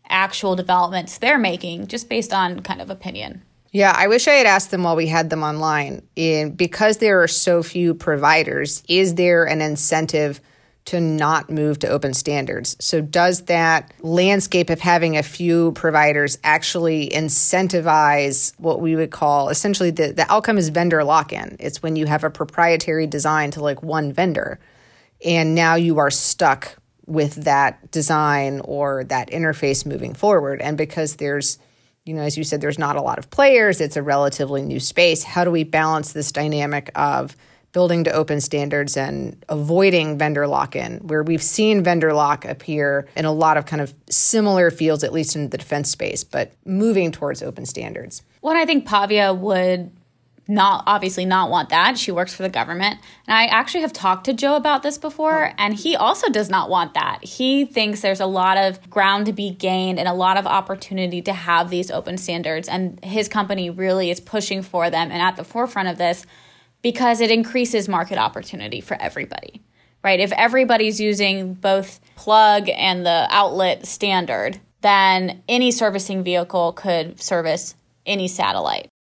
actual 0.08 0.54
developments 0.54 1.18
they're 1.18 1.38
making, 1.38 1.86
just 1.86 2.08
based 2.08 2.32
on 2.32 2.60
kind 2.60 2.80
of 2.80 2.90
opinion. 2.90 3.42
Yeah, 3.72 3.94
I 3.96 4.06
wish 4.06 4.28
I 4.28 4.32
had 4.32 4.46
asked 4.46 4.70
them 4.70 4.82
while 4.82 4.96
we 4.96 5.06
had 5.06 5.30
them 5.30 5.42
online. 5.42 6.06
In 6.14 6.54
because 6.54 6.98
there 6.98 7.22
are 7.22 7.28
so 7.28 7.62
few 7.62 7.94
providers, 7.94 8.82
is 8.86 9.14
there 9.14 9.44
an 9.44 9.62
incentive 9.62 10.40
to 10.84 11.00
not 11.00 11.48
move 11.48 11.78
to 11.78 11.88
open 11.88 12.12
standards? 12.12 12.76
So 12.80 13.00
does 13.00 13.42
that 13.42 13.92
landscape 14.00 14.68
of 14.68 14.80
having 14.80 15.16
a 15.16 15.22
few 15.22 15.72
providers 15.72 16.38
actually 16.44 17.08
incentivize 17.08 18.52
what 18.58 18.80
we 18.80 18.94
would 18.94 19.10
call 19.10 19.48
essentially 19.48 19.90
the, 19.90 20.12
the 20.12 20.30
outcome 20.30 20.58
is 20.58 20.68
vendor 20.68 21.02
lock-in. 21.02 21.56
It's 21.58 21.82
when 21.82 21.96
you 21.96 22.06
have 22.06 22.24
a 22.24 22.30
proprietary 22.30 23.06
design 23.06 23.52
to 23.52 23.62
like 23.62 23.82
one 23.82 24.12
vendor 24.12 24.60
and 25.24 25.54
now 25.54 25.76
you 25.76 25.98
are 25.98 26.10
stuck 26.10 26.76
with 27.06 27.36
that 27.44 27.90
design 27.90 28.60
or 28.64 29.04
that 29.04 29.30
interface 29.30 29.86
moving 29.86 30.14
forward. 30.14 30.60
And 30.60 30.76
because 30.76 31.16
there's 31.16 31.58
you 32.04 32.14
know, 32.14 32.22
as 32.22 32.36
you 32.36 32.44
said, 32.44 32.60
there's 32.60 32.78
not 32.78 32.96
a 32.96 33.02
lot 33.02 33.18
of 33.18 33.30
players. 33.30 33.80
It's 33.80 33.96
a 33.96 34.02
relatively 34.02 34.62
new 34.62 34.80
space. 34.80 35.22
How 35.22 35.44
do 35.44 35.50
we 35.50 35.64
balance 35.64 36.12
this 36.12 36.32
dynamic 36.32 36.90
of 36.94 37.36
building 37.72 38.04
to 38.04 38.12
open 38.12 38.40
standards 38.40 38.96
and 38.96 39.42
avoiding 39.48 40.18
vendor 40.18 40.46
lock 40.46 40.76
in, 40.76 40.98
where 40.98 41.22
we've 41.22 41.42
seen 41.42 41.82
vendor 41.82 42.12
lock 42.12 42.44
appear 42.44 43.08
in 43.16 43.24
a 43.24 43.32
lot 43.32 43.56
of 43.56 43.64
kind 43.66 43.80
of 43.80 43.94
similar 44.10 44.70
fields, 44.70 45.02
at 45.02 45.12
least 45.12 45.34
in 45.36 45.48
the 45.48 45.56
defense 45.56 45.90
space, 45.90 46.22
but 46.22 46.52
moving 46.66 47.10
towards 47.10 47.42
open 47.42 47.64
standards? 47.64 48.22
Well, 48.42 48.56
I 48.56 48.66
think 48.66 48.86
Bhavya 48.86 49.36
would 49.38 49.90
not 50.48 50.82
obviously 50.86 51.24
not 51.24 51.50
want 51.50 51.68
that. 51.68 51.96
She 51.96 52.10
works 52.10 52.34
for 52.34 52.42
the 52.42 52.48
government. 52.48 52.98
And 53.26 53.36
I 53.36 53.46
actually 53.46 53.82
have 53.82 53.92
talked 53.92 54.24
to 54.24 54.32
Joe 54.32 54.56
about 54.56 54.82
this 54.82 54.98
before, 54.98 55.48
oh. 55.48 55.54
and 55.56 55.74
he 55.74 55.94
also 55.94 56.28
does 56.28 56.50
not 56.50 56.68
want 56.68 56.94
that. 56.94 57.22
He 57.22 57.64
thinks 57.64 58.00
there's 58.00 58.20
a 58.20 58.26
lot 58.26 58.58
of 58.58 58.90
ground 58.90 59.26
to 59.26 59.32
be 59.32 59.50
gained 59.50 59.98
and 59.98 60.08
a 60.08 60.12
lot 60.12 60.36
of 60.36 60.46
opportunity 60.46 61.22
to 61.22 61.32
have 61.32 61.70
these 61.70 61.90
open 61.90 62.18
standards. 62.18 62.68
And 62.68 63.02
his 63.04 63.28
company 63.28 63.70
really 63.70 64.10
is 64.10 64.20
pushing 64.20 64.62
for 64.62 64.90
them 64.90 65.10
and 65.10 65.22
at 65.22 65.36
the 65.36 65.44
forefront 65.44 65.88
of 65.88 65.98
this 65.98 66.26
because 66.82 67.20
it 67.20 67.30
increases 67.30 67.88
market 67.88 68.18
opportunity 68.18 68.80
for 68.80 69.00
everybody. 69.00 69.62
Right? 70.02 70.18
If 70.18 70.32
everybody's 70.32 71.00
using 71.00 71.54
both 71.54 72.00
plug 72.16 72.68
and 72.68 73.06
the 73.06 73.28
outlet 73.30 73.86
standard, 73.86 74.58
then 74.80 75.44
any 75.48 75.70
servicing 75.70 76.24
vehicle 76.24 76.72
could 76.72 77.20
service 77.20 77.76
any 78.04 78.26
satellite. 78.26 78.91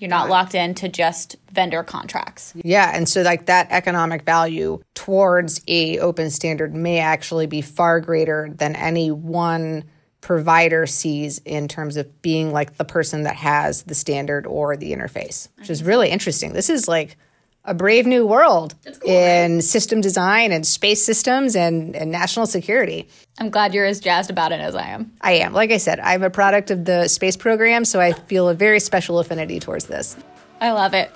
You're 0.00 0.10
not 0.10 0.28
locked 0.28 0.54
into 0.54 0.88
just 0.88 1.36
vendor 1.52 1.84
contracts. 1.84 2.52
Yeah, 2.56 2.90
and 2.92 3.08
so 3.08 3.22
like 3.22 3.46
that 3.46 3.68
economic 3.70 4.22
value 4.22 4.82
towards 4.94 5.62
a 5.68 5.98
open 6.00 6.30
standard 6.30 6.74
may 6.74 6.98
actually 6.98 7.46
be 7.46 7.62
far 7.62 8.00
greater 8.00 8.50
than 8.52 8.74
any 8.74 9.10
one 9.10 9.84
provider 10.20 10.86
sees 10.86 11.38
in 11.44 11.68
terms 11.68 11.96
of 11.96 12.22
being 12.22 12.50
like 12.50 12.76
the 12.76 12.84
person 12.84 13.22
that 13.24 13.36
has 13.36 13.82
the 13.82 13.94
standard 13.94 14.46
or 14.46 14.76
the 14.76 14.90
interface, 14.90 15.48
which 15.58 15.70
is 15.70 15.84
really 15.84 16.08
interesting. 16.08 16.54
This 16.54 16.70
is 16.70 16.88
like 16.88 17.16
a 17.64 17.74
brave 17.74 18.06
new 18.06 18.26
world 18.26 18.74
cool, 18.84 19.10
in 19.10 19.54
right? 19.54 19.64
system 19.64 20.00
design 20.00 20.52
and 20.52 20.66
space 20.66 21.04
systems 21.04 21.56
and, 21.56 21.96
and 21.96 22.10
national 22.10 22.46
security. 22.46 23.08
I'm 23.38 23.50
glad 23.50 23.74
you're 23.74 23.86
as 23.86 24.00
jazzed 24.00 24.30
about 24.30 24.52
it 24.52 24.60
as 24.60 24.74
I 24.74 24.88
am. 24.88 25.12
I 25.20 25.32
am. 25.32 25.52
Like 25.54 25.70
I 25.70 25.78
said, 25.78 25.98
I'm 26.00 26.22
a 26.22 26.30
product 26.30 26.70
of 26.70 26.84
the 26.84 27.08
space 27.08 27.36
program, 27.36 27.84
so 27.84 28.00
I 28.00 28.12
feel 28.12 28.48
a 28.48 28.54
very 28.54 28.80
special 28.80 29.18
affinity 29.18 29.60
towards 29.60 29.86
this. 29.86 30.16
I 30.60 30.72
love 30.72 30.94
it. 30.94 31.10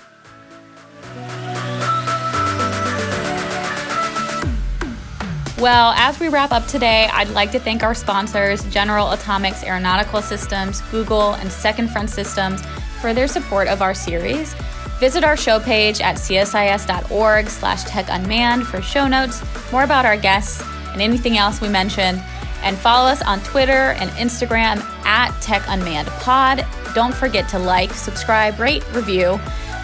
Well, 5.61 5.93
as 5.97 6.21
we 6.21 6.29
wrap 6.29 6.53
up 6.53 6.67
today, 6.67 7.09
I'd 7.13 7.31
like 7.31 7.51
to 7.51 7.59
thank 7.59 7.83
our 7.83 7.95
sponsors, 7.95 8.65
General 8.71 9.11
Atomics 9.11 9.65
Aeronautical 9.65 10.23
Systems, 10.23 10.81
Google, 10.93 11.35
and 11.35 11.51
Second 11.51 11.91
Front 11.91 12.11
Systems 12.11 12.63
for 13.01 13.13
their 13.13 13.27
support 13.27 13.67
of 13.67 13.83
our 13.83 13.93
series. 13.93 14.55
Visit 14.99 15.23
our 15.23 15.37
show 15.37 15.61
page 15.61 16.01
at 16.01 16.17
csis.org 16.17 17.49
slash 17.49 17.85
techunmanned 17.85 18.67
for 18.67 18.83
show 18.83 19.07
notes, 19.07 19.43
more 19.71 19.85
about 19.85 20.05
our 20.05 20.17
guests, 20.17 20.63
and 20.89 21.01
anything 21.01 21.39
else 21.39 21.61
we 21.61 21.69
mentioned. 21.69 22.21
And 22.63 22.77
follow 22.77 23.09
us 23.09 23.23
on 23.23 23.41
Twitter 23.41 23.93
and 23.93 24.11
Instagram 24.11 24.81
at 25.05 25.31
techunmannedpod. 25.41 26.95
Don't 26.95 27.15
forget 27.15 27.49
to 27.51 27.59
like, 27.59 27.93
subscribe, 27.93 28.59
rate, 28.59 28.83
review 28.93 29.39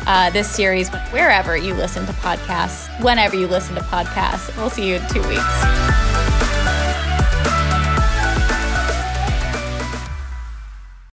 uh, 0.06 0.30
this 0.30 0.50
series 0.50 0.88
wherever 1.10 1.56
you 1.56 1.74
listen 1.74 2.04
to 2.06 2.12
podcasts, 2.14 2.88
whenever 3.02 3.36
you 3.36 3.46
listen 3.46 3.74
to 3.76 3.82
podcasts. 3.82 4.54
We'll 4.56 4.70
see 4.70 4.88
you 4.88 4.96
in 4.96 5.08
two 5.08 5.26
weeks. 5.28 6.53